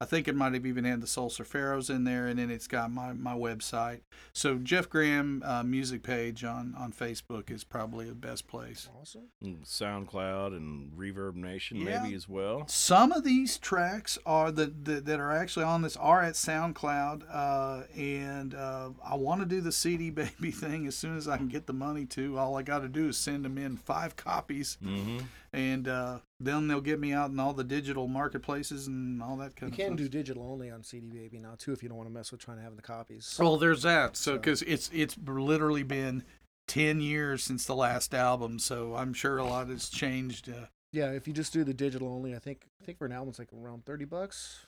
I 0.00 0.04
think 0.04 0.28
it 0.28 0.34
might 0.34 0.54
have 0.54 0.66
even 0.66 0.84
had 0.84 1.00
the 1.00 1.06
Soul 1.06 1.30
Surferos 1.30 1.88
in 1.90 2.04
there, 2.04 2.26
and 2.26 2.38
then 2.38 2.50
it's 2.50 2.66
got 2.66 2.90
my, 2.92 3.12
my 3.12 3.34
website. 3.34 4.00
So 4.32 4.56
Jeff 4.58 4.88
Graham 4.88 5.42
uh, 5.44 5.62
music 5.62 6.02
page 6.02 6.44
on, 6.44 6.74
on 6.78 6.92
Facebook 6.92 7.50
is 7.50 7.64
probably 7.64 8.06
the 8.08 8.14
best 8.14 8.46
place. 8.48 8.88
Awesome. 9.00 9.28
And 9.42 9.62
SoundCloud 9.64 10.48
and 10.56 10.92
Reverb 10.92 11.34
Nation 11.36 11.78
Yeah. 11.78 12.02
maybe 12.02 12.14
as 12.14 12.28
well. 12.28 12.64
Some 12.68 13.12
of 13.12 13.24
these 13.24 13.58
tracks 13.58 14.18
are 14.26 14.50
the, 14.50 14.66
the 14.66 15.00
that 15.00 15.20
are 15.20 15.32
actually 15.32 15.64
on 15.64 15.82
this 15.82 15.96
are 15.96 16.22
at 16.22 16.34
SoundCloud, 16.34 17.22
uh, 17.32 17.82
and 17.96 18.54
uh, 18.54 18.90
I 19.04 19.14
want 19.14 19.40
to 19.40 19.46
do 19.46 19.60
the 19.60 19.72
CD 19.72 20.10
baby 20.10 20.50
thing 20.50 20.86
as 20.86 20.96
soon 20.96 21.16
as 21.16 21.28
I 21.28 21.36
can 21.36 21.48
get 21.48 21.66
the 21.66 21.72
money 21.72 22.04
to. 22.06 22.38
All 22.38 22.56
I 22.56 22.62
got 22.62 22.80
to 22.80 22.88
do 22.88 23.08
is 23.08 23.16
send 23.16 23.44
them 23.44 23.58
in 23.58 23.76
five 23.76 24.16
copies, 24.16 24.76
Mm-hmm. 24.84 25.18
And 25.54 25.86
uh, 25.88 26.18
then 26.40 26.68
they'll 26.68 26.80
get 26.80 26.98
me 27.00 27.12
out 27.12 27.30
in 27.30 27.38
all 27.38 27.52
the 27.52 27.64
digital 27.64 28.08
marketplaces 28.08 28.86
and 28.88 29.22
all 29.22 29.36
that 29.36 29.52
You 29.56 29.68
kind 29.68 29.72
of 29.72 29.78
You 29.78 29.84
can 29.84 29.92
stuff. 29.96 29.98
do 29.98 30.08
digital 30.18 30.42
only 30.50 30.70
on 30.70 30.82
CD 30.82 31.06
Baby 31.08 31.38
now 31.38 31.54
too 31.56 31.72
if 31.72 31.82
you 31.82 31.88
don't 31.88 31.96
want 31.98 32.08
to 32.08 32.12
mess 32.14 32.32
with 32.32 32.40
trying 32.40 32.56
to 32.58 32.62
have 32.62 32.76
the 32.76 32.82
copies. 32.82 33.36
Well, 33.38 33.56
there's 33.56 33.82
that. 33.82 34.16
So 34.16 34.32
So- 34.32 34.38
because 34.38 34.62
it's 34.62 34.90
it's 34.92 35.16
literally 35.18 35.82
been 35.84 36.24
ten 36.66 37.00
years 37.00 37.42
since 37.44 37.64
the 37.66 37.74
last 37.74 38.14
album, 38.14 38.58
so 38.58 38.94
I'm 38.96 39.12
sure 39.14 39.38
a 39.38 39.44
lot 39.44 39.68
has 39.68 39.88
changed. 39.88 40.48
Uh, 40.48 40.66
Yeah, 40.92 41.10
if 41.10 41.26
you 41.28 41.32
just 41.34 41.52
do 41.52 41.64
the 41.64 41.74
digital 41.74 42.08
only, 42.08 42.34
I 42.34 42.38
think 42.38 42.66
I 42.80 42.84
think 42.84 42.98
for 42.98 43.06
an 43.06 43.12
album 43.12 43.28
it's 43.30 43.38
like 43.38 43.52
around 43.52 43.84
thirty 43.84 44.04
bucks. 44.04 44.66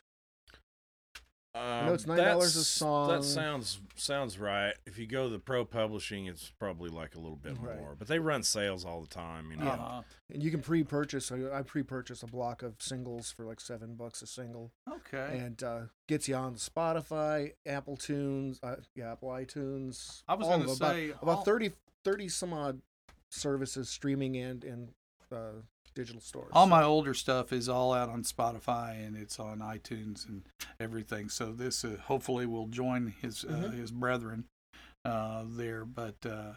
Know 1.87 1.95
it's 1.95 2.05
$9 2.05 2.39
a 2.39 2.49
song. 2.49 3.09
That 3.09 3.25
sounds 3.25 3.81
sounds 3.95 4.39
right. 4.39 4.75
If 4.87 4.99
you 4.99 5.07
go 5.07 5.29
the 5.29 5.39
pro 5.39 5.65
publishing, 5.65 6.27
it's 6.27 6.53
probably 6.59 6.91
like 6.91 7.15
a 7.15 7.19
little 7.19 7.37
bit 7.37 7.57
Right. 7.59 7.79
more. 7.79 7.95
But 7.99 8.09
they 8.09 8.19
run 8.19 8.43
sales 8.43 8.85
all 8.85 9.01
the 9.01 9.07
time, 9.07 9.51
you 9.51 9.57
know. 9.57 9.69
uh, 9.71 10.03
And 10.33 10.43
you 10.43 10.51
can 10.51 10.61
pre-purchase. 10.61 11.33
I, 11.33 11.39
I 11.59 11.63
pre-purchased 11.63 12.23
a 12.23 12.27
block 12.27 12.63
of 12.63 12.75
singles 12.81 13.31
for 13.31 13.45
like 13.45 13.61
seven 13.61 13.95
bucks 13.95 14.21
a 14.23 14.27
single, 14.27 14.73
okay. 14.91 15.39
and 15.39 15.63
uh, 15.63 15.81
gets 16.09 16.29
you 16.29 16.35
on 16.35 16.57
Spotify, 16.57 17.53
Apple 17.65 17.97
Tunes, 17.97 18.61
uh, 18.63 18.77
yeah, 18.95 19.13
Apple 19.13 19.29
iTunes. 19.31 20.23
I 20.29 20.35
was 20.35 20.47
gonna 20.49 20.69
say, 20.69 21.11
about, 21.11 21.23
about 21.23 21.45
30, 21.45 21.73
30 22.05 22.29
some 22.29 22.53
odd 22.53 22.81
services 23.31 23.89
streaming 23.89 24.37
and 24.37 24.63
and 24.65 24.89
uh, 25.33 25.61
digital 25.97 26.21
stores. 26.21 26.51
All 26.53 26.67
my 26.69 26.85
older 26.85 27.15
stuff 27.15 27.53
is 27.53 27.69
all 27.69 27.93
out 27.93 28.09
on 28.09 28.23
Spotify 28.23 29.05
and 29.05 29.17
it's 29.17 29.41
on 29.41 29.59
iTunes 29.59 30.29
and 30.29 30.43
everything. 30.79 31.29
So 31.29 31.51
this 31.53 31.85
uh, 31.85 31.97
hopefully 32.05 32.47
will 32.47 32.69
join 32.69 33.15
his 33.21 33.43
uh, 33.45 33.49
Mhm. 33.49 33.73
his 33.73 33.91
brethren 33.91 34.45
uh, 35.05 35.45
there. 35.49 35.85
But 35.85 36.25
uh, 36.25 36.53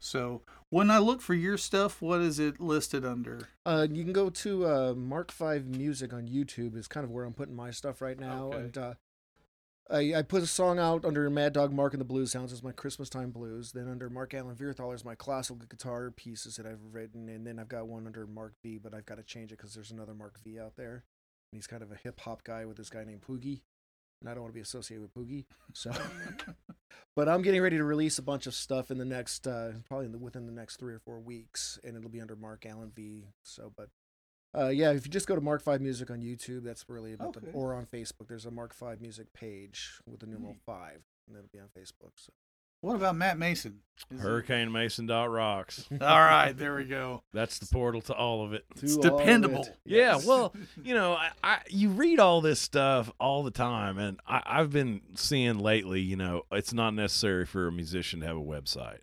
so 0.00 0.42
when 0.70 0.90
I 0.90 0.98
look 0.98 1.20
for 1.22 1.34
your 1.34 1.56
stuff, 1.56 2.02
what 2.02 2.20
is 2.20 2.38
it 2.38 2.60
listed 2.60 3.04
under? 3.04 3.48
Uh, 3.64 3.86
you 3.90 4.02
can 4.04 4.12
go 4.12 4.28
to 4.28 4.66
uh, 4.66 4.94
Mark 4.94 5.30
Five 5.30 5.66
Music 5.66 6.12
on 6.12 6.26
YouTube. 6.26 6.76
Is 6.76 6.88
kind 6.88 7.04
of 7.04 7.10
where 7.10 7.24
I'm 7.24 7.32
putting 7.34 7.54
my 7.56 7.70
stuff 7.70 8.02
right 8.02 8.18
now, 8.18 8.46
Okay. 8.48 8.56
and 8.58 8.76
uh, 8.78 8.94
I, 9.90 10.14
I 10.18 10.22
put 10.22 10.42
a 10.42 10.46
song 10.46 10.78
out 10.78 11.04
under 11.04 11.28
Mad 11.28 11.52
Dog 11.52 11.72
Mark 11.72 11.94
and 11.94 12.00
the 12.00 12.04
Blues 12.04 12.30
Sounds 12.30 12.52
as 12.52 12.62
my 12.62 12.70
Christmas 12.70 13.08
time 13.08 13.30
blues. 13.30 13.72
Then 13.72 13.88
under 13.88 14.08
Mark 14.08 14.34
Allen 14.34 14.54
Vierthal 14.54 14.94
is 14.94 15.04
my 15.04 15.16
classical 15.16 15.56
guitar 15.66 16.12
pieces 16.12 16.56
that 16.56 16.66
I've 16.66 16.92
written, 16.92 17.28
and 17.28 17.44
then 17.44 17.58
I've 17.58 17.68
got 17.68 17.88
one 17.88 18.06
under 18.06 18.26
Mark 18.26 18.54
V, 18.62 18.78
but 18.78 18.94
I've 18.94 19.06
got 19.06 19.16
to 19.16 19.24
change 19.24 19.50
it 19.50 19.58
because 19.58 19.74
there's 19.74 19.90
another 19.90 20.14
Mark 20.14 20.38
V 20.44 20.60
out 20.60 20.76
there, 20.76 21.04
and 21.52 21.58
he's 21.58 21.66
kind 21.66 21.82
of 21.82 21.90
a 21.90 21.96
hip 21.96 22.20
hop 22.20 22.44
guy 22.44 22.64
with 22.66 22.76
this 22.76 22.90
guy 22.90 23.02
named 23.02 23.22
Poogie, 23.22 23.62
and 24.20 24.30
I 24.30 24.34
don't 24.34 24.42
want 24.42 24.52
to 24.52 24.58
be 24.58 24.62
associated 24.62 25.02
with 25.02 25.14
Poogie, 25.14 25.46
so. 25.72 25.90
but 27.16 27.28
I'm 27.28 27.42
getting 27.42 27.60
ready 27.60 27.76
to 27.76 27.84
release 27.84 28.18
a 28.18 28.22
bunch 28.22 28.46
of 28.46 28.54
stuff 28.54 28.92
in 28.92 28.98
the 28.98 29.04
next, 29.04 29.48
uh, 29.48 29.72
probably 29.88 30.06
in 30.06 30.12
the, 30.12 30.18
within 30.18 30.46
the 30.46 30.52
next 30.52 30.76
three 30.76 30.94
or 30.94 31.00
four 31.00 31.18
weeks, 31.18 31.80
and 31.82 31.96
it'll 31.96 32.10
be 32.10 32.20
under 32.20 32.36
Mark 32.36 32.64
Allen 32.64 32.92
V. 32.94 33.24
So, 33.42 33.72
but 33.76 33.88
uh, 34.56 34.68
yeah, 34.68 34.90
if 34.92 35.04
you 35.06 35.10
just 35.10 35.26
go 35.26 35.34
to 35.34 35.40
Mark 35.40 35.62
Five 35.62 35.80
Music 35.80 36.10
on 36.10 36.20
YouTube, 36.20 36.64
that's 36.64 36.84
really 36.88 37.12
about 37.12 37.34
the, 37.34 37.40
Okay. 37.40 37.50
or 37.52 37.74
on 37.74 37.86
Facebook. 37.86 38.28
There's 38.28 38.46
a 38.46 38.50
Mark 38.50 38.72
Five 38.74 39.00
Music 39.00 39.32
page 39.32 40.00
with 40.06 40.20
the 40.20 40.26
numeral 40.26 40.56
five, 40.66 41.02
and 41.28 41.36
it'll 41.36 41.48
be 41.52 41.60
on 41.60 41.68
Facebook. 41.68 42.12
So 42.16 42.32
What 42.80 42.96
about 42.96 43.14
Matt 43.14 43.38
Mason? 43.38 43.80
Is 44.10 44.18
it- 44.20 44.26
rocks. 45.28 45.86
All 45.92 45.98
right, 46.00 46.52
there 46.52 46.74
we 46.74 46.84
go. 46.84 47.22
That's 47.32 47.58
the 47.58 47.66
portal 47.66 48.00
to 48.02 48.14
all 48.14 48.44
of 48.44 48.52
it. 48.54 48.64
It's 48.82 48.96
To 48.96 49.10
all 49.10 49.14
of 49.16 49.20
dependable. 49.20 49.62
it. 49.64 49.76
Yeah, 49.84 50.18
well, 50.26 50.54
you 50.82 50.94
know, 50.94 51.12
I, 51.12 51.30
I 51.44 51.58
you 51.68 51.90
read 51.90 52.18
all 52.18 52.40
this 52.40 52.58
stuff 52.58 53.12
all 53.20 53.42
the 53.42 53.50
time, 53.50 53.98
and 53.98 54.18
I, 54.26 54.42
I've 54.46 54.70
been 54.70 55.02
seeing 55.14 55.58
lately, 55.58 56.00
you 56.00 56.16
know, 56.16 56.42
it's 56.50 56.72
not 56.72 56.94
necessary 56.94 57.44
for 57.46 57.66
a 57.68 57.72
musician 57.72 58.20
to 58.20 58.26
have 58.26 58.36
a 58.36 58.40
website, 58.40 59.00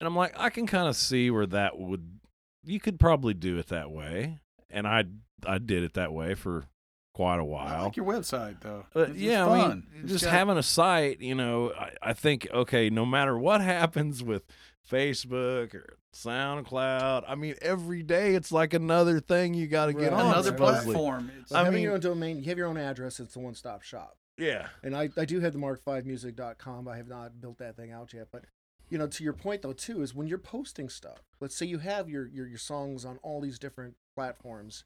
and 0.00 0.06
I'm 0.06 0.16
like, 0.16 0.32
I 0.36 0.48
can 0.50 0.66
kind 0.66 0.88
of 0.88 0.96
see 0.96 1.30
where 1.30 1.46
that 1.46 1.78
would, 1.78 2.18
you 2.64 2.80
could 2.80 2.98
probably 2.98 3.34
do 3.34 3.58
it 3.58 3.66
that 3.68 3.90
way, 3.90 4.38
and 4.74 4.86
I 4.86 5.04
I 5.46 5.58
did 5.58 5.82
it 5.84 5.94
that 5.94 6.12
way 6.12 6.34
for 6.34 6.66
quite 7.14 7.38
a 7.38 7.44
while. 7.44 7.84
like 7.84 7.96
your 7.96 8.06
website 8.06 8.60
though. 8.60 8.84
Uh, 8.94 9.00
It's- 9.00 9.10
it's 9.16 9.20
yeah, 9.20 9.46
I 9.46 9.68
mean, 9.68 9.86
It's 10.02 10.12
just 10.12 10.24
got- 10.24 10.32
having 10.32 10.56
a 10.58 10.62
site, 10.64 11.20
you 11.20 11.34
know, 11.36 11.72
I, 11.78 11.92
I 12.02 12.12
think 12.12 12.48
okay, 12.52 12.90
no 12.90 13.06
matter 13.06 13.38
what 13.38 13.60
happens 13.76 14.22
with 14.22 14.42
Facebook 14.90 15.74
or 15.74 15.96
SoundCloud, 16.14 17.24
I 17.26 17.34
mean, 17.34 17.54
every 17.62 18.02
day 18.02 18.34
it's 18.34 18.52
like 18.52 18.74
another 18.74 19.20
thing 19.20 19.54
you 19.54 19.66
got 19.66 19.86
to 19.86 19.92
get 19.92 20.12
Right. 20.12 20.20
on. 20.20 20.32
another 20.32 20.50
supposedly. 20.50 20.92
platform. 20.94 21.30
It's, 21.40 21.52
I 21.52 21.58
having 21.58 21.74
mean- 21.74 21.82
your 21.84 21.94
own 21.94 22.00
domain, 22.00 22.38
you 22.38 22.44
have 22.44 22.58
your 22.58 22.66
own 22.68 22.76
address. 22.76 23.20
It's 23.20 23.36
a 23.36 23.38
one-stop 23.38 23.82
shop. 23.82 24.16
Yeah, 24.36 24.66
And 24.82 24.96
I, 24.96 25.10
I 25.16 25.24
do 25.26 25.38
have 25.38 25.52
the 25.52 25.60
Mark5Music.com. 25.60 26.88
I 26.88 26.96
have 26.96 27.06
not 27.06 27.40
built 27.40 27.58
that 27.58 27.76
thing 27.76 27.92
out 27.92 28.12
yet, 28.12 28.26
but 28.32 28.44
you 28.90 28.98
know, 28.98 29.06
to 29.06 29.22
your 29.24 29.32
point 29.32 29.62
though, 29.62 29.72
too, 29.72 30.02
is 30.02 30.12
when 30.12 30.26
you're 30.26 30.38
posting 30.38 30.88
stuff. 30.88 31.18
Let's 31.40 31.54
say 31.56 31.66
you 31.66 31.78
have 31.78 32.08
your 32.10 32.26
your, 32.26 32.46
your 32.48 32.58
songs 32.58 33.04
on 33.04 33.18
all 33.22 33.40
these 33.40 33.58
different 33.60 33.94
platforms, 34.14 34.84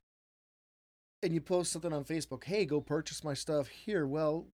and 1.22 1.32
you 1.32 1.40
post 1.40 1.72
something 1.72 1.92
on 1.92 2.04
Facebook. 2.04 2.44
Hey, 2.44 2.64
go 2.64 2.80
purchase 2.80 3.24
my 3.24 3.34
stuff 3.34 3.68
here. 3.68 4.06
Well, 4.06 4.46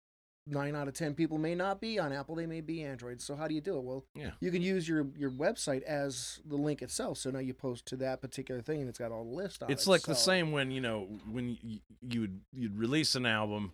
nine 0.46 0.76
out 0.76 0.88
of 0.88 0.94
ten 0.94 1.14
people 1.14 1.38
may 1.38 1.56
not 1.56 1.80
be 1.80 2.00
on 2.00 2.12
Apple. 2.12 2.36
They 2.36 2.46
may 2.46 2.62
be 2.62 2.84
Android. 2.84 3.22
So 3.22 3.36
how 3.36 3.48
do 3.48 3.56
you 3.56 3.62
do 3.62 3.78
it? 3.78 3.84
Well, 3.84 4.06
Yeah. 4.16 4.32
you 4.40 4.52
can 4.52 4.62
use 4.62 4.88
your 4.88 5.08
your 5.18 5.32
website 5.32 5.84
as 5.84 6.40
the 6.46 6.56
link 6.58 6.82
itself. 6.82 7.18
So 7.18 7.32
now 7.32 7.40
you 7.40 7.54
post 7.54 7.86
to 7.88 7.96
that 7.98 8.22
particular 8.22 8.62
thing, 8.62 8.80
and 8.82 8.90
it's 8.90 9.00
got 9.00 9.12
all 9.12 9.24
the 9.24 9.36
list 9.36 9.64
on 9.64 9.70
it. 9.70 9.74
it's 9.74 9.88
like 9.88 10.02
the 10.04 10.16
same 10.16 10.52
when 10.52 10.72
you 10.72 10.82
know 10.82 11.08
when 11.30 11.58
you 11.62 11.80
you'd 12.02 12.42
you'd 12.52 12.78
release 12.78 13.16
an 13.16 13.26
album 13.26 13.72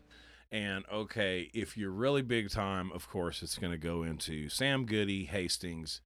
and 0.51 0.83
okay 0.91 1.49
if 1.53 1.77
you're 1.77 1.91
really 1.91 2.23
big 2.23 2.49
time 2.49 2.91
of 2.91 3.07
course 3.07 3.43
it's 3.43 3.59
going 3.59 3.71
to 3.71 3.77
go 3.77 4.01
into 4.01 4.49
sam 4.49 4.83
goody 4.83 5.25
hastings 5.25 6.01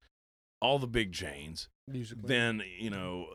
all 0.61 0.77
the 0.79 0.87
big 0.87 1.13
chains 1.13 1.69
musically. 1.87 2.27
then 2.27 2.61
you 2.77 2.89
know 2.89 3.27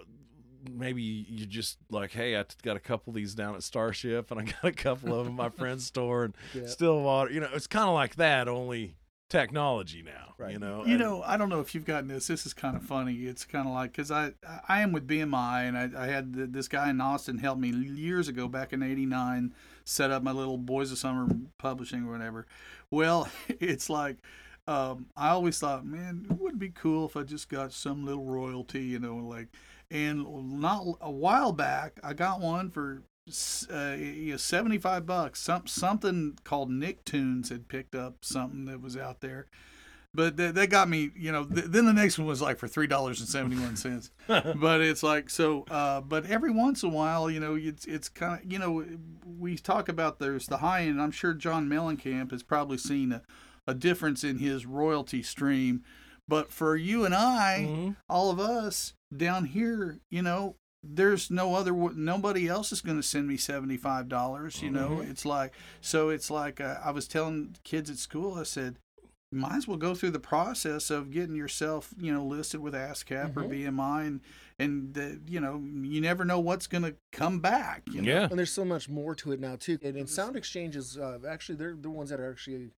maybe 0.70 1.02
you 1.02 1.46
just 1.46 1.78
like 1.90 2.10
hey 2.12 2.36
i 2.36 2.44
got 2.62 2.76
a 2.76 2.80
couple 2.80 3.10
of 3.10 3.14
these 3.14 3.34
down 3.34 3.54
at 3.54 3.62
starship 3.62 4.30
and 4.30 4.40
i 4.40 4.42
got 4.62 4.64
a 4.64 4.72
couple 4.72 5.12
of 5.18 5.24
them 5.26 5.34
at 5.34 5.36
my 5.36 5.48
friend's 5.50 5.86
store 5.86 6.24
and 6.24 6.34
Yeah. 6.54 6.66
stillwater 6.66 7.30
you 7.30 7.40
know 7.40 7.48
it's 7.54 7.66
kind 7.66 7.88
of 7.88 7.94
like 7.94 8.16
that 8.16 8.48
only 8.48 8.96
technology 9.28 10.02
now 10.02 10.34
Right. 10.38 10.52
you 10.52 10.58
know 10.58 10.84
You 10.84 10.92
and- 10.92 11.00
know, 11.00 11.22
I 11.22 11.36
don't 11.36 11.48
know 11.48 11.58
if 11.60 11.74
you've 11.74 11.84
gotten 11.84 12.08
this. 12.08 12.28
This 12.28 12.46
is 12.46 12.54
kind 12.54 12.76
of 12.76 12.84
funny. 12.84 13.12
It's 13.24 13.44
kind 13.44 13.66
of 13.66 13.74
like 13.74 13.90
because 13.90 14.12
I 14.12 14.32
I 14.68 14.82
am 14.82 14.92
with 14.92 15.06
BMI 15.08 15.68
and 15.68 15.76
I, 15.76 16.04
I 16.04 16.06
had 16.06 16.32
th- 16.32 16.50
this 16.52 16.68
guy 16.68 16.88
in 16.90 17.00
Austin 17.00 17.38
help 17.38 17.58
me 17.58 17.70
years 17.70 18.28
ago 18.28 18.46
back 18.46 18.72
in 18.72 18.80
'89 18.80 19.52
set 19.84 20.12
up 20.12 20.22
my 20.22 20.30
little 20.30 20.56
Boys 20.56 20.92
of 20.92 20.98
Summer 20.98 21.26
publishing 21.58 22.04
or 22.06 22.12
whatever. 22.12 22.46
Well, 22.92 23.28
it's 23.48 23.90
like 23.90 24.18
um, 24.68 25.06
I 25.16 25.30
always 25.30 25.58
thought, 25.58 25.84
man, 25.84 26.26
it 26.30 26.38
would 26.38 26.58
be 26.60 26.68
cool 26.68 27.04
if 27.06 27.16
I 27.16 27.24
just 27.24 27.48
got 27.48 27.72
some 27.72 28.04
little 28.06 28.24
royalty, 28.26 28.84
you 28.84 29.00
know, 29.00 29.16
like. 29.16 29.48
And 29.90 30.60
not 30.60 30.84
a 31.00 31.10
while 31.10 31.52
back, 31.52 31.98
I 32.02 32.12
got 32.12 32.40
one 32.40 32.70
for 32.70 33.02
uh, 33.70 33.96
you 33.98 34.32
know, 34.32 34.36
75 34.36 35.06
bucks. 35.06 35.40
Some 35.40 35.66
something 35.66 36.38
called 36.44 36.70
Nicktoons 36.70 37.48
had 37.48 37.68
picked 37.68 37.94
up 37.94 38.24
something 38.24 38.66
that 38.66 38.80
was 38.80 38.96
out 38.96 39.20
there 39.20 39.46
but 40.14 40.36
they, 40.36 40.50
they 40.50 40.66
got 40.66 40.88
me. 40.88 41.10
You 41.16 41.32
know, 41.32 41.44
th- 41.44 41.66
then 41.66 41.86
the 41.86 41.92
next 41.92 42.18
one 42.18 42.26
was 42.26 42.40
like 42.40 42.58
for 42.58 42.66
three 42.66 42.86
dollars 42.86 43.20
and 43.20 43.28
seventy 43.28 43.56
one 43.56 43.76
cents. 43.76 44.10
but 44.26 44.80
it's 44.80 45.02
like 45.02 45.30
so. 45.30 45.64
Uh, 45.70 46.00
but 46.00 46.26
every 46.26 46.50
once 46.50 46.82
in 46.82 46.90
a 46.90 46.92
while, 46.92 47.30
you 47.30 47.40
know, 47.40 47.54
it's 47.54 47.84
it's 47.84 48.08
kind 48.08 48.42
of 48.42 48.50
you 48.50 48.58
know, 48.58 48.84
we 49.38 49.56
talk 49.56 49.88
about 49.88 50.18
there's 50.18 50.46
the 50.46 50.58
high 50.58 50.82
end. 50.82 51.00
I'm 51.00 51.10
sure 51.10 51.34
John 51.34 51.68
Mellencamp 51.68 52.30
has 52.30 52.42
probably 52.42 52.78
seen 52.78 53.12
a, 53.12 53.22
a 53.66 53.74
difference 53.74 54.24
in 54.24 54.38
his 54.38 54.66
royalty 54.66 55.22
stream. 55.22 55.84
But 56.28 56.52
for 56.52 56.76
you 56.76 57.04
and 57.04 57.14
I, 57.14 57.66
Mhm. 57.68 57.96
all 58.08 58.30
of 58.30 58.38
us 58.38 58.92
down 59.16 59.46
here, 59.46 59.98
you 60.10 60.22
know, 60.22 60.54
there's 60.84 61.30
no 61.30 61.54
other 61.56 61.72
nobody 61.72 62.46
else 62.46 62.70
is 62.70 62.80
going 62.80 62.96
to 62.98 63.02
send 63.02 63.26
me 63.26 63.36
$75 63.36 64.62
you 64.62 64.70
know 64.70 65.00
it's 65.00 65.24
like 65.24 65.52
so 65.80 66.08
it's 66.08 66.30
like 66.30 66.60
uh, 66.60 66.76
i 66.84 66.90
was 66.92 67.08
telling 67.08 67.56
kids 67.64 67.90
at 67.90 67.96
school 67.96 68.34
i 68.38 68.44
said 68.44 68.76
might 69.32 69.56
as 69.56 69.66
well 69.66 69.76
go 69.76 69.92
through 69.92 70.12
the 70.12 70.20
process 70.20 70.88
of 70.88 71.10
getting 71.10 71.34
yourself 71.34 71.92
you 71.98 72.12
know 72.12 72.24
listed 72.24 72.60
with 72.60 72.74
ascap 72.74 73.36
or 73.36 73.42
bmi 73.42 74.06
and 74.06 74.20
and 74.60 74.94
the, 74.94 75.20
you 75.26 75.40
know 75.40 75.60
you 75.82 76.00
never 76.00 76.24
know 76.24 76.38
what's 76.38 76.68
going 76.68 76.84
to 76.84 76.94
come 77.10 77.40
back 77.40 77.82
you 77.90 78.00
know? 78.00 78.08
Yeah. 78.12 78.28
And 78.30 78.38
there's 78.38 78.52
so 78.52 78.64
much 78.64 78.88
more 78.88 79.16
to 79.16 79.32
it 79.32 79.40
now 79.40 79.56
too. 79.56 79.78
And, 79.82 79.96
and 79.96 80.08
Sound 80.08 80.36
Exchange 80.36 80.76
is 80.76 80.96
uh, 80.96 81.18
actually 81.28 81.56
they're 81.56 81.74
the 81.74 81.90
ones 81.90 82.10
that 82.10 82.20
are 82.20 82.30
actually 82.30 82.70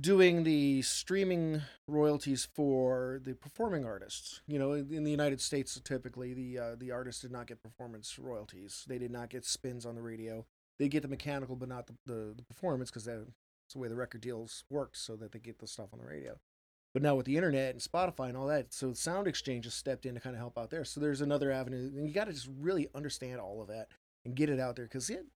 doing 0.00 0.44
the 0.44 0.82
streaming 0.82 1.62
royalties 1.86 2.48
for 2.54 3.20
the 3.24 3.34
performing 3.34 3.84
artists. 3.84 4.40
You 4.46 4.58
know, 4.58 4.72
in, 4.72 5.04
the 5.04 5.10
United 5.10 5.40
States, 5.40 5.80
typically 5.84 6.34
the 6.34 6.58
uh, 6.58 6.74
the 6.76 6.90
artists 6.90 7.22
did 7.22 7.32
not 7.32 7.46
get 7.46 7.62
performance 7.62 8.18
royalties. 8.18 8.84
They 8.88 8.98
did 8.98 9.10
not 9.10 9.30
get 9.30 9.44
spins 9.44 9.86
on 9.86 9.94
the 9.94 10.02
radio. 10.02 10.46
They 10.78 10.88
get 10.88 11.02
the 11.02 11.08
mechanical, 11.08 11.56
but 11.56 11.68
not 11.68 11.86
the 11.86 11.94
the, 12.06 12.34
the 12.36 12.42
performance 12.42 12.90
because 12.90 13.04
that's 13.04 13.24
the 13.72 13.78
way 13.78 13.88
the 13.88 13.96
record 13.96 14.20
deals 14.20 14.64
worked, 14.70 14.96
so 14.96 15.16
that 15.16 15.32
they 15.32 15.38
get 15.38 15.58
the 15.58 15.66
stuff 15.66 15.88
on 15.92 15.98
the 15.98 16.06
radio. 16.06 16.38
But 16.92 17.02
now 17.02 17.14
with 17.14 17.26
the 17.26 17.36
internet 17.36 17.72
and 17.72 17.80
Spotify 17.80 18.28
and 18.28 18.36
all 18.36 18.46
that, 18.46 18.72
so 18.72 18.94
Sound 18.94 19.28
Exchange 19.28 19.66
has 19.66 19.74
stepped 19.74 20.06
in 20.06 20.14
to 20.14 20.20
kind 20.20 20.34
of 20.34 20.40
help 20.40 20.56
out 20.56 20.70
there. 20.70 20.84
So 20.84 20.98
there's 20.98 21.20
another 21.20 21.52
avenue, 21.52 21.90
and 21.94 22.08
you 22.08 22.14
got 22.14 22.24
to 22.24 22.32
just 22.32 22.48
really 22.58 22.88
understand 22.94 23.38
all 23.38 23.60
of 23.60 23.68
that 23.68 23.88
and 24.24 24.34
get 24.34 24.48
it 24.48 24.58
out 24.58 24.76
there 24.76 24.86
because 24.86 25.10
it 25.10 25.26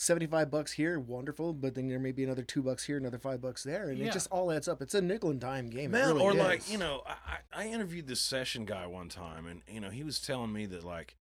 75 0.00 0.48
bucks 0.50 0.72
here 0.72 0.98
wonderful 1.00 1.52
but 1.52 1.74
then 1.74 1.88
there 1.88 1.98
may 1.98 2.12
be 2.12 2.22
another 2.22 2.44
two 2.44 2.62
bucks 2.62 2.84
here 2.84 2.96
another 2.96 3.18
five 3.18 3.40
bucks 3.40 3.64
there 3.64 3.88
and 3.90 3.98
Yeah. 3.98 4.06
it 4.06 4.12
just 4.12 4.30
all 4.30 4.52
adds 4.52 4.68
up 4.68 4.80
it's 4.80 4.94
a 4.94 5.02
nickel 5.02 5.30
and 5.30 5.40
dime 5.40 5.68
game 5.68 5.90
Man, 5.90 6.06
really 6.08 6.22
or 6.22 6.32
is. 6.32 6.38
like 6.38 6.70
you 6.70 6.78
know, 6.78 7.02
I, 7.06 7.14
I 7.54 7.64
I 7.64 7.66
interviewed 7.68 8.06
this 8.06 8.20
session 8.20 8.64
guy 8.64 8.86
one 8.86 9.08
time, 9.08 9.46
and 9.46 9.62
you 9.68 9.80
know, 9.80 9.90
he 9.90 10.04
was 10.04 10.20
telling 10.20 10.52
me 10.52 10.66
that 10.66 10.84
like, 10.84 11.16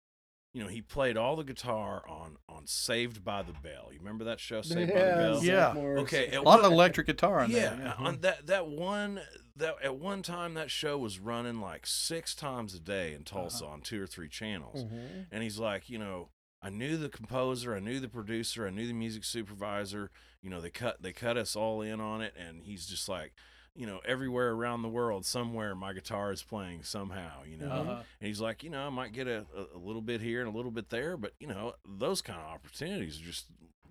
you 0.53 0.61
know, 0.63 0.69
he 0.69 0.81
played 0.83 1.17
all 1.17 1.37
the 1.37 1.45
guitar 1.45 2.03
on 2.09 2.39
on 2.49 2.67
Saved 2.67 3.23
by 3.23 3.43
the 3.43 3.53
Bell. 3.53 3.91
You 3.93 3.99
remember 4.01 4.25
that 4.25 4.41
show, 4.41 4.63
Saved 4.63 4.93
by 4.93 4.99
the 4.99 5.05
Yeah, 5.05 5.17
Bell? 5.17 5.45
Yeah. 5.45 6.01
Okay, 6.01 6.31
a 6.33 6.37
at 6.39 6.45
lot 6.45 6.59
of 6.65 6.73
electric 6.73 7.07
guitar 7.07 7.41
on 7.41 7.51
yeah, 7.53 7.75
there 7.77 7.95
on 7.99 8.19
that 8.23 8.47
that 8.49 8.67
one 8.67 9.21
that 9.57 9.77
at 9.85 9.97
one 9.97 10.23
time 10.23 10.55
that 10.55 10.71
show 10.73 10.99
was 10.99 11.21
running 11.21 11.61
like 11.61 11.87
six 11.87 12.35
times 12.35 12.75
a 12.75 12.81
day 12.81 13.13
in 13.15 13.23
Tulsa 13.23 13.65
on 13.67 13.81
two 13.83 14.03
or 14.03 14.07
three 14.09 14.29
channels. 14.29 14.83
Mhm. 14.85 15.27
And 15.31 15.43
he's 15.45 15.59
like, 15.61 15.89
you 15.89 15.99
know, 15.99 16.31
I 16.65 16.71
knew 16.71 16.97
the 16.97 17.11
composer, 17.11 17.75
I 17.77 17.81
knew 17.81 18.01
the 18.01 18.09
producer, 18.09 18.67
I 18.67 18.71
knew 18.71 18.87
the 18.87 18.95
music 18.95 19.23
supervisor. 19.25 20.11
You 20.43 20.49
know, 20.51 20.61
they 20.61 20.71
cut 20.71 21.03
they 21.03 21.13
cut 21.13 21.37
us 21.37 21.55
all 21.55 21.83
in 21.83 22.01
on 22.01 22.23
it, 22.23 22.35
and 22.37 22.63
he's 22.65 22.87
just 22.87 23.09
like, 23.09 23.35
you 23.77 23.87
know, 23.87 24.01
everywhere 24.07 24.53
around 24.53 24.83
the 24.83 24.89
world, 24.89 25.27
somewhere 25.27 25.75
my 25.75 25.93
guitar 25.93 26.33
is 26.33 26.43
playing 26.43 26.83
somehow. 26.83 27.43
You 27.47 27.59
know, 27.59 27.71
Uh-huh. 27.71 28.03
and 28.21 28.27
he's 28.29 28.41
like, 28.41 28.63
you 28.65 28.71
know, 28.71 28.87
I 28.87 28.91
might 28.91 29.13
get 29.13 29.27
a, 29.29 29.45
a, 29.57 29.77
a 29.77 29.79
little 29.79 30.03
bit 30.03 30.21
here 30.23 30.41
and 30.41 30.53
a 30.53 30.57
little 30.57 30.71
bit 30.71 30.89
there, 30.91 31.17
but 31.19 31.33
you 31.39 31.47
know, 31.47 31.75
those 31.87 32.23
kind 32.23 32.39
of 32.41 32.47
opportunities 32.47 33.21
are 33.21 33.25
just 33.25 33.47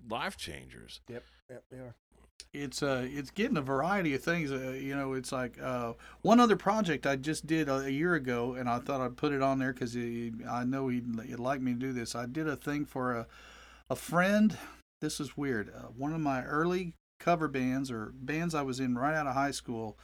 life 0.09 0.35
changers. 0.37 0.99
yep 1.07 1.23
yep 1.49 1.63
they 1.71 1.77
are 1.77 1.95
it's 2.53 2.83
uh 2.83 3.05
it's 3.09 3.31
getting 3.31 3.57
a 3.57 3.61
variety 3.61 4.13
of 4.13 4.23
things 4.23 4.51
uh, 4.51 4.77
you 4.79 4.95
know 4.95 5.13
it's 5.13 5.31
like 5.31 5.59
uh 5.61 5.93
one 6.21 6.39
other 6.39 6.55
project 6.55 7.07
i 7.07 7.15
just 7.15 7.47
did 7.47 7.67
a, 7.67 7.77
a 7.77 7.89
year 7.89 8.13
ago 8.13 8.53
and 8.53 8.69
i 8.69 8.77
thought 8.77 9.01
i'd 9.01 9.17
put 9.17 9.33
it 9.33 9.41
on 9.41 9.57
there 9.57 9.73
because 9.73 9.95
i 9.95 10.63
know 10.63 10.87
he'd, 10.87 11.07
he'd 11.25 11.39
like 11.39 11.61
me 11.61 11.73
to 11.73 11.79
do 11.79 11.93
this 11.93 12.15
i 12.15 12.25
did 12.25 12.47
a 12.47 12.55
thing 12.55 12.85
for 12.85 13.15
a 13.15 13.27
a 13.89 13.95
friend 13.95 14.57
this 15.01 15.19
is 15.19 15.35
weird 15.35 15.69
uh, 15.75 15.87
one 15.97 16.13
of 16.13 16.21
my 16.21 16.43
early 16.43 16.93
cover 17.19 17.47
bands 17.47 17.89
or 17.89 18.13
bands 18.15 18.53
i 18.53 18.61
was 18.61 18.79
in 18.79 18.95
right 18.95 19.15
out 19.15 19.27
of 19.27 19.33
high 19.33 19.51
school 19.51 19.97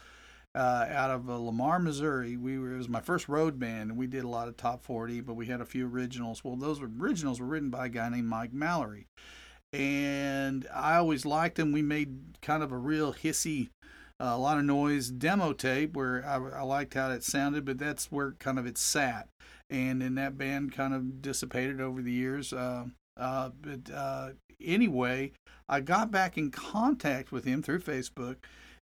uh, 0.55 0.87
out 0.89 1.11
of 1.11 1.29
uh, 1.29 1.37
Lamar, 1.37 1.77
Missouri. 1.77 2.35
We 2.35 2.57
were 2.57 2.73
it 2.73 2.77
was 2.77 2.89
my 2.89 3.01
first 3.01 3.29
road 3.29 3.59
band, 3.59 3.91
and 3.91 3.99
we 3.99 4.07
did 4.07 4.23
a 4.23 4.27
lot 4.27 4.47
of 4.47 4.57
top 4.57 4.81
forty, 4.81 5.21
but 5.21 5.35
we 5.35 5.45
had 5.45 5.61
a 5.61 5.65
few 5.65 5.87
originals. 5.87 6.43
Well, 6.43 6.55
those 6.55 6.81
originals 6.81 7.39
were 7.39 7.45
written 7.45 7.69
by 7.69 7.85
a 7.85 7.89
guy 7.89 8.09
named 8.09 8.27
Mike 8.27 8.51
Mallory, 8.51 9.05
and 9.71 10.67
I 10.73 10.95
always 10.95 11.25
liked 11.25 11.59
him. 11.59 11.71
We 11.71 11.81
made 11.81 12.41
kind 12.41 12.63
of 12.63 12.71
a 12.71 12.77
real 12.77 13.13
hissy, 13.13 13.69
uh, 14.19 14.31
a 14.33 14.37
lot 14.37 14.57
of 14.57 14.65
noise 14.65 15.09
demo 15.09 15.53
tape 15.53 15.95
where 15.95 16.25
I, 16.25 16.59
I 16.59 16.61
liked 16.63 16.93
how 16.93 17.11
it 17.11 17.23
sounded, 17.23 17.65
but 17.65 17.77
that's 17.77 18.11
where 18.11 18.31
kind 18.39 18.57
of 18.57 18.65
it 18.65 18.77
sat. 18.77 19.29
And 19.69 20.01
then 20.01 20.15
that 20.15 20.37
band 20.37 20.71
kind 20.71 20.93
of 20.93 21.21
dissipated 21.21 21.79
over 21.79 22.01
the 22.01 22.11
years. 22.11 22.51
Uh, 22.51 22.85
uh, 23.17 23.49
but 23.61 23.93
uh, 23.93 24.29
anyway, 24.63 25.31
I 25.67 25.81
got 25.81 26.09
back 26.09 26.37
in 26.37 26.49
contact 26.49 27.31
with 27.31 27.45
him 27.45 27.61
through 27.61 27.81
Facebook, 27.81 28.37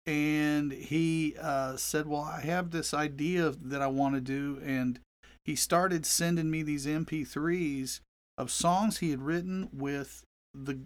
and 0.05 0.73
he 0.73 1.35
uh, 1.39 1.77
said, 1.77 2.07
"Well, 2.07 2.21
I 2.21 2.41
have 2.41 2.71
this 2.71 2.93
idea 2.93 3.51
that 3.51 3.81
I 3.81 3.87
want 3.87 4.15
to 4.15 4.21
do," 4.21 4.59
and 4.65 4.99
he 5.45 5.55
started 5.55 6.05
sending 6.05 6.51
me 6.51 6.63
these 6.63 6.85
MP3s 6.85 8.01
of 8.37 8.51
songs 8.51 8.97
he 8.97 9.11
had 9.11 9.21
written 9.21 9.69
with 9.71 10.23
the 10.53 10.81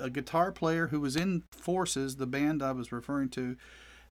a 0.00 0.10
guitar 0.10 0.52
player 0.52 0.88
who 0.88 1.00
was 1.00 1.16
in 1.16 1.44
Forces, 1.50 2.16
the 2.16 2.26
band 2.26 2.62
I 2.62 2.72
was 2.72 2.92
referring 2.92 3.28
to, 3.30 3.56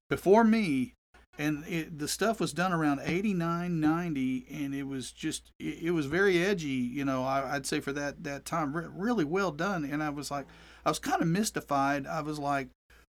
before 0.09 0.43
me. 0.43 0.93
And 1.38 1.64
it, 1.66 1.97
the 1.97 2.09
stuff 2.09 2.39
was 2.39 2.51
done 2.51 2.74
around 2.74 2.99
89, 3.03 3.80
90, 3.80 4.45
and 4.51 4.76
it 4.76 4.84
was 4.84 5.12
just, 5.12 5.51
it, 5.59 5.84
it 5.84 5.91
was 5.91 6.05
very 6.05 6.43
edgy, 6.43 6.68
you 6.68 7.05
know, 7.05 7.24
I, 7.24 7.55
I'd 7.55 7.66
say 7.66 7.80
for 7.80 7.93
that, 7.93 8.24
that 8.26 8.43
time, 8.43 8.76
re- 8.76 8.88
really 8.93 9.24
well 9.24 9.51
done. 9.51 9.86
And 9.86 10.03
I 10.03 10.09
was 10.09 10.30
like, 10.30 10.45
I 10.86 10.89
was 10.89 10.99
kind 10.99 11.22
of 11.22 11.30
mystified. 11.30 12.05
I 12.05 12.22
was 12.22 12.38
like, 12.38 12.68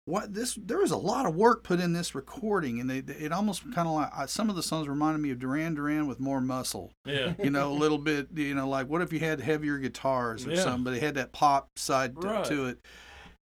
what 0.05 0.34
this 0.34 0.59
there 0.61 0.78
was 0.78 0.90
a 0.90 0.96
lot 0.96 1.26
of 1.26 1.36
work 1.36 1.62
put 1.62 1.78
in 1.78 1.92
this 1.92 2.12
recording 2.14 2.80
and 2.80 2.90
they, 2.90 2.98
it 2.98 3.30
almost 3.32 3.62
kind 3.72 3.86
of 3.86 3.94
like 3.94 4.28
some 4.28 4.50
of 4.50 4.57
the 4.57 4.62
songs 4.62 4.88
reminded 4.88 5.20
me 5.20 5.30
of 5.30 5.38
Duran 5.38 5.74
Duran 5.74 6.09
with 6.09 6.18
more 6.18 6.40
muscle 6.40 6.90
Yeah. 7.07 7.34
you 7.42 7.50
know, 7.50 7.70
a 7.70 7.74
little 7.74 7.98
bit, 7.98 8.28
you 8.34 8.55
know, 8.55 8.68
like 8.68 8.88
what 8.88 9.00
if 9.00 9.12
you 9.12 9.20
had 9.20 9.40
heavier 9.40 9.78
guitars 9.78 10.44
or 10.46 10.50
Yeah. 10.50 10.62
something, 10.64 10.82
but 10.84 10.94
it 10.94 11.03
had 11.03 11.14
that 11.14 11.30
pop 11.32 11.68
side 11.76 12.20
to, 12.20 12.26
Right. 12.26 12.44
to 12.46 12.66
it. 12.66 12.78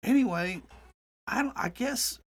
Anyway, 0.04 0.62
I 1.28 1.42
don't, 1.42 1.54
I 1.58 1.70
guess, 1.70 2.20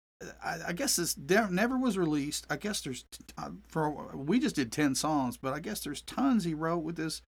I, 0.43 0.59
I 0.69 0.73
guess 0.73 0.97
this 0.97 1.17
never 1.17 1.77
was 1.79 1.97
released. 1.99 2.47
I 2.51 2.57
guess 2.57 2.81
there's, 2.81 3.05
uh, 3.39 3.51
for 3.69 4.17
we 4.17 4.41
just 4.41 4.57
did 4.57 4.73
ten 4.73 4.95
songs, 4.95 5.37
but 5.37 5.53
I 5.53 5.61
guess 5.61 5.81
there's 5.81 6.03
tons 6.03 6.45
he 6.45 6.55
wrote 6.55 6.79
with 6.83 6.97
this 6.97 7.23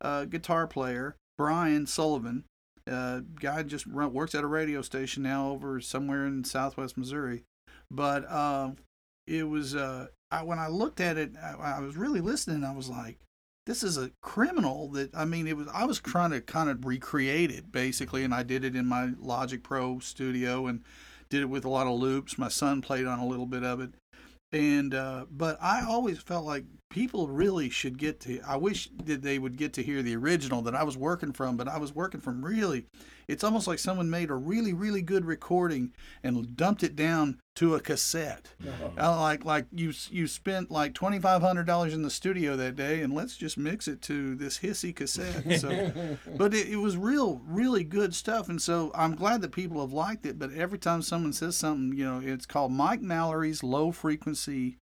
uh, 0.00 0.24
guitar 0.26 0.66
player 0.66 1.14
Brian 1.38 1.86
Sullivan. 1.86 2.44
Uh, 2.90 3.20
guy 3.40 3.62
just 3.62 3.86
run, 3.86 4.12
works 4.12 4.34
at 4.34 4.44
a 4.44 4.46
radio 4.46 4.82
station 4.82 5.22
now 5.22 5.50
over 5.50 5.80
somewhere 5.80 6.26
in 6.26 6.44
Southwest 6.44 6.98
Missouri, 6.98 7.44
but 7.90 8.28
uh, 8.28 8.70
it 9.26 9.48
was 9.48 9.74
uh, 9.74 10.06
I, 10.30 10.42
when 10.42 10.58
I 10.58 10.68
looked 10.68 11.00
at 11.00 11.16
it, 11.16 11.32
I, 11.40 11.76
I 11.76 11.80
was 11.80 11.96
really 11.96 12.20
listening. 12.20 12.64
I 12.64 12.74
was 12.74 12.88
like, 12.88 13.18
this 13.66 13.82
is 13.82 13.96
a 13.96 14.10
criminal 14.20 14.88
that 14.88 15.14
I 15.14 15.24
mean 15.24 15.46
it 15.46 15.56
was 15.56 15.68
I 15.72 15.84
was 15.84 16.00
trying 16.00 16.30
to 16.30 16.40
kind 16.40 16.68
of 16.68 16.84
recreate 16.84 17.50
it 17.50 17.70
basically 17.70 18.24
and 18.24 18.34
I 18.34 18.42
did 18.42 18.64
it 18.64 18.74
in 18.74 18.86
my 18.86 19.10
Logic 19.18 19.62
Pro 19.62 19.98
studio 20.00 20.66
and 20.66 20.82
did 21.28 21.42
it 21.42 21.48
with 21.48 21.64
a 21.64 21.68
lot 21.68 21.86
of 21.86 21.98
loops 21.98 22.38
my 22.38 22.48
son 22.48 22.82
played 22.82 23.06
on 23.06 23.18
a 23.18 23.26
little 23.26 23.46
bit 23.46 23.62
of 23.62 23.80
it 23.80 23.94
and 24.52 24.94
uh, 24.94 25.24
but 25.30 25.58
I 25.62 25.84
always 25.86 26.18
felt 26.18 26.44
like 26.44 26.64
people 26.90 27.28
really 27.28 27.70
should 27.70 27.98
get 27.98 28.20
to 28.20 28.40
I 28.46 28.56
wish 28.56 28.90
that 29.04 29.22
they 29.22 29.38
would 29.38 29.56
get 29.56 29.72
to 29.74 29.82
hear 29.82 30.02
the 30.02 30.14
original 30.16 30.62
that 30.62 30.74
I 30.74 30.82
was 30.82 30.96
working 30.96 31.32
from 31.32 31.56
but 31.56 31.68
I 31.68 31.78
was 31.78 31.94
working 31.94 32.20
from 32.20 32.44
really 32.44 32.86
it's 33.28 33.44
almost 33.44 33.66
like 33.66 33.78
someone 33.78 34.10
made 34.10 34.30
a 34.30 34.34
really 34.34 34.72
really 34.72 35.02
good 35.02 35.24
recording 35.24 35.92
and 36.22 36.56
dumped 36.56 36.82
it 36.82 36.96
down 36.96 37.38
to 37.54 37.74
a 37.74 37.80
cassette 37.80 38.54
uh, 38.98 39.20
like 39.20 39.44
like 39.44 39.66
you 39.72 39.92
you 40.10 40.26
spent 40.26 40.70
like 40.70 40.94
twenty 40.94 41.18
five 41.18 41.42
hundred 41.42 41.66
dollars 41.66 41.94
in 41.94 42.02
the 42.02 42.10
studio 42.10 42.56
that 42.56 42.76
day, 42.76 43.00
and 43.02 43.14
let's 43.14 43.36
just 43.36 43.56
mix 43.58 43.88
it 43.88 44.02
to 44.02 44.34
this 44.34 44.58
hissy 44.58 44.94
cassette. 44.94 45.60
So, 45.60 45.92
but 46.36 46.54
it, 46.54 46.68
it 46.68 46.76
was 46.76 46.96
real 46.96 47.40
really 47.46 47.84
good 47.84 48.14
stuff, 48.14 48.48
and 48.48 48.60
so 48.60 48.90
I'm 48.94 49.14
glad 49.14 49.42
that 49.42 49.52
people 49.52 49.80
have 49.80 49.92
liked 49.92 50.26
it. 50.26 50.38
But 50.38 50.52
every 50.52 50.78
time 50.78 51.02
someone 51.02 51.32
says 51.32 51.56
something, 51.56 51.96
you 51.96 52.04
know, 52.04 52.20
it's 52.24 52.46
called 52.46 52.72
Mike 52.72 53.02
Mallory's 53.02 53.62
low 53.62 53.92
frequency 53.92 54.78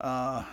uh, 0.00 0.44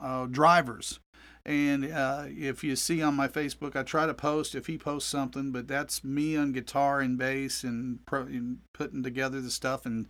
uh, 0.00 0.26
drivers. 0.26 1.00
And 1.46 1.84
uh, 1.92 2.24
if 2.28 2.64
you 2.64 2.74
see 2.74 3.02
on 3.02 3.14
my 3.14 3.28
Facebook, 3.28 3.76
I 3.76 3.82
try 3.82 4.06
to 4.06 4.14
post 4.14 4.54
if 4.54 4.66
he 4.66 4.78
posts 4.78 5.10
something, 5.10 5.52
but 5.52 5.68
that's 5.68 6.02
me 6.02 6.36
on 6.36 6.52
guitar 6.52 7.00
and 7.00 7.18
bass 7.18 7.62
and, 7.64 8.04
pro- 8.06 8.22
and 8.22 8.58
putting 8.72 9.02
together 9.02 9.40
the 9.40 9.50
stuff 9.50 9.84
and 9.86 10.06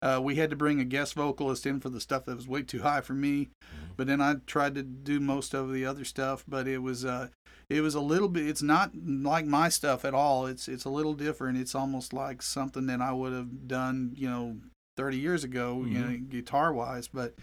uh, 0.00 0.20
we 0.22 0.36
had 0.36 0.48
to 0.48 0.54
bring 0.54 0.78
a 0.80 0.84
guest 0.84 1.14
vocalist 1.14 1.66
in 1.66 1.80
for 1.80 1.88
the 1.88 2.00
stuff 2.00 2.24
that 2.24 2.36
was 2.36 2.46
way 2.46 2.62
too 2.62 2.82
high 2.82 3.00
for 3.00 3.14
me, 3.14 3.48
but 3.96 4.06
then 4.06 4.20
I 4.20 4.36
tried 4.46 4.76
to 4.76 4.84
do 4.84 5.18
most 5.18 5.54
of 5.54 5.72
the 5.72 5.84
other 5.84 6.04
stuff. 6.04 6.44
But 6.46 6.68
it 6.68 6.78
was 6.78 7.04
uh, 7.04 7.30
it 7.68 7.80
was 7.80 7.96
a 7.96 8.00
little 8.00 8.28
bit. 8.28 8.46
It's 8.46 8.62
not 8.62 8.92
like 8.94 9.44
my 9.44 9.68
stuff 9.68 10.04
at 10.04 10.14
all. 10.14 10.46
It's 10.46 10.68
it's 10.68 10.84
a 10.84 10.88
little 10.88 11.14
different. 11.14 11.58
It's 11.58 11.74
almost 11.74 12.12
like 12.12 12.42
something 12.42 12.86
that 12.86 13.00
I 13.00 13.10
would 13.10 13.32
have 13.32 13.66
done, 13.66 14.12
you 14.14 14.30
know, 14.30 14.58
30 14.96 15.16
years 15.18 15.42
ago, 15.42 15.82
you 15.84 15.98
Mm-hmm. 15.98 16.12
know, 16.12 16.18
guitar 16.28 16.72
wise. 16.72 17.08
But 17.08 17.34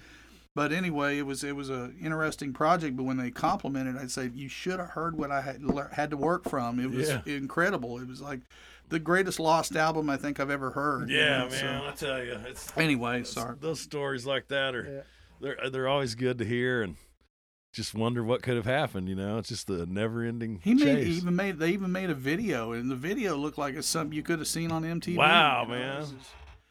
but 0.55 0.71
anyway, 0.71 1.17
it 1.19 1.23
was 1.25 1.43
it 1.43 1.55
was 1.55 1.69
a 1.69 1.91
interesting 2.01 2.53
project. 2.53 2.95
But 2.95 3.03
when 3.03 3.17
they 3.17 3.29
complimented, 3.31 3.97
I'd 3.97 4.09
say 4.11 4.31
you 4.33 4.47
should 4.49 4.79
have 4.79 4.89
heard 4.91 5.17
what 5.17 5.29
I 5.31 5.41
had 5.41 5.61
had 5.91 6.09
to 6.11 6.17
work 6.17 6.49
from. 6.49 6.79
It 6.79 6.89
was 6.89 7.09
Yeah. 7.09 7.21
incredible. 7.25 7.99
It 7.99 8.07
was 8.07 8.21
like 8.21 8.39
the 8.89 8.99
greatest 8.99 9.39
lost 9.39 9.75
album 9.75 10.09
I 10.09 10.17
think 10.17 10.39
I've 10.39 10.49
ever 10.49 10.71
heard. 10.71 11.09
you 11.09 11.17
Yeah, 11.17 11.39
know, 11.39 11.49
so- 11.49 11.65
man. 11.65 11.81
I 11.83 11.91
tell 11.91 12.23
you, 12.23 12.33
it's 12.47 12.71
Anyway, 12.77 13.23
sorry. 13.23 13.55
those 13.59 13.81
stories 13.81 14.25
like 14.25 14.47
that 14.47 14.73
are 14.75 14.85
Yeah. 14.85 15.01
they're 15.41 15.69
they're 15.69 15.87
always 15.87 16.15
good 16.15 16.37
to 16.37 16.45
hear 16.45 16.81
and 16.81 16.95
just 17.73 17.93
wonder 17.93 18.23
what 18.23 18.41
could 18.41 18.55
have 18.55 18.65
happened. 18.65 19.09
You 19.09 19.15
know, 19.15 19.37
it's 19.37 19.49
just 19.49 19.67
the 19.67 19.85
never-ending 19.85 20.61
He 20.63 20.75
made 20.75 20.83
chase. 20.83 21.07
he 21.07 21.13
even 21.15 21.35
made 21.35 21.59
they 21.59 21.71
even 21.71 21.91
made 21.91 22.09
a 22.09 22.13
video, 22.15 22.71
and 22.71 22.89
the 22.89 22.95
video 22.95 23.35
looked 23.35 23.57
like 23.57 23.75
it's 23.75 23.87
something 23.87 24.15
you 24.15 24.23
could 24.23 24.39
have 24.39 24.47
seen 24.47 24.71
on 24.71 24.83
MTV. 24.85 25.17
Wow, 25.17 25.63
you 25.63 25.67
know, 25.67 25.73
man. 25.75 26.05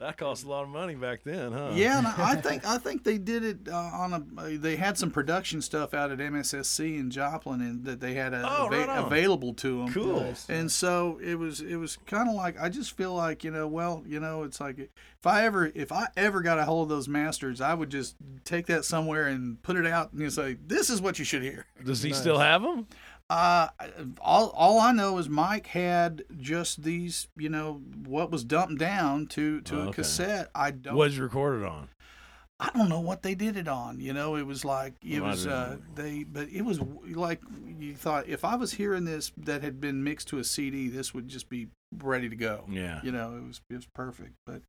It's 0.05 0.11
just- 0.13 0.19
that 0.19 0.25
cost 0.25 0.45
a 0.45 0.49
lot 0.49 0.63
of 0.65 0.69
money 0.69 0.95
back 0.95 1.23
then, 1.25 1.53
huh? 1.53 1.71
Yeah, 1.75 1.99
and 1.99 2.07
I 2.07 2.33
I 2.33 2.35
think 2.41 2.67
I 2.67 2.79
think 2.79 3.05
they 3.05 3.19
did 3.19 3.45
it 3.45 3.59
uh, 3.69 3.75
on 3.77 4.13
a. 4.39 4.59
They 4.59 4.77
had 4.77 4.99
some 4.99 5.11
production 5.11 5.61
stuff 5.63 5.95
out 5.95 6.11
at 6.13 6.19
MSSC 6.19 6.99
in 6.99 7.11
Joplin, 7.11 7.61
and 7.61 7.85
that 7.85 8.01
they 8.01 8.15
had 8.15 8.35
a, 8.35 8.43
Oh, 8.49 8.69
right 8.69 8.89
available 8.89 9.55
to 9.55 9.79
them. 9.85 9.93
Cool. 9.93 10.35
And 10.49 10.71
so 10.71 11.19
it 11.23 11.39
was 11.39 11.61
it 11.61 11.77
was 11.77 11.97
kind 12.07 12.29
of 12.29 12.35
like 12.35 12.61
I 12.61 12.69
just 12.69 12.97
feel 12.97 13.15
like 13.15 13.45
you 13.45 13.51
know 13.51 13.67
well 13.67 14.03
you 14.07 14.21
know 14.21 14.43
it's 14.43 14.61
like 14.61 14.79
if 14.79 15.27
I 15.27 15.45
ever 15.45 15.71
if 15.75 15.91
I 15.93 16.07
ever 16.17 16.43
got 16.43 16.59
a 16.59 16.65
hold 16.65 16.85
of 16.85 16.89
those 16.91 17.09
masters 17.09 17.61
I 17.61 17.73
would 17.75 17.91
just 17.91 18.17
take 18.45 18.67
that 18.67 18.85
somewhere 18.85 19.27
and 19.29 19.63
put 19.63 19.77
it 19.77 19.87
out 19.87 20.13
and 20.13 20.21
you 20.21 20.31
say 20.31 20.57
this 20.67 20.91
is 20.91 21.01
what 21.01 21.19
you 21.19 21.25
should 21.25 21.43
hear. 21.43 21.67
Does 21.85 22.03
he 22.03 22.11
Nice. 22.11 22.21
still 22.21 22.39
have 22.39 22.63
them? 22.63 22.87
Uh, 23.31 23.68
all 24.20 24.51
all 24.51 24.79
I 24.81 24.93
know 24.93 25.16
is 25.18 25.29
Mike 25.31 25.68
had 25.68 26.25
just 26.39 26.83
these 26.83 27.27
you 27.37 27.49
know 27.49 27.81
what 28.07 28.31
was 28.31 28.45
dumped 28.45 28.79
down 28.79 29.27
to 29.29 29.61
to 29.62 29.77
Oh, 29.77 29.79
a 29.79 29.83
okay. 29.85 29.93
cassette. 29.97 30.51
I 30.55 30.70
don't 30.72 30.95
Was 30.95 31.18
recorded 31.18 31.64
on? 31.66 31.89
I 32.61 32.70
don't 32.75 32.89
know 32.89 33.01
what 33.01 33.22
they 33.22 33.35
did 33.35 33.57
it 33.57 33.66
on. 33.66 33.99
You 33.99 34.12
know, 34.12 34.37
it 34.37 34.47
was 34.47 34.64
like 34.64 34.95
it 35.03 35.20
Well, 35.20 35.31
was 35.31 35.47
uh, 35.47 35.79
they, 35.95 36.22
but 36.25 36.49
it 36.51 36.62
was 36.62 36.81
like 36.81 37.41
you 37.79 37.95
thought 37.97 38.29
if 38.29 38.45
I 38.45 38.57
was 38.57 38.72
hearing 38.75 39.05
this 39.07 39.33
that 39.39 39.62
had 39.62 39.81
been 39.81 40.05
mixed 40.05 40.29
to 40.29 40.39
a 40.39 40.45
CD, 40.45 40.89
this 40.89 41.12
would 41.14 41.27
just 41.29 41.49
be 41.49 41.68
ready 41.99 42.29
to 42.29 42.37
go. 42.37 42.64
Yeah. 42.68 43.01
You 43.03 43.11
know, 43.12 43.37
it 43.39 43.47
was 43.47 43.61
it 43.70 43.75
was 43.77 43.87
perfect. 43.95 44.35
But 44.47 44.62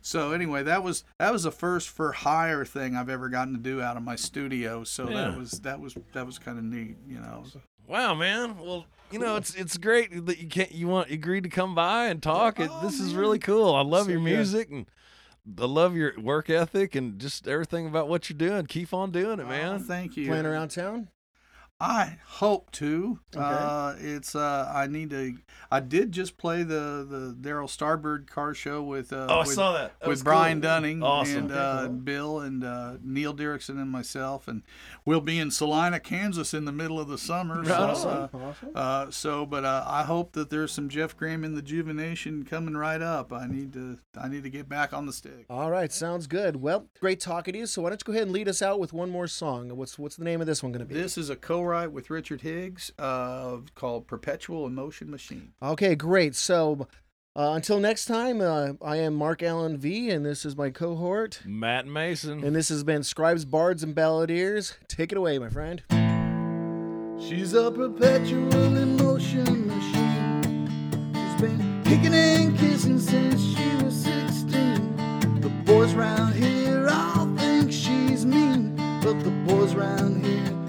so 0.00 0.32
anyway, 0.32 0.62
that 0.64 0.82
was 0.82 1.04
that 1.18 1.32
was 1.32 1.42
the 1.44 1.52
first 1.52 1.88
for 1.90 2.12
hire 2.12 2.64
thing 2.64 2.96
I've 2.96 3.10
ever 3.10 3.28
gotten 3.28 3.52
to 3.54 3.60
do 3.60 3.80
out 3.82 3.96
of 3.98 4.02
my 4.02 4.16
studio. 4.16 4.84
So 4.84 5.08
Yeah. 5.08 5.28
that 5.28 5.38
was 5.38 5.50
that 5.60 5.80
was 5.80 5.96
that 6.14 6.26
was 6.26 6.38
kind 6.38 6.58
of 6.58 6.64
neat. 6.64 6.96
You 7.06 7.20
know. 7.20 7.44
Wow, 7.86 8.14
man. 8.14 8.58
Well, 8.58 8.86
you 9.10 9.18
know, 9.18 9.36
it's 9.36 9.54
it's 9.54 9.76
great 9.76 10.26
that 10.26 10.38
you 10.38 10.48
can't 10.48 10.72
you 10.72 10.86
want 10.86 11.10
agreed 11.10 11.42
to 11.44 11.50
come 11.50 11.74
by 11.74 12.06
and 12.06 12.22
talk. 12.22 12.60
It, 12.60 12.70
Oh, 12.72 12.80
this 12.86 13.00
is 13.00 13.14
really 13.14 13.38
oh, 13.38 13.40
cool. 13.46 13.74
I 13.74 13.82
love 13.82 14.04
So 14.04 14.10
your 14.12 14.20
good. 14.20 14.24
music 14.36 14.70
and 14.70 14.86
I 15.60 15.64
love 15.64 15.96
your 15.96 16.12
work 16.20 16.48
ethic 16.50 16.94
and 16.94 17.18
just 17.18 17.48
everything 17.48 17.86
about 17.88 18.08
what 18.08 18.30
you're 18.30 18.36
doing. 18.38 18.66
Keep 18.66 18.94
on 18.94 19.10
doing 19.10 19.40
it, 19.40 19.44
Oh, 19.44 19.48
man. 19.48 19.80
thank 19.80 20.16
you. 20.16 20.28
Playing 20.28 20.46
around 20.46 20.68
town? 20.68 21.08
I 21.80 22.18
hope 22.26 22.70
to. 22.72 23.18
Okay. 23.34 23.42
Uh, 23.42 23.94
it's 23.98 24.34
uh, 24.34 24.70
I 24.74 24.86
need 24.86 25.10
to. 25.10 25.36
I 25.70 25.80
did 25.80 26.12
just 26.12 26.36
play 26.36 26.62
the 26.62 27.06
the 27.08 27.36
Darryl 27.40 27.68
Starbird 27.68 28.26
car 28.26 28.52
show 28.52 28.82
with 28.82 29.12
uh, 29.12 29.26
oh, 29.30 29.34
I 29.36 29.38
with, 29.38 29.54
saw 29.54 29.72
that. 29.72 29.98
That 30.00 30.08
with 30.08 30.22
Brian 30.22 30.58
cool. 30.60 30.68
Dunning 30.68 31.02
Awesome. 31.02 31.36
and 31.36 31.50
Okay, 31.50 31.60
uh, 31.60 31.86
cool. 31.86 31.88
Bill 31.94 32.40
and 32.40 32.64
uh, 32.64 32.92
Neil 33.02 33.34
Derrickson 33.34 33.80
and 33.80 33.90
myself, 33.90 34.46
and 34.46 34.62
we'll 35.06 35.22
be 35.22 35.38
in 35.38 35.50
Salina, 35.50 36.00
Kansas, 36.00 36.52
in 36.52 36.66
the 36.66 36.72
middle 36.72 37.00
of 37.00 37.08
the 37.08 37.16
summer. 37.16 37.64
So, 37.64 37.70
Right 37.70 37.80
uh, 37.80 37.86
Awesome. 37.90 38.28
Awesome. 38.34 38.70
uh, 38.74 39.10
so, 39.10 39.46
but 39.46 39.64
uh, 39.64 39.84
I 39.86 40.02
hope 40.02 40.32
that 40.32 40.50
there's 40.50 40.72
some 40.72 40.88
Jeff 40.90 41.16
Graham 41.16 41.44
in 41.44 41.54
the 41.54 41.62
Juvenation 41.62 42.44
coming 42.44 42.76
right 42.76 43.00
up. 43.00 43.32
I 43.32 43.46
need 43.46 43.72
to 43.72 43.98
I 44.20 44.28
need 44.28 44.42
to 44.42 44.50
get 44.50 44.68
back 44.68 44.92
on 44.92 45.06
the 45.06 45.12
stick. 45.14 45.46
All 45.48 45.70
right, 45.70 45.90
sounds 45.90 46.26
good. 46.26 46.56
Well, 46.56 46.88
great 47.00 47.20
talking 47.20 47.52
to 47.52 47.58
you. 47.60 47.66
So 47.66 47.80
why 47.82 47.88
don't 47.88 48.02
you 48.02 48.04
go 48.04 48.12
ahead 48.12 48.24
and 48.24 48.32
lead 48.32 48.48
us 48.48 48.60
out 48.60 48.78
with 48.80 48.92
one 48.92 49.08
more 49.08 49.26
song? 49.26 49.74
What's 49.76 49.98
what's 49.98 50.16
the 50.16 50.24
name 50.24 50.40
of 50.42 50.46
this 50.46 50.62
one 50.62 50.72
going 50.72 50.80
to 50.80 50.84
be? 50.86 50.94
This 50.94 51.16
is 51.16 51.30
a 51.30 51.36
co-write 51.70 51.92
with 51.92 52.10
Richard 52.10 52.40
Higgs 52.40 52.90
uh, 52.98 53.58
called 53.76 54.06
"Perpetual 54.08 54.66
Emotion 54.66 55.08
Machine." 55.10 55.52
Okay, 55.62 55.94
great. 55.94 56.34
So 56.34 56.88
uh, 57.36 57.52
until 57.54 57.78
next 57.78 58.06
time, 58.06 58.40
uh, 58.40 58.72
I 58.82 58.96
am 58.96 59.14
Mark 59.14 59.42
Allen 59.42 59.78
V, 59.78 60.10
and 60.10 60.26
this 60.26 60.44
is 60.44 60.56
my 60.56 60.70
cohort, 60.70 61.42
Matt 61.46 61.86
Mason. 61.86 62.42
and 62.44 62.56
this 62.56 62.70
has 62.70 62.82
been 62.82 63.04
Scribes, 63.04 63.44
Bards, 63.44 63.84
and 63.84 63.94
Balladeers. 63.94 64.74
Take 64.88 65.12
it 65.12 65.18
away, 65.18 65.38
my 65.38 65.48
friend. 65.48 65.82
She's 67.20 67.54
a 67.54 67.70
perpetual 67.70 68.76
emotion 68.76 69.68
machine. 69.68 71.12
She's 71.14 71.40
been 71.40 71.82
kicking 71.84 72.14
and 72.14 72.58
kissing 72.58 72.98
since 72.98 73.40
she 73.40 73.84
was 73.84 73.94
16. 73.94 75.40
The 75.40 75.50
boys 75.64 75.94
round 75.94 76.34
here 76.34 76.88
all 76.90 77.26
think 77.36 77.70
she's 77.70 78.26
mean, 78.26 78.74
but 79.02 79.22
the 79.22 79.30
boys 79.46 79.74
round 79.74 80.24
here 80.26 80.59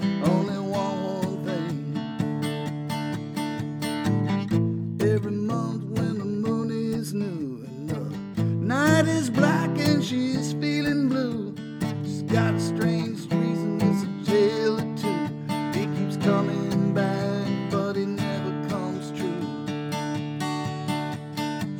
she's 10.12 10.52
feeling 10.52 11.08
blue, 11.08 11.54
she's 12.02 12.22
got 12.24 12.60
strange 12.60 13.20
reason, 13.32 13.80
it's 13.80 14.02
a 14.02 14.30
tale 14.30 14.76
too. 14.94 15.28
He 15.72 15.86
keeps 15.96 16.18
coming 16.18 16.92
back, 16.92 17.46
but 17.70 17.96
he 17.96 18.04
never 18.04 18.50
comes 18.68 19.10
true. 19.18 19.46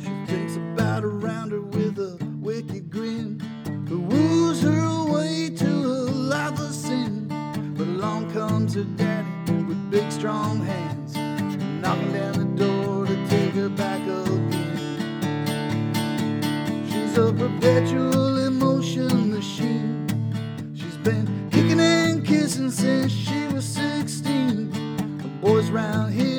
She 0.01 0.09
thinks 0.25 0.55
about 0.55 1.03
around 1.03 1.51
her 1.51 1.61
with 1.61 1.99
a 1.99 2.17
wicked 2.41 2.89
grin, 2.89 3.39
who 3.87 3.99
woos 3.99 4.63
her 4.63 4.79
away 4.79 5.51
to 5.57 5.67
a 5.67 6.01
life 6.33 6.59
of 6.59 6.73
sin. 6.73 7.27
But 7.77 7.85
along 7.85 8.31
comes 8.31 8.73
her 8.73 8.83
daddy 8.83 9.29
with 9.67 9.91
big 9.91 10.11
strong 10.11 10.59
hands, 10.59 11.15
knocking 11.83 12.13
down 12.13 12.33
the 12.33 12.65
door 12.65 13.05
to 13.05 13.27
take 13.27 13.53
her 13.53 13.69
back 13.69 14.01
again. 14.01 14.79
She's 16.89 17.15
a 17.15 17.31
perpetual 17.31 18.22
since 22.53 23.11
she 23.11 23.47
was 23.47 23.65
16. 23.65 24.69
The 25.17 25.27
boys 25.41 25.71
round 25.71 26.13
here 26.13 26.32